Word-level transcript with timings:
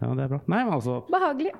Ja, 0.00 0.12
det 0.14 0.24
er 0.24 0.30
bra. 0.32 0.40
Nei, 0.48 0.60
men 0.64 0.72
altså, 0.72 0.98
Behagelig. 1.12 1.52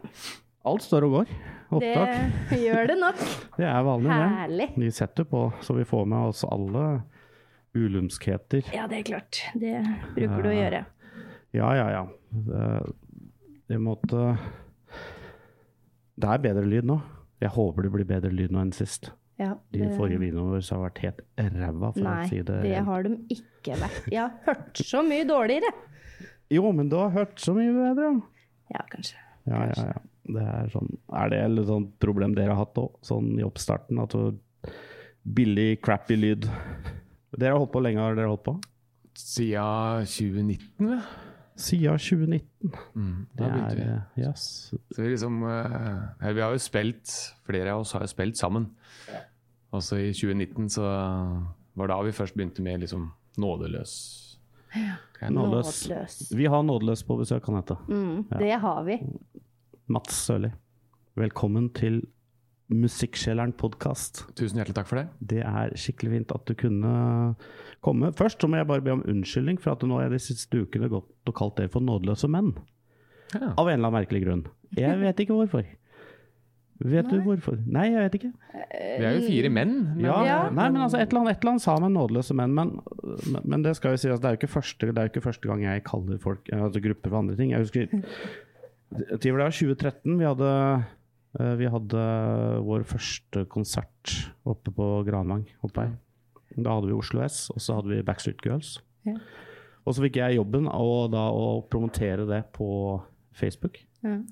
alt 0.64 0.84
står 0.84 1.06
og 1.06 1.16
går. 1.18 1.34
Opptak. 1.74 2.14
Det 2.50 2.60
gjør 2.62 2.88
det 2.88 2.96
nok. 3.00 3.20
Det 3.58 3.68
er 3.68 3.84
vanlig, 3.86 4.10
det. 4.10 4.30
Herlig. 4.38 4.68
Vi 4.80 4.90
setter 4.94 5.28
på, 5.28 5.44
så 5.60 5.76
vi 5.76 5.84
får 5.88 6.08
med 6.08 6.30
oss 6.32 6.44
alle 6.48 6.86
ulumskheter. 7.74 8.72
Ja, 8.74 8.88
det 8.88 9.02
er 9.02 9.08
klart. 9.12 9.44
Det 9.58 9.76
bruker 10.16 10.40
du 10.44 10.50
å 10.52 10.56
gjøre. 10.56 10.84
Ja, 11.54 11.70
ja, 11.78 11.88
ja. 11.94 12.04
Det, 12.34 12.62
det 13.70 13.78
måtte 13.78 14.24
Det 16.18 16.30
er 16.30 16.42
bedre 16.42 16.64
lyd 16.66 16.88
nå. 16.88 16.96
Jeg 17.42 17.52
håper 17.54 17.86
det 17.86 17.92
blir 17.94 18.08
bedre 18.08 18.32
lyd 18.34 18.54
nå 18.54 18.62
enn 18.64 18.72
sist. 18.74 19.10
Ja, 19.38 19.56
De 19.74 19.88
forrige 19.96 20.20
videoene 20.22 20.54
våre 20.54 20.62
har 20.62 20.82
vært 20.84 21.00
helt 21.02 21.22
ræva, 21.58 21.88
for 21.90 22.04
Nei, 22.06 22.18
å 22.22 22.28
si 22.30 22.38
det. 22.46 22.58
det 22.62 22.82
har 22.86 23.02
de 23.02 23.16
ikke 23.34 23.78
vært. 23.80 24.04
Jeg 24.12 24.20
har 24.22 24.36
hørt 24.46 24.82
så 24.86 25.02
mye 25.02 25.26
dårligere. 25.26 25.72
Jo, 26.54 26.70
men 26.76 26.90
du 26.92 26.94
har 27.00 27.10
hørt 27.14 27.42
så 27.42 27.54
mye 27.56 27.72
bedre. 27.74 28.12
Ja, 28.70 28.84
kanskje. 28.92 29.18
Ja, 29.50 29.64
ja, 29.72 29.86
ja. 29.90 30.02
Det 30.24 30.40
er 30.40 30.70
sånn 30.72 30.86
Er 31.12 31.28
det 31.28 31.38
et 31.44 31.66
sånn 31.68 31.84
problem 32.00 32.32
dere 32.32 32.54
har 32.54 32.62
hatt 32.62 32.78
òg, 32.80 32.94
sånn 33.04 33.34
i 33.36 33.44
oppstarten? 33.44 33.98
At 34.00 34.14
du 34.14 34.38
Billig, 35.24 35.80
crappy 35.84 36.16
lyd. 36.16 36.46
Dere 37.34 37.54
har 37.54 37.60
holdt 37.62 37.72
på 37.74 37.82
lenge, 37.82 38.00
har 38.00 38.16
dere 38.16 38.30
holdt 38.30 38.44
på? 38.46 38.54
Siden 39.18 40.04
2019, 40.08 40.88
vel? 40.90 41.04
Siden 41.56 41.98
2019. 41.98 42.72
Mm, 42.94 43.26
Det 43.38 43.46
er 43.46 43.74
vi. 43.74 43.82
eh, 43.82 44.26
Yes. 44.28 44.72
Så 44.94 45.02
vi 45.02 45.08
liksom 45.12 45.42
eh, 45.42 46.32
Vi 46.34 46.40
har 46.40 46.50
jo 46.52 46.58
spilt, 46.58 47.12
flere 47.46 47.70
av 47.72 47.80
oss 47.84 47.92
har 47.92 48.00
jo 48.00 48.06
spilt 48.10 48.36
sammen. 48.36 48.70
Også 49.72 49.96
i 49.98 50.12
2019 50.12 50.68
så 50.70 50.82
var 51.76 51.86
da 51.90 52.00
vi 52.02 52.12
først 52.12 52.34
begynte 52.34 52.62
med 52.62 52.80
liksom 52.80 53.12
nådeløs. 53.38 54.36
Nådeløs. 55.30 55.88
Nådeløs. 55.88 56.32
Vi 56.34 56.44
har 56.46 56.62
Nådeløs 56.62 57.02
på 57.06 57.16
besøk, 57.18 57.48
Anette. 57.48 57.76
Mm, 57.88 58.26
ja. 58.30 58.38
det 58.38 58.52
har 58.60 58.82
vi. 58.84 58.98
Mats 59.86 60.14
Sørli. 60.26 60.50
Velkommen 61.16 61.68
til 61.74 62.02
Musikksjeleren 62.72 63.52
podkast. 63.60 64.22
Tusen 64.38 64.56
hjertelig 64.56 64.76
takk 64.78 64.88
for 64.88 65.02
det. 65.02 65.06
Det 65.20 65.42
er 65.44 65.74
skikkelig 65.76 66.14
fint 66.14 66.32
at 66.32 66.46
du 66.48 66.54
kunne 66.56 66.92
komme. 67.84 68.08
Først 68.16 68.40
så 68.40 68.48
må 68.48 68.56
jeg 68.56 68.68
bare 68.70 68.84
be 68.84 68.94
om 68.94 69.02
unnskyldning 69.04 69.58
for 69.60 69.74
at 69.74 69.84
nå 69.84 69.98
har 70.00 70.08
de 70.12 70.20
siste 70.22 70.62
ukene 70.64 70.88
gått 70.88 71.28
og 71.28 71.36
kalt 71.36 71.58
dere 71.60 71.72
for 71.72 71.84
nådeløse 71.84 72.30
menn. 72.32 72.54
Ja. 73.34 73.52
Av 73.52 73.68
en 73.68 73.76
eller 73.76 73.90
annen 73.90 73.98
merkelig 73.98 74.22
grunn. 74.24 74.46
Jeg 74.78 74.96
vet 75.02 75.20
ikke 75.20 75.36
hvorfor. 75.36 75.68
Vet 76.84 77.06
du 77.12 77.20
hvorfor? 77.22 77.60
Nei, 77.70 77.84
jeg 77.92 78.02
vet 78.02 78.16
ikke. 78.18 78.32
Vi 78.72 79.06
er 79.06 79.14
jo 79.18 79.28
fire 79.28 79.50
menn. 79.52 79.74
Men, 79.92 80.04
Ja, 80.08 80.16
Ja. 80.26 80.38
Nei, 80.50 80.70
men 80.70 80.82
altså, 80.82 80.98
et 80.98 81.12
eller 81.12 81.20
annet, 81.20 81.36
et 81.36 81.44
eller 81.44 81.52
annet 81.54 81.62
sa 81.62 81.76
med 81.78 81.94
nådeløse 81.94 82.34
menn, 82.34 82.54
men, 82.56 82.72
men 83.44 83.62
det 83.62 83.76
skal 83.76 83.94
jo 83.94 84.00
sies, 84.02 84.18
det 84.20 84.26
er 84.26 84.34
jo 84.34 84.40
ikke 84.40 84.54
første, 84.56 84.88
det 84.88 84.98
er 84.98 85.06
jo 85.06 85.12
ikke 85.12 85.26
første 85.28 85.48
gang 85.48 85.62
jeg 85.62 85.84
kaller 85.84 86.18
folk, 86.18 86.48
altså 86.52 86.82
grupper 86.82 87.12
for 87.12 87.20
andre 87.20 87.36
ting. 87.38 87.52
Jeg 87.54 87.60
husker 87.62 87.86
til 87.94 89.20
det 89.22 89.32
var 89.36 89.54
2013, 89.54 90.18
vi 90.18 90.26
hadde, 90.26 90.50
eh, 90.50 90.82
vi 91.34 91.66
hadde 91.70 92.02
vår 92.62 92.84
første 92.86 93.44
konsert 93.50 94.12
oppe 94.46 94.70
på 94.74 94.88
Granvang, 95.08 95.46
oppe 95.66 95.88
her. 95.88 95.94
Da 96.54 96.76
hadde 96.76 96.92
vi 96.92 96.94
Oslo 96.94 97.24
S, 97.24 97.48
og 97.50 97.58
så 97.62 97.80
hadde 97.80 97.90
vi 97.90 98.04
Backstreet 98.06 98.44
Girls. 98.46 98.76
Ja. 99.08 99.16
Og 99.84 99.96
så 99.96 100.04
fikk 100.06 100.20
jeg 100.20 100.38
jobben 100.38 100.68
og 100.70 101.10
da 101.12 101.26
å 101.34 101.58
promotere 101.70 102.24
det 102.28 102.44
på 102.54 102.68
Facebook. 103.34 103.80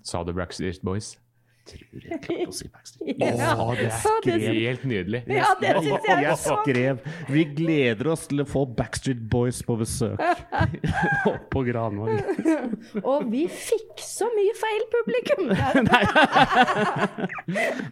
Sa 0.06 0.22
du 0.24 0.32
Backstreet 0.36 0.84
Boys? 0.86 1.16
Tror 1.62 2.02
jeg 2.08 2.18
klarte 2.24 2.48
å 2.50 2.54
si 2.56 2.66
Backstreet. 2.72 3.20
Ja. 3.42 3.52
Åh, 3.62 3.70
det 3.78 3.88
skrev 4.02 4.42
Helt 4.56 4.82
nydelig. 4.88 5.20
Ja, 5.30 5.52
det 5.60 5.72
syns 5.84 6.06
jeg 6.08 6.24
jeg 6.24 6.38
skrev 6.42 7.04
Vi 7.30 7.44
gleder 7.54 8.08
oss 8.14 8.24
til 8.30 8.42
å 8.42 8.46
få 8.48 8.64
Backstreet 8.78 9.20
Boys 9.30 9.60
på 9.66 9.76
besøk 9.78 10.18
opp 10.22 11.44
på 11.54 11.62
Granvang. 11.68 12.18
Og 13.12 13.28
vi 13.30 13.44
fikk 13.52 14.02
så 14.02 14.26
mye 14.34 14.54
feil 14.58 14.84
publikum! 14.96 15.52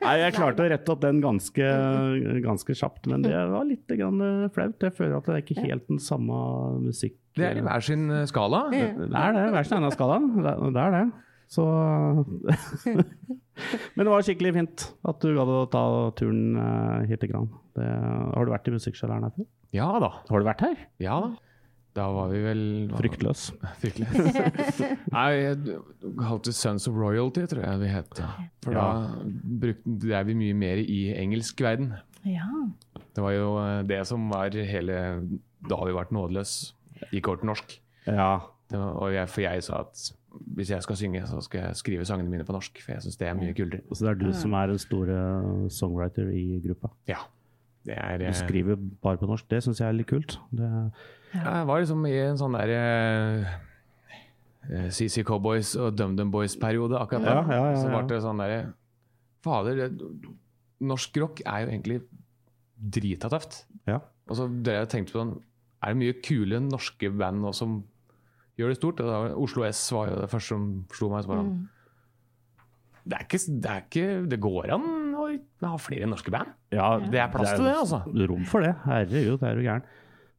Nei, 0.03 0.15
jeg 0.25 0.35
klarte 0.37 0.65
å 0.65 0.69
rette 0.73 0.95
opp 0.95 1.03
den 1.05 1.21
ganske, 1.23 1.71
ganske 2.45 2.77
kjapt, 2.77 3.07
men 3.11 3.25
det 3.27 3.35
var 3.55 3.67
litt 3.69 3.87
grann 3.99 4.21
flaut. 4.55 4.79
Jeg 4.83 4.97
føler 4.97 5.19
at 5.21 5.29
det 5.31 5.37
er 5.39 5.45
ikke 5.45 5.65
helt 5.67 5.87
den 5.91 6.01
samme 6.03 6.37
musikk... 6.85 7.17
Det 7.39 7.47
er 7.47 7.61
i 7.61 7.65
hver 7.65 7.85
sin 7.87 8.09
eh, 8.11 8.25
skala. 8.27 8.65
Det 8.73 8.81
er 8.83 9.35
det. 9.37 9.45
Hver 9.55 9.67
sin 9.69 9.77
ende 9.79 9.91
av 9.93 9.95
skalaen. 9.95 10.25
Er- 10.43 10.65
det 10.75 10.83
er 10.83 10.97
det. 10.97 11.03
Så 11.51 11.65
Men 13.95 14.07
det 14.07 14.13
var 14.13 14.25
skikkelig 14.25 14.53
fint 14.57 14.87
at 15.11 15.23
du 15.23 15.35
gadd 15.37 15.51
å 15.53 15.61
ta 15.71 15.83
turen 16.17 16.57
eh, 16.57 17.09
hit 17.11 17.21
til 17.25 17.33
Gran. 17.33 17.49
Det, 17.77 17.87
har 17.91 18.47
du 18.47 18.53
vært 18.55 18.69
i 18.71 18.75
Musikksjaleren 18.77 19.27
her 19.27 19.35
før? 19.35 19.49
Ja 19.77 19.89
da. 20.03 20.11
Har 20.31 20.43
du 20.43 20.47
vært 20.47 20.63
her? 20.65 20.85
Ja 21.03 21.17
da. 21.27 21.31
Da 21.99 22.05
var 22.15 22.29
vi 22.31 22.39
vel 22.45 22.63
Fryktløs. 22.95 23.49
Fryktløs. 23.83 24.77
Nei, 25.17 25.27
jeg 25.41 25.81
kalte 26.21 26.53
det 26.53 26.55
Sons 26.55 26.87
of 26.87 26.95
Royalty, 26.99 27.49
tror 27.51 27.67
jeg 27.67 27.83
vi 27.83 27.91
het. 27.91 28.23
For 28.63 28.79
da 28.79 28.87
brukte, 29.65 29.97
drev 30.07 30.31
vi 30.31 30.39
mye 30.39 30.61
mer 30.63 30.85
i 30.85 31.01
engelsk 31.19 31.65
verden. 31.67 31.91
Ja. 32.29 32.47
Det 33.17 33.27
var 33.27 33.35
jo 33.35 33.51
eh, 33.65 33.81
det 33.91 34.05
som 34.07 34.31
var 34.31 34.55
hele 34.55 35.03
Da 35.67 35.83
vi 35.83 35.97
vært 35.97 36.15
nådeløs, 36.15 36.55
gikk 37.11 37.33
over 37.33 37.43
til 37.43 37.51
norsk. 37.51 37.77
Ja. 38.07 38.33
Det 38.71 38.79
var, 38.79 38.95
og 39.03 39.11
jeg, 39.11 39.27
for 39.35 39.43
jeg 39.43 39.67
sa 39.67 39.83
at 39.83 40.07
hvis 40.57 40.71
jeg 40.71 40.83
skal 40.83 40.97
synge, 40.97 41.23
så 41.27 41.41
skal 41.43 41.61
jeg 41.65 41.77
skrive 41.81 42.05
sangene 42.07 42.31
mine 42.31 42.45
på 42.47 42.53
norsk. 42.55 42.79
For 42.85 42.93
jeg 42.95 43.03
syns 43.03 43.17
det 43.21 43.29
er 43.29 43.35
mye 43.39 43.55
kulere. 43.57 43.83
Så 43.93 44.05
det 44.07 44.11
er 44.13 44.19
du 44.21 44.33
som 44.37 44.53
er 44.55 44.67
den 44.71 44.79
store 44.83 45.17
songwriter 45.75 46.29
i 46.35 46.61
gruppa? 46.65 46.93
Ja. 47.09 47.23
Det 47.87 47.97
er 47.97 48.19
Du 48.21 48.27
eh, 48.29 48.35
skriver 48.37 48.77
bare 49.03 49.17
på 49.19 49.27
norsk. 49.31 49.49
Det 49.51 49.63
syns 49.65 49.81
jeg 49.81 49.89
er 49.89 49.97
litt 49.97 50.11
kult. 50.11 50.37
Det, 50.53 50.69
Jeg 51.35 51.67
var 51.67 51.81
liksom 51.81 52.05
i 52.07 52.15
en 52.27 52.39
sånn 52.39 52.57
der 52.59 52.73
eh, 52.77 53.51
eh, 54.69 54.89
CC 54.93 55.25
Cowboys 55.27 55.73
og 55.81 55.95
DumDum 55.97 56.31
Boys-periode 56.35 56.99
akkurat 57.01 57.25
da. 57.25 57.35
Ja, 57.35 57.43
ja, 57.49 57.71
ja, 57.71 57.77
Så 57.81 57.89
ja. 57.89 57.97
ble 58.03 58.15
det 58.17 58.23
sånn 58.27 58.43
derre 58.43 58.61
Fader, 59.41 59.79
det, 59.81 60.09
norsk 60.85 61.17
rock 61.23 61.41
er 61.49 61.63
jo 61.65 61.71
egentlig 61.73 62.01
drita 62.77 63.31
tøft. 63.33 63.65
ja. 63.89 64.01
Og 64.31 64.37
så 64.39 64.45
drev 64.47 64.77
jeg 64.77 64.87
og 64.87 64.91
tenkte 64.93 65.13
på 65.15 65.19
sånn 65.25 65.33
Er 65.83 65.95
det 65.95 65.99
mye 65.99 66.15
kule 66.23 66.61
norske 66.63 67.09
band 67.11 67.41
nå 67.43 67.51
som 67.57 67.81
gjør 68.61 68.73
det 68.73 68.79
stort? 68.79 69.03
Da, 69.03 69.21
Oslo 69.41 69.67
S 69.69 69.83
var 69.97 70.11
jo 70.13 70.19
det 70.23 70.31
første 70.33 70.55
som 70.55 70.67
slo 70.95 71.11
meg. 71.13 71.25
Så 71.25 71.33
bare, 71.33 71.47
sånn, 71.47 71.63
det, 73.05 73.17
er 73.17 73.25
ikke, 73.27 73.41
det 73.49 73.71
er 73.73 73.87
ikke 73.87 74.07
Det 74.31 74.39
går 74.45 74.75
an 74.77 74.89
å 75.17 75.25
ha 75.65 75.81
flere 75.81 76.09
norske 76.11 76.33
band. 76.35 76.53
ja 76.75 76.93
Det 77.03 77.21
er 77.21 77.33
plass 77.33 77.55
til 77.57 77.67
det, 77.69 77.75
altså. 77.83 78.05
Rom 78.31 78.47
for 78.49 78.67
det. 78.67 78.75
Herregud, 78.87 79.41
det 79.41 79.51
er 79.51 79.59
du 79.59 79.67
gæren. 79.67 79.91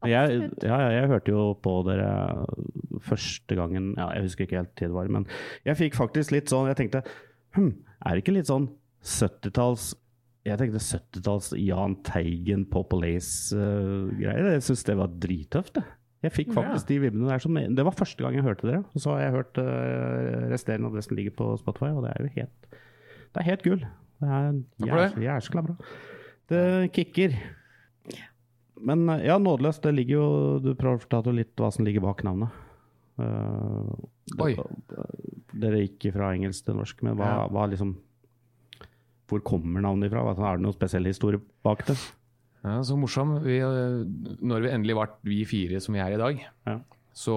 Jeg, 0.02 0.48
ja, 0.66 0.76
ja, 0.82 0.90
jeg 0.96 1.10
hørte 1.12 1.30
jo 1.30 1.42
på 1.62 1.76
dere 1.86 2.08
første 3.06 3.54
gangen 3.54 3.92
ja, 3.94 4.08
Jeg 4.16 4.24
husker 4.26 4.48
ikke 4.48 4.58
helt 4.58 4.72
tid 4.74 4.90
det 4.90 4.96
var, 4.96 5.10
men 5.14 5.26
jeg 5.62 5.78
fikk 5.78 5.94
faktisk 5.94 6.34
litt 6.34 6.50
sånn 6.50 6.66
Jeg 6.72 6.78
tenkte 6.80 7.04
hm, 7.54 7.68
er 8.02 8.10
det 8.10 8.24
ikke 8.24 8.34
litt 8.34 8.50
sånn 8.50 8.66
70-talls 9.06 9.92
Jeg 10.48 10.58
tenkte 10.58 10.82
70-talls 10.82 11.52
Jahn 11.62 11.94
Teigen, 12.02 12.66
Popolace-greier. 12.72 14.42
Uh, 14.42 14.54
jeg 14.56 14.64
syns 14.66 14.82
det 14.88 14.98
var 14.98 15.14
drittøft, 15.22 15.76
det. 15.78 15.84
Jeg 16.22 16.32
fikk 16.36 16.52
faktisk 16.54 16.86
de 16.86 17.00
vibbene 17.02 17.26
der. 17.28 17.40
Som, 17.42 17.56
det 17.58 17.84
var 17.84 17.96
første 17.98 18.22
gang 18.22 18.36
jeg 18.36 18.44
hørte 18.46 18.68
dere. 18.68 18.84
Og 18.94 19.02
så 19.02 19.10
har 19.16 19.24
jeg 19.24 19.32
hørt 19.34 19.58
uh, 19.58 20.50
resterende 20.52 20.86
av 20.86 20.94
det 20.94 21.02
som 21.06 21.16
ligger 21.18 21.34
på 21.34 21.48
Spotify, 21.58 21.90
og 21.90 22.04
det 22.06 22.12
er 22.14 22.22
jo 22.22 22.30
helt 22.36 22.68
Det 23.32 23.40
er 23.42 23.48
helt 23.48 23.64
gull. 23.66 23.82
Det 24.22 24.92
er 24.92 25.16
jæskla 25.24 25.64
bra. 25.66 25.74
Det 26.52 26.62
kicker. 26.94 27.34
Men 28.82 29.08
eh, 29.08 29.24
ja, 29.26 29.38
nådeløst. 29.38 29.82
det 29.82 29.94
ligger 29.94 30.14
jo 30.18 30.28
Du 30.62 30.72
prøver 30.74 30.98
å 30.98 31.02
fortelle 31.02 31.34
litt 31.40 31.54
hva 31.58 31.70
som 31.74 31.86
ligger 31.86 32.02
bak 32.04 32.22
navnet. 32.26 32.50
Det- 33.18 34.40
Oi. 34.42 34.54
Dere 35.52 35.82
gikk 35.84 36.12
fra 36.14 36.32
engelsk 36.34 36.64
til 36.66 36.78
norsk, 36.78 37.02
men 37.02 37.16
hva, 37.18 37.26
Ja. 37.26 37.48
hva 37.48 37.66
liksom 37.70 37.96
Hvor 39.28 39.40
kommer 39.40 39.80
navnet 39.80 40.10
ifra? 40.10 40.22
Er 40.30 40.56
det 40.58 40.62
noen 40.64 40.74
spesiell 40.74 41.04
historie 41.06 41.40
bak 41.64 41.86
det? 41.86 41.96
Ja, 42.62 42.76
så 42.86 42.94
morsom. 42.98 43.36
Vi, 43.42 43.56
eh, 43.58 44.38
når 44.42 44.62
vi 44.66 44.70
endelig 44.70 44.94
ble 44.98 45.06
vi 45.26 45.40
fire 45.48 45.80
som 45.82 45.94
vi 45.96 46.00
er 46.04 46.14
i 46.14 46.20
dag, 46.20 46.42
Ja. 46.68 46.76
så 47.12 47.36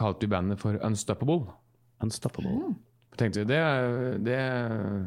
kalte 0.00 0.24
vi 0.26 0.32
bandet 0.32 0.58
for 0.62 0.78
Unstoppable. 0.82 1.46
Unstoppable. 2.02 2.74
Tenkte 3.18 3.42
vi, 3.42 3.48
det, 3.50 3.58
er- 3.58 4.18
det, 4.22 4.38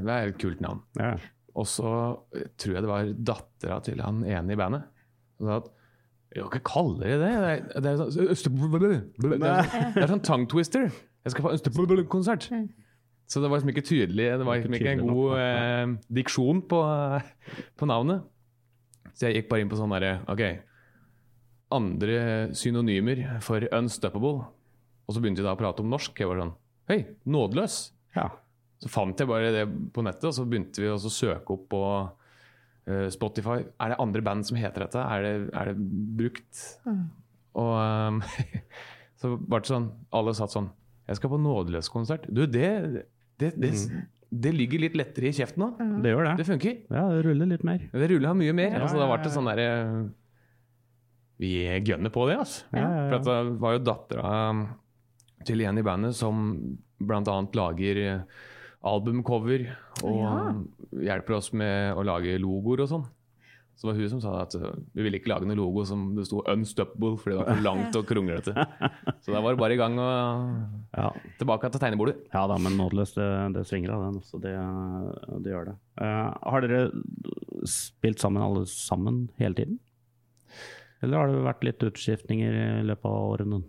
det 0.06 0.12
er 0.16 0.28
et 0.34 0.38
kult 0.42 0.62
navn. 0.62 0.82
Ja. 1.00 1.16
Og 1.56 1.66
så 1.68 1.92
eh, 2.36 2.46
tror 2.58 2.76
jeg 2.78 2.84
det 2.86 2.92
var 2.92 3.10
dattera 3.32 3.80
til 3.84 4.00
han 4.04 4.22
ene 4.24 4.54
i 4.54 4.60
bandet 4.60 4.86
som 5.38 5.48
sa 5.50 5.56
at 5.64 5.72
jo, 6.38 6.46
hva 6.48 6.60
kaller 6.64 7.10
de 7.10 7.16
det 7.20 7.20
det. 7.20 7.32
Er, 7.52 7.82
det 7.82 7.90
er, 7.92 7.98
sånn, 8.00 8.12
det 8.16 8.30
er, 8.30 8.36
sånn, 8.40 9.96
det 9.98 10.04
er 10.06 10.12
sånn 10.14 10.22
tongue 10.24 10.48
twister. 10.48 10.86
Jeg 11.26 11.34
skal 11.34 11.44
på 11.44 11.52
Unstoppable-konsert. 11.58 12.46
Så 13.32 13.42
det 13.44 13.50
var 13.52 13.58
liksom 13.60 13.72
ikke 13.74 13.84
tydelig. 13.88 14.28
Det 14.40 14.46
var 14.48 14.60
liksom 14.62 14.78
ikke 14.78 14.94
en 14.94 15.04
god 15.10 15.34
eh, 15.42 15.92
diksjon 16.22 16.62
på, 16.72 16.80
på 17.80 17.90
navnet. 17.90 18.24
Så 19.14 19.28
jeg 19.28 19.42
gikk 19.42 19.50
bare 19.52 19.66
inn 19.66 19.72
på 19.72 19.80
sånn 19.80 19.94
derre 19.94 20.20
OK. 20.32 20.44
Andre 21.76 22.18
synonymer 22.58 23.24
for 23.46 23.64
unstoppable. 23.78 24.48
Og 25.08 25.16
så 25.16 25.24
begynte 25.24 25.44
de 25.44 25.48
da 25.48 25.56
å 25.56 25.60
prate 25.60 25.84
om 25.84 25.92
norsk. 25.92 26.16
Jeg 26.20 26.30
var 26.30 26.42
sånn 26.44 26.56
Hei, 26.92 27.04
nådeløs! 27.30 27.76
Ja. 28.18 28.26
Så 28.82 28.90
fant 28.92 29.20
jeg 29.20 29.30
bare 29.30 29.52
det 29.54 29.68
på 29.94 30.04
nettet, 30.04 30.26
og 30.28 30.34
så 30.36 30.44
begynte 30.50 30.82
vi 30.82 30.90
å 30.90 30.98
søke 31.00 31.56
opp 31.56 31.68
på 31.72 31.82
eh, 32.90 33.08
Spotify. 33.14 33.62
Er 33.80 33.94
det 33.94 34.00
andre 34.02 34.24
band 34.26 34.48
som 34.50 34.58
heter 34.60 34.88
dette? 34.88 35.04
Er 35.06 35.24
det, 35.24 35.34
er 35.54 35.70
det 35.70 35.76
brukt? 36.18 36.64
Og 37.62 37.72
um, 37.78 38.22
så 39.22 39.36
ble 39.38 39.60
det 39.60 39.68
sånn 39.68 39.90
Alle 40.16 40.32
satt 40.38 40.54
sånn 40.54 40.70
Jeg 41.10 41.20
skal 41.20 41.34
på 41.34 41.40
Nådeløs-konsert. 41.44 42.28
Du, 42.32 42.46
det, 42.48 42.70
det, 43.42 43.54
det, 43.60 43.72
det 44.32 44.54
ligger 44.56 44.80
litt 44.80 44.94
lettere 44.96 45.28
i 45.28 45.36
kjeften 45.36 45.60
nå. 45.60 45.68
Det 46.04 46.12
gjør 46.14 46.24
Det 46.30 46.38
det. 46.40 46.46
funker. 46.48 46.76
Ja, 46.90 47.04
det 47.12 47.24
ruller 47.26 47.50
litt 47.52 47.64
mer. 47.68 47.82
Det 47.92 48.08
ruller 48.14 48.34
mye 48.40 48.54
mer. 48.56 48.70
Ja, 48.72 48.82
altså, 48.86 48.96
det 48.96 49.04
har 49.04 49.12
vært 49.18 49.26
det 49.28 49.34
sånn 49.36 49.50
derre 49.50 50.12
Vi 51.42 51.52
gønner 51.88 52.10
på 52.14 52.28
det, 52.30 52.38
altså. 52.38 52.64
Ja, 52.72 52.80
ja, 52.86 53.04
For 53.10 53.16
at 53.18 53.26
det 53.26 53.60
var 53.60 53.74
jo 53.76 53.84
dattera 53.84 54.34
til 55.44 55.62
en 55.66 55.78
i 55.82 55.84
bandet 55.84 56.14
som 56.16 56.78
bl.a. 57.02 57.38
lager 57.58 57.98
eh, 58.06 58.20
albumcover 58.86 59.64
og 60.04 60.20
Ja. 60.22 60.54
hjelper 61.02 61.38
oss 61.40 61.52
med 61.54 61.96
å 61.98 62.04
lage 62.06 62.38
logoer 62.40 62.82
og 62.86 62.90
sånn. 62.92 63.08
Så 63.82 63.88
det 63.88 63.96
var 63.96 64.00
hun 64.04 64.10
som 64.12 64.20
sa 64.22 64.32
at 64.44 64.54
uh, 64.62 64.76
vi 64.94 65.02
ville 65.02 65.18
ikke 65.18 65.32
lage 65.32 65.48
noe 65.50 65.58
logo 65.58 65.82
som 65.90 66.04
det 66.14 66.28
sto 66.28 66.44
'Unstoppable', 66.46 67.18
fordi 67.18 67.34
det 67.34 67.40
var 67.40 67.56
for 67.56 67.64
langt 67.66 67.96
og 67.98 68.06
kronglete. 68.06 68.54
Så 69.26 69.34
da 69.34 69.42
var 69.42 69.56
det 69.56 69.62
bare 69.64 69.74
i 69.74 69.80
gang 69.80 69.98
og 69.98 70.92
Ja. 70.94 71.08
tilbake 71.40 71.72
til 71.72 71.82
tegnebordet. 71.82 72.20
Ja 72.32 72.44
da, 72.46 72.60
men 72.62 72.78
nådeløst, 72.78 73.16
det, 73.18 73.54
det 73.56 73.66
svinger 73.66 73.96
av 73.96 74.04
den. 74.06 74.22
Så 74.22 74.38
det, 74.44 74.54
det 75.42 75.50
gjør 75.56 75.66
det. 75.72 75.76
Uh, 75.98 76.30
har 76.46 76.62
dere 76.62 76.92
spilt 77.66 78.22
sammen 78.22 78.44
alle 78.46 78.68
sammen 78.70 79.30
hele 79.42 79.58
tiden? 79.58 79.80
Eller 81.02 81.18
har 81.18 81.28
det 81.34 81.42
vært 81.42 81.64
litt 81.66 81.82
utskiftninger 81.90 82.54
i 82.54 82.84
løpet 82.86 83.10
av 83.10 83.32
årene? 83.34 83.64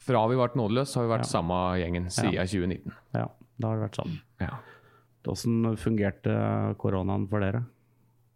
Fra 0.00 0.26
vi 0.26 0.34
ble 0.40 0.48
nådeløse, 0.58 0.96
har 0.98 1.06
vi 1.06 1.12
vært 1.14 1.28
Ja. 1.28 1.34
samme 1.38 1.58
gjengen 1.78 2.10
siden 2.10 2.34
Ja. 2.34 2.42
2019. 2.50 2.92
Ja, 3.14 3.28
da 3.60 3.68
har 3.68 3.76
vi 3.78 3.84
vært 3.86 3.94
sammen. 4.02 4.20
Ja. 4.40 4.56
Hvordan 5.22 5.76
fungerte 5.78 6.34
koronaen 6.80 7.28
for 7.30 7.38
dere? 7.38 7.62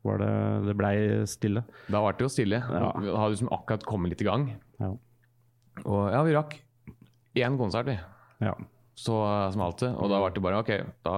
Var 0.05 0.21
det, 0.21 0.33
det 0.69 0.77
blei 0.77 0.95
stille? 1.31 1.65
Da 1.89 2.03
ble 2.05 2.13
det 2.19 2.27
jo 2.27 2.33
stille. 2.33 2.61
Ja. 2.61 2.93
Vi 3.01 3.09
hadde 3.09 3.33
liksom 3.33 3.53
akkurat 3.57 3.87
kommet 3.89 4.13
litt 4.13 4.25
i 4.25 4.29
gang. 4.29 4.47
Ja. 4.83 4.91
Og 5.85 6.03
ja, 6.13 6.23
vi 6.27 6.37
rakk 6.37 6.59
én 7.41 7.57
konsert, 7.59 7.89
vi. 7.89 7.97
Ja. 8.45 8.53
Så 8.95 9.17
smalt 9.55 9.81
det. 9.83 9.91
Og 9.97 10.13
da 10.13 10.21
ble 10.23 10.35
det 10.37 10.45
bare 10.45 10.61
OK, 10.63 10.75
da 11.07 11.15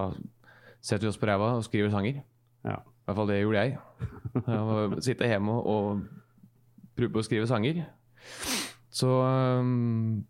setter 0.81 1.09
vi 1.09 1.11
oss 1.11 1.19
på 1.21 1.29
ræva 1.29 1.57
og 1.59 1.67
skriver 1.67 1.93
sanger. 1.93 2.23
ja. 2.67 2.83
I 3.07 3.07
hvert 3.07 3.19
fall 3.21 3.29
det 3.31 3.35
gjorde 3.39 3.61
jeg. 3.63 3.75
jeg 4.35 5.03
sitte 5.07 5.29
hjemme 5.31 5.53
og 5.63 6.01
prøve 6.99 7.13
på 7.15 7.21
å 7.23 7.27
skrive 7.27 7.47
sanger. 7.47 7.85
Så 8.91 9.07
um, 9.07 10.25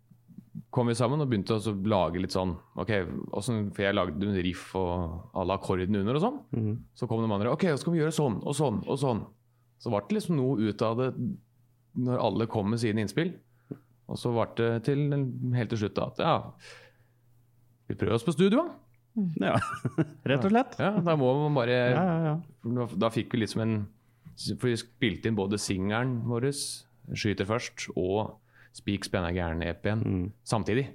kom 0.73 0.87
vi 0.89 0.95
sammen 0.97 1.21
og 1.21 1.29
begynte 1.29 1.57
å 1.57 1.73
lage 1.89 2.21
litt 2.21 2.33
sånn 2.33 2.53
ok, 2.79 2.91
For 3.75 3.83
jeg 3.83 3.95
lagde 3.97 4.25
en 4.25 4.39
riff 4.45 4.69
og 4.79 5.35
alle 5.37 5.57
akkordene 5.57 6.01
under 6.01 6.17
og 6.19 6.23
sånn. 6.23 6.39
Mhm. 6.55 6.77
Så 6.97 7.07
kom 7.09 7.21
de 7.23 7.31
andre. 7.33 7.51
Ok, 7.53 7.67
så 7.73 7.81
skal 7.81 7.93
vi 7.93 7.99
gjøre 8.01 8.15
sånn 8.15 8.39
og 8.43 8.55
sånn 8.57 8.81
og 8.87 8.97
sånn. 9.01 9.25
Så 9.77 9.91
ble 9.93 10.01
det 10.07 10.17
liksom 10.17 10.39
noe 10.39 10.57
ut 10.69 10.81
av 10.81 10.97
det 10.97 11.11
når 11.97 12.21
alle 12.21 12.47
kom 12.49 12.69
med 12.69 12.81
sine 12.81 13.01
innspill. 13.03 13.33
Og 14.07 14.17
så 14.17 14.31
ble 14.31 14.47
det 14.57 14.71
til 14.87 15.05
helt 15.57 15.69
til 15.73 15.81
slutt 15.83 15.97
da, 15.97 16.05
at 16.07 16.21
ja 16.23 16.35
Vi 17.89 17.95
prøver 17.95 18.15
oss 18.15 18.23
på 18.27 18.33
studio, 18.35 18.63
da. 18.63 19.51
ja. 19.51 19.55
Rett 20.29 20.45
og 20.45 20.51
slett. 20.51 20.75
Ja, 20.79 20.93
da 21.03 21.15
må 21.19 21.33
man 21.43 21.55
bare 21.57 21.77
Ja, 21.91 22.03
ja, 22.03 22.17
ja. 22.31 22.35
da, 22.63 22.87
da 23.07 23.09
fikk 23.13 23.33
vi 23.35 23.43
liksom 23.43 23.63
en 23.65 23.77
For 24.37 24.69
vi 24.69 24.75
spilte 24.79 25.29
inn 25.29 25.37
både 25.37 25.59
singelen 25.61 26.21
vår, 26.27 26.51
'Skyter 27.07 27.47
først', 27.47 27.87
og 27.95 28.35
'Spik 28.77 29.05
spenna 29.07 29.31
gæren'-EP-en 29.33 30.03
Mm. 30.05 30.31
samtidig. 30.45 30.87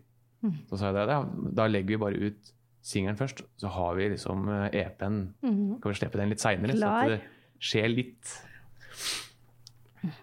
Så 0.71 0.79
sa 0.79 0.91
jeg 0.91 0.95
det, 0.97 1.07
da, 1.11 1.17
da 1.63 1.67
legger 1.71 1.89
vi 1.97 1.97
bare 2.03 2.19
ut 2.31 2.53
singelen 2.83 3.17
først, 3.19 3.43
så 3.59 3.69
har 3.71 3.95
vi 3.99 4.09
liksom 4.11 4.49
eh, 4.51 4.71
EP-en 4.83 5.19
Kan 5.43 5.91
vi 5.91 5.95
slippe 5.99 6.19
den 6.19 6.31
litt 6.31 6.43
seinere, 6.43 6.75
så 6.79 6.89
at 6.91 7.09
det 7.13 7.21
skjer 7.63 7.89
litt. 7.95 8.33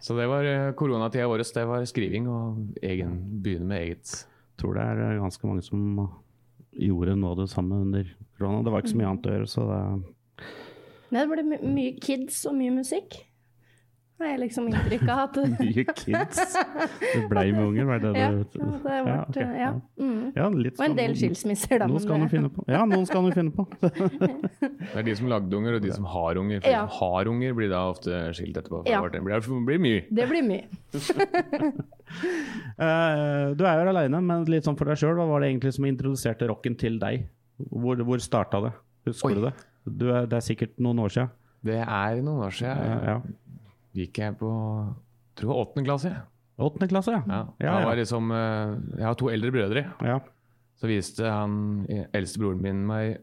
Så 0.03 0.15
det 0.17 0.27
var 0.27 0.43
eh, 0.43 0.71
koronatida 0.75 1.27
vår. 1.31 1.43
Det 1.55 1.63
var 1.67 1.85
skriving 1.87 2.27
og 2.27 2.57
egen, 2.83 3.13
begynne 3.43 3.67
med 3.69 3.81
eget. 3.85 4.25
tror 4.59 4.75
det 4.75 4.83
er 4.83 4.99
eh, 5.05 5.19
ganske 5.21 5.47
mange 5.47 5.63
som 5.63 5.85
gjorde 6.75 7.15
noe 7.15 7.31
av 7.31 7.37
det 7.39 7.49
samme 7.51 7.79
under 7.85 8.09
korona. 8.37 8.63
Det 8.63 8.71
var 8.73 8.83
ikke 8.83 8.91
så 8.91 8.99
mye 8.99 9.07
annet 9.13 9.29
å 9.29 9.35
gjøre, 9.37 9.47
så 9.47 9.67
det 9.69 9.81
Nei, 11.09 11.23
det 11.25 11.29
ble 11.31 11.43
my 11.47 11.57
mye 11.73 11.93
kids 12.03 12.43
og 12.45 12.53
mye 12.59 12.69
musikk. 12.75 13.15
Har 14.19 14.27
jeg 14.33 14.39
liksom 14.41 14.65
inntrykk 14.67 15.03
av 15.13 15.19
at 15.23 15.37
Nye 15.61 15.83
kids. 15.95 16.39
Det 16.99 17.21
blei 17.31 17.45
med 17.55 17.61
unger, 17.69 17.85
var 17.87 18.01
det 18.03 18.09
det 18.13 18.19
Ja, 18.19 18.29
du 18.29 18.35
ja, 18.35 18.65
det 18.65 18.79
ble, 18.83 18.95
Ja, 18.99 19.13
okay. 19.29 19.45
ja. 19.61 19.69
Mm. 19.99 20.17
Ja, 20.35 20.47
litt 20.51 20.79
Og 20.79 20.85
en 20.89 20.95
del 20.97 21.13
sånn- 21.13 21.21
skilsmisser, 21.21 21.79
da. 21.79 21.87
Noen 21.87 22.03
skal 22.03 22.17
han 22.17 22.25
det- 22.27 22.33
finne 22.33 22.49
på. 22.51 22.65
Ja, 22.67 22.81
noen 22.89 23.05
skal 23.07 23.23
du 23.29 23.31
finne 23.37 23.53
på. 23.55 23.63
Det 23.79 24.99
er 24.99 25.03
de 25.07 25.15
som 25.15 25.29
lagde 25.31 25.55
unger, 25.55 25.77
og 25.79 25.81
de 25.87 25.91
som 25.95 26.03
har 26.11 26.35
unger. 26.41 26.59
For 26.65 26.69
Ja. 26.73 26.81
de 26.83 26.91
som 26.91 26.99
har 26.99 27.31
unger, 27.31 27.53
blir 27.55 27.69
da 27.71 27.81
ofte 27.93 28.19
skilt 28.35 28.57
etterpå. 28.59 28.83
Ja. 28.91 28.99
det 29.07 29.23
blir, 29.23 29.39
blir 29.65 29.79
mye. 29.79 30.03
Det 30.11 30.27
blir 30.29 30.43
mye. 30.43 30.65
uh, 32.79 33.53
du 33.57 33.63
er 33.65 33.83
jo 33.83 33.89
aleine, 33.93 34.21
men 34.21 34.45
litt 34.51 34.67
sånn 34.67 34.77
for 34.79 34.89
deg 34.89 34.99
sjøl, 34.99 35.15
hva 35.19 35.27
var 35.29 35.43
det 35.43 35.51
egentlig 35.53 35.73
som 35.77 35.85
introduserte 35.89 36.47
rocken 36.51 36.75
til 36.79 36.99
deg? 37.01 37.27
Hvor, 37.69 37.95
hvor 38.07 38.19
starta 38.23 38.61
det? 38.67 38.73
Husker 39.09 39.31
Oi. 39.31 39.35
du 39.39 39.45
det? 39.47 39.53
Du 39.89 40.09
er, 40.13 40.25
det 40.29 40.37
er 40.39 40.45
sikkert 40.45 40.75
noen 40.83 40.99
år 41.03 41.09
siden. 41.15 41.31
Det 41.65 41.79
er 41.83 42.19
noen 42.23 42.43
år 42.45 42.53
siden. 42.55 42.83
Ja, 42.83 42.97
ja. 43.15 43.21
Gikk 43.97 44.19
jeg 44.21 44.37
på 44.37 44.49
tror 45.39 45.49
var 45.53 45.61
åttende 45.65 45.85
klasse. 45.87 46.11
Åttende 46.59 46.89
klasse, 46.91 47.11
ja. 47.15 47.23
Ja. 47.27 47.39
Ja, 47.63 47.79
ja. 47.79 47.85
var 47.87 47.95
liksom, 47.95 48.31
eh, 48.35 48.75
jeg 48.99 49.05
har 49.07 49.15
to 49.15 49.29
eldre 49.31 49.51
brødre. 49.55 49.85
ja. 50.05 50.19
Så 50.79 50.87
viste 50.87 51.27
han 51.27 51.85
eldste 52.15 52.39
broren 52.39 52.61
min 52.63 52.85
meg 52.87 53.17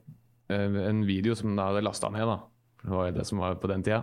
eh, 0.53 0.75
en 0.91 0.99
video 1.09 1.33
som 1.35 1.55
han 1.55 1.63
hadde 1.67 1.85
lasta 1.87 2.11
ned. 2.13 2.27
da. 2.29 2.39
Det 2.83 2.91
var 2.93 3.11
det 3.17 3.25
som 3.27 3.39
var 3.41 3.55
på 3.63 3.69
den 3.71 3.83
tida. 3.83 4.03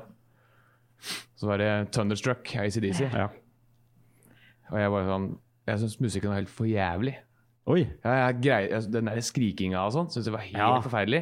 Så 1.38 1.45
var 1.48 1.57
det 1.62 1.92
Thunderstruck, 1.94 2.56
ACDC. 2.56 3.04
ja. 3.13 3.27
Og 4.71 4.80
jeg 4.80 4.89
var 4.92 5.06
sånn 5.06 5.27
Jeg 5.68 5.80
syns 5.80 6.00
musikken 6.01 6.30
var 6.31 6.39
helt 6.42 6.50
for 6.51 6.66
jævlig. 6.68 7.13
Oi. 7.71 7.86
Ja, 8.04 8.16
jeg 8.27 8.42
grei, 8.44 8.63
jeg- 8.71 8.92
den 8.92 9.06
der 9.06 9.21
skrikinga 9.21 9.86
og 9.86 9.94
sånn 9.94 10.09
syntes 10.12 10.25
jeg 10.27 10.33
var 10.33 10.42
helt 10.50 10.83
forferdelig. 10.83 11.21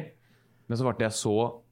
Men 0.68 0.78
så 0.78 0.82
ble 0.88 1.04
jeg 1.06 1.12
så 1.14 1.62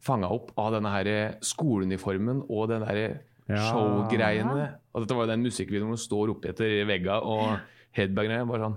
fanga 0.00 0.30
opp 0.32 0.52
av 0.58 0.72
denne 0.72 0.90
her 0.94 1.36
skoleuniformen 1.44 2.44
og 2.48 2.68
den 2.72 2.80
der 2.86 3.20
Ja. 3.50 3.56
showgreiene. 3.72 4.78
Og 4.94 5.02
dette 5.02 5.14
var 5.16 5.26
jo 5.26 5.32
den 5.32 5.42
musikkvideoen 5.42 5.90
hvor 5.90 5.98
du 5.98 6.04
står 6.04 6.30
oppi 6.36 6.48
etter 6.52 6.84
vegga 6.86 7.16
og 7.22 7.58
headbanger. 7.96 8.44
Bare 8.46 8.60
sånn, 8.68 8.76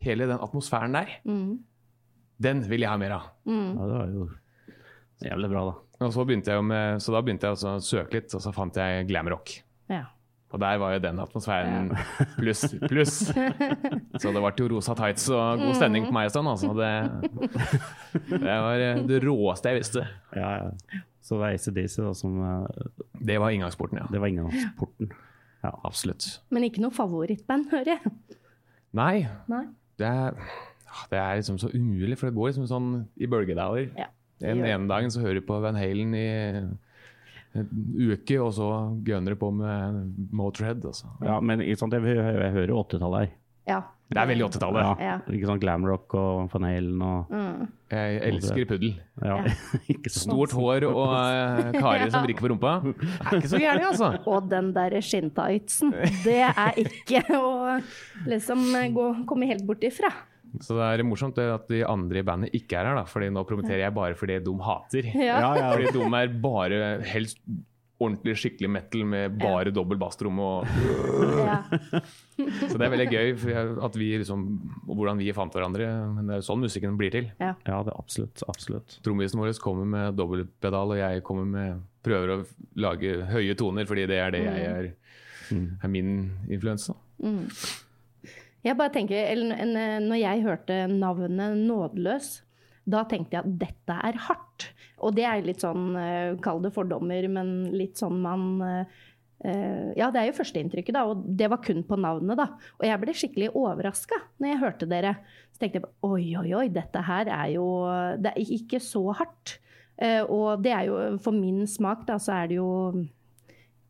hele 0.00 0.26
den 0.30 0.38
atmosfæren 0.38 0.92
der, 0.92 1.08
Mm. 1.24 1.58
den 2.40 2.62
vil 2.68 2.80
jeg 2.80 2.88
ha 2.88 2.96
mer 2.96 3.12
av. 3.12 3.30
Mm. 3.46 3.76
Ja, 3.76 3.86
det 3.86 3.98
var 3.98 4.06
jo 4.08 4.30
jævlig 5.22 5.50
bra, 5.50 5.64
da. 5.70 6.06
Og 6.06 6.12
så, 6.12 6.24
begynte 6.26 6.46
jeg 6.52 6.64
med, 6.64 7.00
så 7.00 7.12
da 7.12 7.20
begynte 7.22 7.42
jeg 7.42 7.52
å 7.52 7.80
søke 7.80 8.12
litt, 8.14 8.34
og 8.34 8.40
så 8.40 8.52
fant 8.52 8.74
jeg 8.74 9.06
glam 9.08 9.28
rock. 9.28 9.62
Ja. 9.88 10.06
Og 10.54 10.60
der 10.62 10.76
var 10.78 10.92
jo 10.94 11.00
den 11.02 11.18
atmosfæren 11.18 11.88
pluss, 12.38 12.60
pluss. 12.86 13.14
Så 14.22 14.30
det 14.30 14.38
ble 14.44 14.52
jo 14.60 14.68
rosa 14.76 14.94
tights 14.98 15.26
og 15.34 15.58
god 15.64 15.74
stemning 15.74 16.06
på 16.06 16.14
meg 16.14 16.28
en 16.28 16.34
stund. 16.34 16.50
Altså. 16.52 16.70
Det, 16.78 16.92
det 18.30 18.58
var 18.66 18.84
eh, 18.84 19.00
det 19.08 19.18
råeste 19.26 19.72
jeg 19.72 19.80
visste. 19.82 20.04
Ja, 20.38 20.52
ja. 20.62 21.02
Så 21.24 21.34
det 21.34 21.40
var 21.40 21.54
ACDC 21.56 21.96
da, 22.04 22.12
som 22.14 22.36
eh, 22.44 22.86
Det 23.26 23.38
var 23.40 23.54
inngangsporten, 23.56 23.98
ja. 24.02 24.06
Det 24.12 24.20
var 24.22 24.30
inngangsporten. 24.30 25.10
Ja. 25.64 25.72
Absolutt. 25.88 26.26
Men 26.52 26.66
ikke 26.68 26.82
noe 26.84 26.92
favorittband, 26.94 27.70
hører 27.72 27.94
jeg. 27.96 28.14
Nei, 28.94 29.24
Nei. 29.50 29.64
det 29.98 30.06
er, 30.06 30.36
det 31.10 31.18
er 31.18 31.38
liksom 31.40 31.56
så 31.58 31.70
umulig, 31.72 32.18
for 32.20 32.28
det 32.28 32.36
går 32.36 32.52
liksom 32.52 32.66
sånn 32.70 32.90
i 33.16 33.26
bølgedaler. 33.32 33.88
Ja, 33.98 34.10
En 34.44 34.60
Den 34.60 34.68
ene 34.68 34.90
dagen 34.90 35.10
så 35.10 35.22
hører 35.24 35.40
du 35.40 35.46
på 35.48 35.56
Van 35.64 35.78
Halen 35.80 36.12
i 36.14 36.26
uke, 37.54 38.36
og 38.42 38.52
så 38.56 38.68
gønner 39.06 39.34
du 39.34 39.40
på 39.40 39.50
med 39.54 40.14
Motorhead. 40.34 40.84
Altså. 40.84 41.06
ja, 41.22 41.40
men 41.40 41.60
ikke 41.62 41.78
sant, 41.84 41.92
jeg, 41.94 42.02
jeg, 42.16 42.38
jeg 42.42 42.52
hører 42.58 42.72
jo 42.74 42.82
80-tallet 42.84 43.20
her. 43.26 43.34
Ja. 43.70 43.80
Det 44.12 44.20
er 44.20 44.26
veldig 44.28 44.44
80-tallet. 44.50 44.82
Ja, 44.84 44.90
Ja. 45.00 45.14
Ikke 45.32 45.48
sånn 45.48 45.60
glamrock 45.62 46.12
og 46.20 46.50
Van 46.52 46.66
Halen 46.68 47.00
og 47.02 47.30
Mm. 47.32 47.62
Jeg 47.94 48.18
elsker 48.26 48.66
puddel. 48.68 48.90
Ja, 49.22 49.36
Ja. 49.46 49.54
Stort 50.12 50.52
hår 50.52 50.84
og 50.90 50.98
uh, 51.14 51.70
karer 51.78 52.10
som 52.10 52.22
vrikker 52.26 52.44
på 52.44 52.50
rumpa. 52.52 52.74
Det 52.84 53.06
er 53.30 53.38
ikke 53.38 53.52
så 53.54 53.60
gærent, 53.62 53.86
altså. 53.92 54.10
Og 54.34 54.50
den 54.50 54.72
derre 54.76 55.00
skinntightsen, 55.02 55.94
det 56.26 56.40
er 56.50 56.76
ikke 56.84 57.22
å 57.38 57.78
liksom 58.28 58.66
gå, 58.98 59.08
komme 59.30 59.46
helt 59.48 59.64
bort 59.66 59.84
ifra. 59.86 60.10
Så 60.62 60.76
det 60.78 60.86
er 61.00 61.04
morsomt 61.08 61.34
det 61.38 61.46
at 61.50 61.68
de 61.68 61.82
andre 61.88 62.20
i 62.20 62.26
bandet 62.26 62.54
ikke 62.54 62.76
er 62.78 62.90
her, 62.90 62.94
da. 63.00 63.04
Fordi 63.10 63.30
nå 63.34 63.42
promoterer 63.48 63.86
jeg 63.86 63.94
bare 63.96 64.14
fordi 64.18 64.38
de 64.44 64.56
hater. 64.62 65.08
Ja. 65.14 65.38
Ja, 65.40 65.54
ja. 65.58 65.70
Fordi 65.72 65.92
de 65.96 66.10
er 66.20 66.34
bare 66.44 66.82
helst 67.10 67.38
ordentlig 68.04 68.34
skikkelig 68.36 68.68
metal 68.74 69.04
med 69.06 69.36
bare 69.38 69.70
dobbel 69.72 69.96
basstromme 70.00 70.42
Og, 70.42 70.66
Ja. 71.44 71.60
så 72.68 72.74
det 72.76 72.82
er 72.86 72.90
veldig 72.92 73.06
gøy 73.12 73.28
at 73.86 73.96
vi 73.96 74.08
liksom, 74.18 74.42
og 74.88 74.96
hvordan 74.98 75.20
vi 75.22 75.30
fant 75.36 75.54
hverandre. 75.54 75.86
Men 76.16 76.26
det 76.28 76.36
er 76.40 76.44
sånn 76.46 76.60
musikken 76.64 76.98
blir 77.00 77.14
til. 77.14 77.30
Ja, 77.40 77.54
det 77.62 77.70
er 77.94 77.96
absolutt. 77.98 78.42
Absolutt. 78.50 78.98
Trommisen 79.06 79.40
vår 79.40 79.54
kommer 79.62 79.86
med 79.88 80.18
dobbeltpedal, 80.18 80.94
og 80.96 81.00
jeg 81.00 81.22
kommer 81.26 81.46
med 81.48 81.82
prøver 82.04 82.34
å 82.34 82.38
lage 82.82 83.14
høye 83.30 83.54
toner, 83.56 83.86
fordi 83.88 84.06
det 84.10 84.18
er 84.20 84.30
det 84.34 84.44
jeg 84.44 84.68
er, 84.74 84.92
Mm. 85.52 85.76
er 85.84 85.88
min 85.92 86.30
influense. 86.48 86.88
da. 87.20 87.28
Jeg 88.64 88.78
bare 88.78 88.92
tenker, 88.94 89.36
Når 90.00 90.18
jeg 90.18 90.42
hørte 90.42 90.86
navnet 90.88 91.56
Nådeløs, 91.68 92.42
da 92.84 93.02
tenkte 93.08 93.38
jeg 93.38 93.44
at 93.44 93.58
dette 93.60 93.96
er 94.08 94.20
hardt. 94.26 94.68
Og 95.04 95.16
det 95.16 95.24
er 95.28 95.42
litt 95.44 95.64
sånn, 95.64 95.94
eh, 95.96 96.36
kall 96.44 96.62
det 96.64 96.74
fordommer, 96.74 97.26
men 97.32 97.72
litt 97.72 98.00
sånn 98.00 98.20
man 98.24 98.44
eh, 98.64 99.00
eh, 99.44 99.92
Ja, 99.96 100.10
det 100.12 100.20
er 100.20 100.28
jo 100.30 100.38
førsteinntrykket, 100.38 100.96
da, 100.96 101.04
og 101.08 101.24
det 101.24 101.48
var 101.52 101.62
kun 101.64 101.82
på 101.84 101.98
navnet, 102.00 102.36
da. 102.40 102.50
Og 102.78 102.86
jeg 102.88 103.00
ble 103.00 103.16
skikkelig 103.16 103.50
overraska 103.56 104.20
når 104.38 104.50
jeg 104.50 104.62
hørte 104.62 104.88
dere. 104.90 105.16
Så 105.52 105.62
tenkte 105.62 105.80
jeg 105.80 105.90
oi, 106.04 106.24
oi, 106.40 106.48
oi, 106.60 106.68
dette 106.72 107.04
her 107.08 107.28
er 107.32 107.54
jo 107.56 107.66
Det 108.20 108.32
er 108.32 108.54
ikke 108.58 108.80
så 108.80 109.06
hardt. 109.16 109.58
Og 110.28 110.58
det 110.64 110.72
er 110.74 110.88
jo 110.88 110.96
for 111.22 111.36
min 111.36 111.68
smak, 111.70 112.02
da, 112.08 112.16
så 112.18 112.34
er 112.40 112.48
det 112.50 112.56
jo 112.58 112.70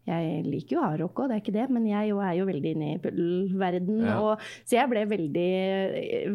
jeg 0.07 0.43
liker 0.45 0.77
jo 0.77 0.83
hardrock 0.85 1.21
òg, 1.23 1.29
det 1.31 1.37
er 1.37 1.43
ikke 1.43 1.55
det, 1.57 1.67
men 1.73 1.87
jeg 1.89 2.11
jo 2.11 2.19
er 2.21 2.35
jo 2.37 2.45
veldig 2.49 2.73
inne 2.75 2.89
i 2.93 2.99
puddel-verden. 3.01 4.03
Ja. 4.05 4.19
Så 4.69 4.77
jeg 4.77 4.91
ble 4.91 5.05
veldig, 5.09 5.51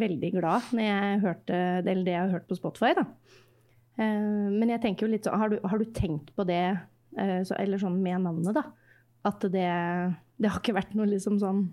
veldig 0.01 0.31
glad 0.39 0.71
når 0.73 0.87
jeg 0.87 1.19
hørte 1.25 1.59
det, 1.85 1.93
det 2.07 2.15
jeg 2.15 2.23
har 2.23 2.33
hørt 2.33 2.47
på 2.49 2.57
Spotify. 2.57 2.93
da. 2.97 3.05
Eh, 3.99 4.49
Men 4.57 4.69
jeg 4.73 4.81
tenker 4.85 5.05
jo 5.05 5.11
litt 5.13 5.27
sånn, 5.29 5.37
har 5.41 5.53
du, 5.53 5.59
har 5.69 5.77
du 5.77 5.85
tenkt 5.93 6.33
på 6.35 6.45
det, 6.49 6.63
eh, 7.17 7.39
så, 7.45 7.55
eller 7.61 7.77
sånn 7.81 8.01
med 8.01 8.21
navnet, 8.25 8.55
da? 8.57 8.65
At 9.29 9.41
det, 9.51 9.67
det 10.39 10.49
har 10.49 10.61
ikke 10.61 10.77
vært 10.79 10.93
noe 10.95 11.09
liksom 11.11 11.37
sånn 11.41 11.65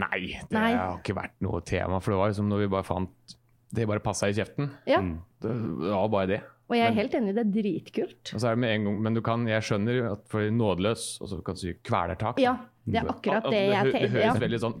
Nei, 0.00 0.20
det 0.48 0.54
Nei. 0.54 0.70
har 0.78 0.98
ikke 1.00 1.14
vært 1.18 1.34
noe 1.44 1.60
tema. 1.66 1.98
For 2.00 2.12
det 2.14 2.18
var 2.20 2.30
liksom 2.30 2.48
når 2.48 2.60
vi 2.62 2.68
bare 2.72 2.86
fant 2.86 3.34
Det 3.74 3.84
bare 3.90 4.00
passa 4.02 4.28
i 4.30 4.34
kjeften. 4.34 4.68
Ja. 4.88 5.00
Det 5.42 5.50
var 5.90 6.08
bare 6.10 6.26
det. 6.30 6.38
Og 6.70 6.76
jeg 6.78 6.86
er 6.86 6.90
Men- 6.94 6.98
helt 7.00 7.14
enig, 7.18 7.34
det 7.34 7.42
er 7.42 7.50
dritkult. 7.62 8.30
Er 8.34 8.38
det 8.54 8.58
med 8.62 8.70
en 8.76 8.84
gang, 8.84 8.98
Men 9.02 9.14
du 9.14 9.20
kan, 9.26 9.46
jeg 9.48 9.62
skjønner 9.66 10.12
at 10.12 10.28
for 10.30 10.40
nådeløs, 10.54 11.20
og 11.20 11.28
så 11.28 11.40
kan 11.44 11.54
du 11.54 11.60
si 11.60 11.72
kvelertak. 11.82 12.38
Ja, 12.38 12.56
det 12.86 13.00
er 13.02 13.08
akkurat 13.10 13.44
At- 13.44 13.50
det 13.50 13.62
jeg 13.72 13.92
tenker. 13.92 14.00
Det 14.00 14.10
høres 14.10 14.24
Ja. 14.24 14.34
veldig 14.46 14.60
sånn 14.62 14.76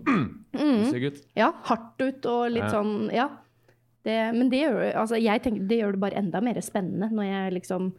stygg 0.90 1.04
ut. 1.10 1.18
Ja, 1.36 1.50
hardt 1.64 2.00
ut 2.00 2.26
og 2.26 2.50
litt 2.52 2.62
Ja. 2.62 2.70
sånn 2.70 3.12
Ja. 3.12 3.28
Det, 4.02 4.32
men 4.34 4.48
det 4.48 4.62
gjør, 4.62 4.94
altså, 4.96 5.20
jeg 5.20 5.42
tenker, 5.42 5.66
det 5.68 5.78
gjør 5.82 5.92
det 5.92 6.00
bare 6.00 6.16
enda 6.16 6.40
mer 6.40 6.54
spennende 6.62 7.10
når 7.12 7.24
jeg 7.26 7.52
liksom 7.60 7.92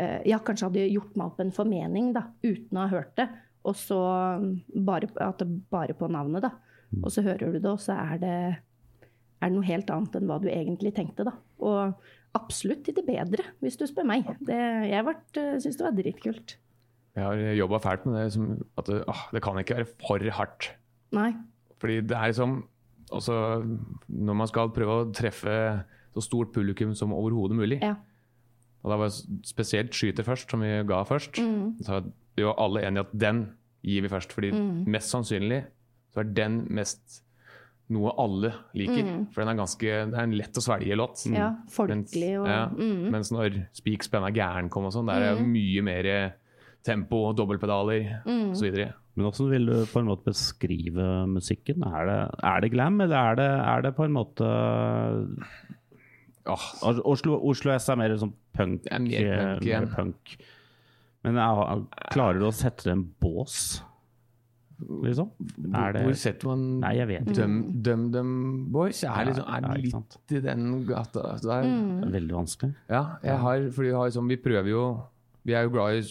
uh, 0.00 0.20
Ja, 0.24 0.38
kanskje 0.38 0.70
hadde 0.70 0.86
gjort 0.94 1.14
meg 1.16 1.26
opp 1.26 1.40
en 1.40 1.50
formening 1.50 2.14
da, 2.14 2.22
uten 2.42 2.72
å 2.78 2.86
ha 2.86 2.88
hørt 2.88 3.14
det, 3.16 3.28
og 3.66 3.74
så 3.74 3.98
mm, 4.40 4.62
bare, 4.86 5.10
at 5.20 5.36
det 5.42 5.68
bare 5.68 5.92
på 5.92 6.08
navnet, 6.08 6.40
da. 6.40 6.52
Og 7.04 7.10
så 7.12 7.22
hører 7.22 7.52
du 7.52 7.58
det, 7.58 7.66
og 7.68 7.78
så 7.78 7.92
er 8.14 8.16
det, 8.18 8.56
er 9.42 9.48
det 9.50 9.52
noe 9.52 9.62
helt 9.68 9.90
annet 9.90 10.16
enn 10.16 10.26
hva 10.26 10.40
du 10.40 10.48
egentlig 10.48 10.94
tenkte, 10.94 11.24
da. 11.28 11.32
Og 11.60 11.94
absolutt 12.34 12.84
til 12.86 12.94
det 12.94 13.04
bedre, 13.06 13.44
hvis 13.60 13.76
du 13.80 13.86
spør 13.86 14.06
meg. 14.06 14.26
Det, 14.46 14.56
jeg 14.90 15.60
syns 15.62 15.76
det 15.78 15.86
var 15.86 15.96
dritkult. 15.96 16.56
Jeg 17.16 17.24
har 17.26 17.34
jobba 17.58 17.78
fælt 17.82 18.04
med 18.06 18.14
det. 18.20 18.32
Som, 18.32 18.50
at 18.78 18.86
det, 18.86 19.00
åh, 19.10 19.22
det 19.34 19.42
kan 19.42 19.58
ikke 19.58 19.76
være 19.80 19.88
for 20.00 20.30
hardt. 20.36 20.70
Nei. 21.12 21.32
Fordi 21.80 22.00
det 22.06 22.16
er 22.16 22.26
liksom 22.30 22.60
også 23.10 23.34
Når 24.06 24.36
man 24.38 24.46
skal 24.46 24.68
prøve 24.70 25.00
å 25.00 25.06
treffe 25.12 25.54
så 26.14 26.22
stort 26.22 26.52
publikum 26.54 26.92
som 26.94 27.10
overhodet 27.14 27.56
mulig 27.58 27.80
Ja. 27.82 27.96
Og 28.84 28.90
da 28.92 28.96
var 28.96 29.10
spesielt 29.44 29.90
Skyter 29.92 30.24
først, 30.24 30.48
som 30.50 30.60
vi 30.62 30.70
ga 30.88 31.02
først. 31.04 31.36
Mm. 31.42 31.74
Så 31.84 31.98
vi 32.36 32.44
var 32.46 32.54
alle 32.62 32.80
enige 32.86 33.00
at 33.04 33.10
den 33.20 33.42
gir 33.84 34.02
vi 34.06 34.08
først. 34.08 34.32
Fordi 34.32 34.52
Mm. 34.54 34.84
mest 34.86 35.10
sannsynlig 35.12 35.64
så 36.14 36.20
er 36.20 36.30
den 36.32 36.66
mest 36.70 37.22
noe 37.94 38.12
alle 38.22 38.52
liker. 38.78 39.02
Mm. 39.06 39.24
For 39.34 39.42
den 39.42 39.52
er 39.52 39.58
ganske 39.58 39.94
Det 40.10 40.16
er 40.18 40.22
en 40.26 40.36
lett 40.38 40.58
å 40.60 40.62
svelge 40.64 40.98
låt. 40.98 41.24
Ja, 41.30 41.50
Mens, 41.56 41.74
folkelig 41.74 42.32
og 42.40 42.48
ja, 42.50 42.62
mm. 42.70 43.04
mens 43.12 43.32
når 43.34 43.58
Spik 43.76 44.06
spenna 44.06 44.30
gæren 44.34 44.70
kom 44.72 44.86
og 44.88 44.94
sånn, 44.94 45.10
der 45.10 45.26
er 45.30 45.40
det 45.40 45.48
mye 45.50 45.84
mer 45.86 46.10
tempo, 46.86 47.26
dobbeltpedaler 47.36 48.22
Mm. 48.24 48.52
osv. 48.54 48.78
Men 49.18 49.26
hvordan 49.26 49.50
vil 49.50 49.66
du 49.66 49.74
på 49.90 50.00
en 50.00 50.06
måte 50.08 50.30
beskrive 50.30 51.06
musikken? 51.28 51.82
Er 51.84 52.06
det, 52.08 52.20
er 52.46 52.62
det 52.64 52.70
glam, 52.72 53.00
eller 53.02 53.16
er 53.18 53.40
det, 53.40 53.50
er 53.74 53.82
det 53.84 53.94
på 53.98 54.06
en 54.06 54.14
måte 54.14 54.46
oh. 56.48 56.66
Oslo, 57.04 57.36
Oslo 57.50 57.74
S 57.74 57.90
er 57.90 57.98
mer 58.00 58.14
sånn 58.20 58.32
punk. 58.56 58.86
Er 58.90 59.02
mer 59.02 59.28
punk 59.58 59.66
eh, 59.66 59.80
mer 59.82 59.90
punk. 59.92 60.34
Men 61.26 61.36
er, 61.42 61.82
klarer 62.14 62.40
du 62.40 62.46
å 62.48 62.54
sette 62.54 62.86
det 62.86 62.94
i 62.94 62.96
en 62.96 63.04
bås, 63.20 63.82
liksom? 65.04 65.30
Er 65.74 65.94
det 65.94 66.02
Hvor 66.06 66.16
setter 66.18 66.50
man 66.50 66.64
Nei, 66.82 66.92
jeg 66.98 67.08
vet 67.10 67.30
ikke. 67.30 67.46
Døm, 67.86 68.04
Dum 68.14 68.34
Boys? 68.72 69.02
Er, 69.04 69.22
liksom, 69.28 69.46
er 69.46 69.66
ja, 69.66 69.76
litt 69.78 69.94
sant. 69.94 70.18
i 70.30 70.42
den 70.44 70.66
gata 70.88 71.36
der. 71.44 71.68
Mm. 71.68 72.10
Veldig 72.16 72.36
vanskelig. 72.36 72.74
Ja, 72.90 73.04
jeg 73.26 73.38
har, 73.44 73.70
fordi 73.76 73.94
har 73.96 74.10
liksom, 74.10 74.28
vi 74.30 74.38
prøver 74.40 74.72
jo 74.72 74.84
Vi 75.46 75.54
er 75.56 75.64
jo 75.64 75.72
glad 75.72 75.96
i 75.96 76.02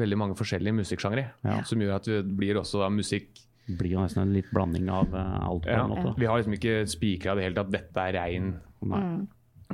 veldig 0.00 0.18
mange 0.18 0.38
forskjellige 0.38 0.78
musikksjangre, 0.80 1.26
Ja. 1.44 1.60
som 1.68 1.80
gjør 1.80 1.98
at 1.98 2.08
det 2.08 2.22
blir 2.38 2.56
også 2.56 2.80
da 2.80 2.88
musikk 2.88 3.44
blir 3.68 3.98
jo 3.98 4.00
nesten 4.00 4.22
en 4.22 4.32
litt 4.32 4.48
blanding 4.48 4.88
av 4.88 5.12
uh, 5.12 5.44
alt 5.44 5.66
på 5.66 5.74
ja. 5.74 5.82
en 5.82 5.92
måte. 5.92 6.14
Vi 6.16 6.28
har 6.28 6.38
liksom 6.40 6.54
ikke 6.56 6.76
spikra 6.88 7.34
det 7.36 7.48
helt 7.48 7.60
at 7.60 7.72
dette 7.72 8.04
er 8.08 8.16
rein. 8.16 8.54
Mm. 8.80 9.26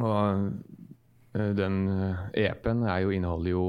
Og 0.03 0.49
uh, 1.39 1.51
den 1.55 1.77
uh, 1.87 2.25
EP-en 2.35 2.83
er 2.91 3.05
jo, 3.05 3.13
inneholder 3.15 3.55
jo 3.55 3.67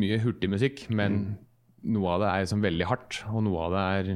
mye 0.00 0.18
hurtigmusikk, 0.22 0.86
men 0.90 1.36
noe 1.84 2.14
av 2.14 2.22
det 2.22 2.30
er 2.30 2.44
liksom 2.44 2.64
veldig 2.64 2.88
hardt, 2.88 3.20
og 3.30 3.44
noe 3.46 3.66
av 3.66 3.74
det 3.74 3.84
er 3.98 4.14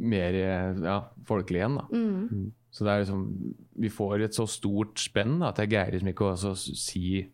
mer 0.00 0.38
eh, 0.38 0.80
ja, 0.86 0.96
folkelig 1.28 1.60
igjen. 1.60 1.76
da. 1.78 1.84
Mm. 1.92 2.48
Så 2.70 2.86
det 2.86 2.92
er 2.92 3.02
liksom, 3.02 3.26
vi 3.82 3.90
får 3.90 4.24
et 4.26 4.36
så 4.36 4.46
stort 4.50 5.02
spenn 5.02 5.38
da, 5.40 5.50
at 5.50 5.60
jeg 5.62 5.72
greier 5.72 5.94
liksom 5.94 6.12
ikke 6.12 6.26
å 6.28 6.32
også 6.36 6.54
si 6.78 7.24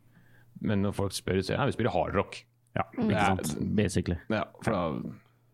Men 0.64 0.80
når 0.80 0.94
folk 0.96 1.12
spør, 1.12 1.42
så 1.44 1.52
ja, 1.52 1.64
vi 1.68 1.74
spiller 1.76 1.92
hardrock. 1.92 2.38
Ja, 2.76 2.86
mm. 2.96 3.10
ikke 3.10 3.24
sant. 3.26 3.50
Basically. 3.76 4.16
Ja, 4.32 4.46
for 4.64 4.72
da 4.72 4.84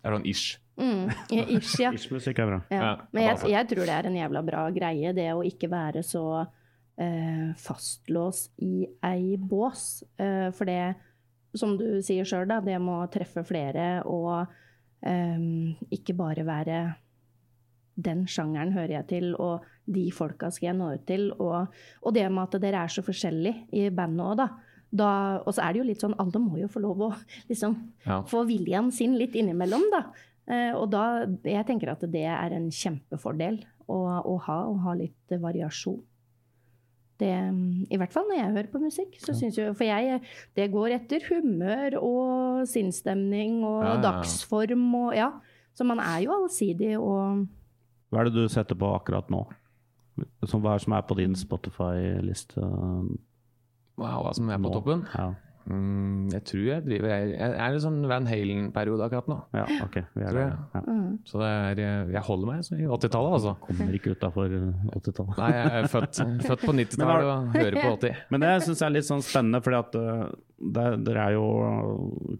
er 0.03 0.13
det 0.13 0.19
sånn 0.19 0.29
ish. 0.31 0.59
Mm. 0.79 1.11
Ja, 1.35 1.45
Ish, 1.53 1.75
ja. 1.83 1.91
Ish-musikk 1.97 2.39
er 2.43 2.49
bra. 2.49 2.59
ja. 2.73 2.93
Men 3.13 3.27
jeg, 3.27 3.35
altså. 3.35 3.51
jeg 3.51 3.69
tror 3.73 3.83
det 3.89 3.97
er 3.97 4.09
en 4.09 4.19
jævla 4.19 4.43
bra 4.47 4.65
greie, 4.75 5.13
det 5.17 5.29
å 5.35 5.43
ikke 5.47 5.69
være 5.73 6.05
så 6.07 6.25
eh, 6.43 7.51
fastlåst 7.61 8.53
i 8.63 8.87
ei 9.07 9.37
bås. 9.39 10.05
Eh, 10.23 10.49
for 10.57 10.71
det, 10.71 10.95
som 11.55 11.77
du 11.79 11.87
sier 12.05 12.27
sjøl, 12.29 12.47
da, 12.49 12.61
det 12.65 12.79
må 12.81 13.01
treffe 13.13 13.45
flere 13.45 14.03
og 14.09 14.47
um, 15.05 15.73
ikke 15.93 16.15
bare 16.17 16.47
være 16.49 16.83
den 18.03 18.25
sjangeren 18.31 18.73
hører 18.73 18.95
jeg 19.01 19.09
til, 19.11 19.27
og 19.37 19.67
de 19.93 20.07
folka 20.15 20.49
skal 20.53 20.71
jeg 20.71 20.79
nå 20.79 20.91
ut 20.97 21.07
til. 21.09 21.27
Og, 21.37 21.73
og 22.03 22.15
det 22.17 22.25
med 22.33 22.47
at 22.49 22.61
dere 22.63 22.85
er 22.87 22.93
så 22.93 23.05
forskjellige 23.05 23.67
i 23.77 23.89
bandet 23.93 24.25
òg, 24.25 24.37
da. 24.41 24.47
da. 25.03 25.11
Og 25.45 25.53
så 25.53 25.65
er 25.67 25.75
det 25.75 25.83
jo 25.83 25.89
litt 25.91 26.05
sånn, 26.05 26.17
alle 26.23 26.41
må 26.43 26.57
jo 26.61 26.71
få 26.73 26.83
lov 26.85 27.05
å 27.09 27.11
liksom 27.51 27.77
Ja. 28.07 28.23
få 28.29 28.45
viljen 28.49 28.91
sin 28.95 29.19
litt 29.21 29.37
innimellom, 29.39 29.85
da. 29.93 30.07
Eh, 30.49 30.73
og 30.75 30.89
da, 30.91 31.27
jeg 31.47 31.67
tenker 31.69 31.93
at 31.93 32.03
det 32.11 32.25
er 32.27 32.57
en 32.57 32.71
kjempefordel 32.73 33.61
å, 33.87 33.99
å 34.25 34.39
ha, 34.49 34.59
å 34.67 34.75
ha 34.87 34.97
litt 34.99 35.37
variasjon. 35.39 36.01
Det, 37.23 37.31
I 37.95 37.99
hvert 38.01 38.13
fall 38.15 38.27
når 38.27 38.39
jeg 38.41 38.53
hører 38.57 38.71
på 38.73 38.81
musikk. 38.83 39.17
Så 39.23 39.35
synes 39.39 39.59
jeg, 39.61 39.73
for 39.79 39.87
jeg, 39.87 40.21
det 40.59 40.69
går 40.73 40.97
etter 40.99 41.23
humør 41.31 41.99
og 42.01 42.63
sinnsstemning 42.71 43.61
og 43.63 43.81
Ja, 43.85 43.89
ja, 43.93 43.97
ja. 43.97 44.05
dagsform 44.09 44.87
og 45.05 45.13
ja. 45.17 45.31
Så 45.79 45.87
man 45.89 46.03
er 46.03 46.25
jo 46.27 46.35
allsidig 46.35 46.97
og 46.99 47.45
Hva 48.13 48.21
er 48.21 48.29
det 48.29 48.35
du 48.37 48.49
setter 48.53 48.77
på 48.77 48.91
akkurat 48.93 49.31
nå? 49.33 49.45
Som, 50.45 50.61
hva 50.61 50.75
er 50.75 50.83
det 50.83 50.85
som 50.85 50.97
er 50.99 51.07
på 51.09 51.17
din 51.17 51.33
Spotify-liste? 51.39 52.61
Wow, 53.97 54.19
hva 54.27 54.35
som 54.37 54.51
er 54.53 54.59
på 54.61 54.69
nå? 54.69 54.75
toppen? 54.75 55.07
Ja. 55.15 55.31
Mm, 55.71 56.25
jeg 56.33 56.43
tror 56.49 56.63
jeg 56.67 56.83
driver 56.83 57.11
Jeg, 57.13 57.27
jeg 57.39 57.53
er 57.63 57.75
litt 57.77 57.83
sånn 57.85 57.99
Van 58.11 58.25
Halen-periode 58.27 59.05
akkurat 59.07 59.29
nå. 59.31 59.37
ja, 59.55 59.67
ok. 59.85 59.99
Vi 60.17 60.25
er 60.27 60.35
der. 60.35 60.41
jeg. 60.49 60.57
Ja. 60.75 60.81
mm, 60.89 61.13
Så 61.29 61.39
det 61.43 61.51
er, 61.53 61.83
jeg 62.17 62.23
holder 62.27 62.51
meg 62.51 62.65
så 62.67 62.75
i 62.81 62.89
80-tallet, 62.89 63.37
altså. 63.39 63.53
Kommer 63.69 63.99
ikke 63.99 64.15
utafor 64.17 64.57
80-tallet. 64.57 65.39
Nei, 65.39 65.51
jeg 65.55 65.71
er 65.83 65.89
født, 65.93 66.21
født 66.49 66.67
på 66.67 66.75
90-tallet 66.81 67.31
og 67.31 67.55
hører 67.61 67.79
på 67.79 67.93
80. 68.01 68.21
Men 68.35 68.45
det 68.47 68.51
syns 68.67 68.83
jeg 68.83 68.89
er 68.91 68.97
litt 68.97 69.09
sånn 69.13 69.23
spennende, 69.27 69.63
fordi 69.63 69.81
at 69.85 69.97
uh, 70.03 70.99
dere 71.07 71.29
er 71.29 71.37
jo 71.39 71.47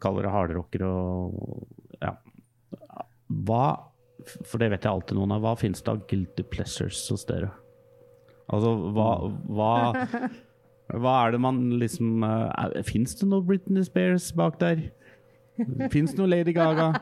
Kaller 0.03 0.27
det 0.27 0.35
hardrockere 0.35 0.91
og 0.91 1.67
ja. 2.03 2.13
Hva 3.47 3.65
For 4.47 4.59
det 4.63 4.69
vet 4.75 4.85
jeg 4.87 4.93
alltid 4.93 5.19
noen 5.19 5.33
av. 5.39 5.43
Hva 5.47 5.55
finnes 5.59 5.83
det 5.83 5.91
av 5.95 6.03
guilty 6.11 6.45
pleasures 6.53 7.01
hos 7.11 7.25
dere? 7.31 7.49
Altså, 8.53 8.75
hva 8.95 9.09
Hva, 9.47 9.71
hva 10.93 11.15
er 11.27 11.35
det 11.35 11.41
man 11.41 11.61
liksom 11.81 12.25
uh, 12.27 12.83
Fins 12.85 13.15
det 13.19 13.29
noe 13.31 13.45
Britney 13.47 13.85
Spears 13.87 14.31
bak 14.37 14.59
der? 14.61 14.85
Fins 15.93 16.13
det 16.13 16.21
noe 16.21 16.31
Lady 16.31 16.55
Gaga? 16.57 16.93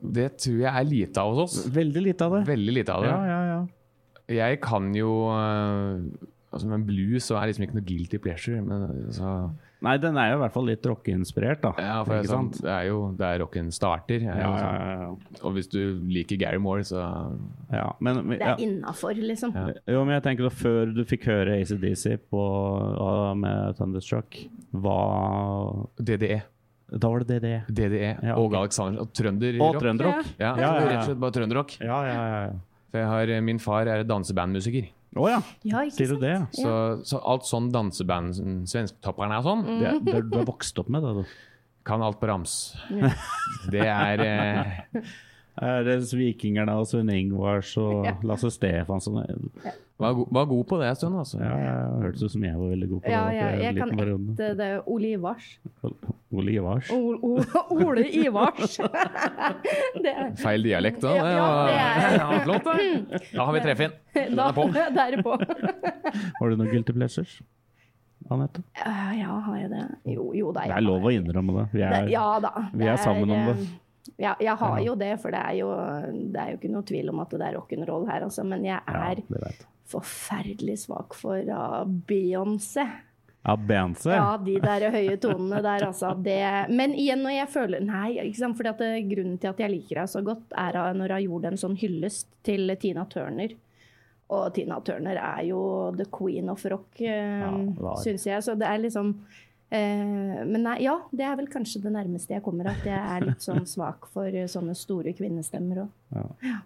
Det 0.00 0.30
tror 0.40 0.58
jeg 0.62 0.70
er 0.70 0.88
lite 0.88 1.22
av 1.22 1.34
hos 1.34 1.42
oss. 1.44 1.68
Veldig 1.74 2.02
lite 2.08 2.26
av 2.26 2.38
det. 2.38 2.42
Veldig 2.48 2.74
lite 2.78 2.94
av 2.94 3.04
det. 3.04 3.12
Ja, 3.12 3.22
ja, 3.28 3.40
ja. 3.50 3.60
Jeg 4.30 4.60
kan 4.62 4.92
jo 4.94 5.10
uh, 5.26 5.98
altså 6.54 6.68
Med 6.70 6.86
blues 6.86 7.26
så 7.26 7.38
er 7.38 7.50
liksom 7.50 7.66
ikke 7.66 7.78
noe 7.78 7.86
guilty 7.86 8.20
pleasure. 8.22 8.62
Men 8.64 8.86
altså, 9.06 9.50
Nei, 9.80 9.94
den 9.96 10.18
er 10.20 10.32
jo 10.32 10.36
i 10.36 10.40
hvert 10.42 10.52
fall 10.52 10.66
litt 10.68 10.84
rockeinspirert, 10.84 11.62
da. 11.62 11.70
ja, 11.80 11.94
for 12.04 12.12
det, 12.12 12.18
er 12.26 12.28
sånn, 12.28 12.50
sant? 12.52 12.58
det 12.66 12.72
er 12.74 12.86
jo 12.90 12.98
der 13.16 13.38
rocken 13.40 13.70
starter. 13.72 14.20
er 14.20 14.40
Ja, 14.42 14.50
ja, 14.52 14.72
ja, 14.76 14.92
ja. 15.00 15.38
Og 15.40 15.54
hvis 15.56 15.70
du 15.72 15.80
liker 16.12 16.36
Gary 16.40 16.60
Moore, 16.60 16.84
så 16.84 17.00
ja. 17.72 17.86
Men, 18.04 18.20
Det 18.34 18.44
er 18.44 18.60
innafor, 18.60 19.16
liksom. 19.16 19.56
Ja. 19.56 19.72
Jo, 19.96 20.04
men 20.04 20.18
jeg 20.18 20.26
tenker 20.28 20.50
da 20.50 20.52
før 20.52 20.92
du 20.92 21.00
fikk 21.08 21.24
høre 21.32 21.56
ACDC 21.62 22.18
på, 22.28 22.44
med 23.40 23.80
Thunderstruck, 23.80 24.36
hva 24.84 24.98
DDE. 25.96 26.42
Da 26.90 27.08
var 27.08 27.22
det 27.24 27.40
DDE. 27.40 27.58
DDE 27.70 28.14
Ja, 28.26 28.36
og. 28.36 28.52
Alexander 28.58 29.04
og 29.04 29.12
trønderrock. 29.14 29.76
Og 29.76 29.80
trønderrock. 29.80 30.32
Ja, 30.36 30.56
Ja, 30.56 30.56
ja, 30.58 30.72
ja. 30.74 30.88
rett 30.88 30.96
og 30.98 31.12
slett 31.12 31.20
bare 31.22 31.36
trønderrock. 31.38 31.76
Ja, 31.80 32.00
ja, 32.04 32.14
ja. 32.20 32.40
ja. 32.50 32.56
For 32.90 32.98
jeg 32.98 33.06
har, 33.14 33.40
min 33.46 33.60
far 33.62 33.86
er 33.86 34.02
dansebandmusiker. 34.04 34.90
Å 35.18 35.24
ja, 35.28 35.40
Ja, 35.66 35.80
ikke 35.82 35.96
sier 35.96 36.12
du 36.14 36.20
det? 36.22 36.28
ja? 36.36 36.44
Så, 36.54 36.72
så 37.04 37.18
alt 37.26 37.42
sånn 37.48 37.70
danseband, 37.74 38.36
svensktopperne 38.70 39.38
er 39.40 39.42
sånn, 39.42 39.64
Det, 39.66 39.88
er- 39.88 40.00
det, 40.06 40.20
du 40.30 40.36
har 40.38 40.46
vokst 40.46 40.78
opp 40.78 40.88
med 40.88 41.02
det, 41.02 41.14
du. 41.24 41.24
kan 41.84 42.02
alt 42.02 42.20
på 42.20 42.28
rams. 42.30 42.76
Det 43.72 43.80
er 43.88 44.20
eh, 44.22 45.02
Er 45.60 45.82
det 45.84 45.96
Vikingerne 46.14 46.72
og 46.78 46.86
Sven 46.86 47.10
Ingvars 47.10 47.72
og 47.80 48.04
Ja. 48.06 48.14
Lasse 48.22 48.50
Stefansson? 48.54 49.18
var, 50.00 50.14
go 50.14 50.24
var 50.30 50.46
god 50.48 50.64
på 50.70 50.78
det 50.80 50.86
en 50.88 50.96
stund, 50.96 51.16
altså. 51.18 51.40
Ja, 51.42 51.56
ja, 51.58 51.74
hørtes 52.00 52.22
ut 52.22 52.32
som 52.32 52.44
jeg 52.46 52.54
var 52.56 52.70
veldig 52.70 52.88
god 52.94 53.02
på 53.02 53.10
Ja, 53.10 53.24
det. 53.26 53.34
ja, 53.36 53.48
en 53.50 53.60
jeg 53.66 53.76
kan 53.76 53.90
ett. 53.90 54.36
Det 54.38 54.60
er 54.70 54.80
Ole 54.88 55.10
Ivars. 55.18 55.50
Ole 56.32 56.52
Ivars. 56.54 56.90
O- 56.94 57.18
O- 57.26 57.64
Ole 57.74 58.04
Ivars. 58.14 58.76
det 60.04 60.12
er, 60.12 60.28
Feil 60.38 60.62
dialekt 60.62 61.00
da. 61.02 61.14
Ja, 61.16 61.24
Det 61.24 61.32
ja, 61.34 61.46
var, 61.46 61.70
er- 61.74 62.18
ja, 62.20 62.40
flott, 62.44 62.64
da. 62.68 63.18
Da 63.34 63.46
har 63.48 63.56
vi 63.56 63.62
treff 63.64 63.80
inn. 63.86 63.96
Den 64.14 64.38
er 64.44 64.52
på. 64.54 64.66
det 64.96 65.06
er 65.06 65.22
på. 65.26 65.34
Har 66.38 66.52
du 66.52 66.56
noen 66.60 66.70
guilty 66.70 66.94
pleasures, 66.94 67.34
Anette? 68.30 68.62
Ja, 68.78 68.94
ja, 69.18 69.36
har 69.48 69.56
jeg 69.58 69.70
det? 69.74 69.82
Jo, 70.14 70.28
jo 70.38 70.52
da. 70.54 70.68
Det 70.70 70.76
er 70.78 70.86
lov 70.86 71.08
å 71.10 71.14
innrømme 71.16 71.56
det. 71.58 71.66
Vi 71.74 71.82
er, 71.82 71.96
Det, 71.98 72.12
ja 72.14 72.26
da. 72.46 72.54
vi 72.78 72.90
er 72.94 73.00
sammen 73.02 73.34
om 73.34 73.48
det. 73.50 73.56
eh, 73.58 73.78
Ja, 74.20 74.34
jeg 74.40 74.54
har 74.62 74.78
Ja. 74.78 74.84
jo 74.86 74.94
det, 75.00 75.10
for 75.22 75.30
det 75.34 75.40
er 75.50 75.58
jo, 75.58 75.68
det 76.34 76.40
er 76.40 76.48
jo 76.54 76.56
ikke 76.60 76.70
noe 76.72 76.86
tvil 76.88 77.10
om 77.12 77.20
at 77.26 77.30
det 77.34 77.46
er 77.50 77.58
rock'n'roll 77.58 78.06
her, 78.10 78.22
altså. 78.26 78.44
Men 78.46 78.64
jeg 78.64 78.80
er 78.86 79.14
det 79.18 79.52
forferdelig 79.90 80.78
svak 80.84 81.14
for 81.18 81.42
uh, 81.50 81.82
Beyoncé. 82.06 82.84
Ja, 83.40 83.54
Beyoncé? 83.56 84.12
Ja, 84.12 84.34
de 84.36 84.58
der 84.60 84.84
høye 84.92 85.16
tonene 85.20 85.62
der, 85.64 85.86
altså. 85.86 86.12
Det, 86.20 86.36
men 86.68 86.92
igjen, 86.92 87.22
når 87.24 87.38
jeg 87.38 87.50
føler 87.54 87.84
Nei, 87.84 88.18
ikke 88.20 88.42
sant. 88.42 88.58
Fordi 88.58 88.74
det, 88.82 88.90
grunnen 89.08 89.38
til 89.40 89.52
at 89.54 89.62
jeg 89.64 89.72
liker 89.72 90.02
henne 90.02 90.12
så 90.12 90.20
godt, 90.24 90.44
er 90.52 90.76
når 90.96 91.16
hun 91.16 91.24
gjorde 91.24 91.52
en 91.54 91.60
sånn 91.62 91.76
hyllest 91.80 92.28
til 92.46 92.74
Tina 92.82 93.06
Turner. 93.08 93.56
Og 94.30 94.50
Tina 94.54 94.78
Turner 94.86 95.18
er 95.18 95.44
jo 95.48 95.60
the 95.96 96.06
queen 96.12 96.52
of 96.52 96.62
rock, 96.70 97.00
uh, 97.00 97.56
det 97.80 97.94
syns 98.04 98.28
jeg. 98.28 98.44
Så 98.46 98.54
det 98.60 98.68
er 98.68 98.82
liksom 98.82 99.14
eh, 99.74 100.44
Men 100.46 100.62
nei, 100.68 100.76
ja, 100.84 101.00
det 101.10 101.26
er 101.26 101.34
vel 101.40 101.48
kanskje 101.50 101.82
det 101.82 101.94
nærmeste 101.96 102.36
jeg 102.36 102.44
kommer 102.44 102.70
at 102.70 102.84
jeg 102.86 103.00
er 103.00 103.26
litt 103.26 103.42
sånn 103.42 103.66
svak 103.66 104.06
for 104.12 104.30
eh, 104.30 104.46
sånne 104.50 104.76
store 104.78 105.16
kvinnestemmer 105.18 105.82
òg. 105.86 106.14
Ja. 106.14 106.60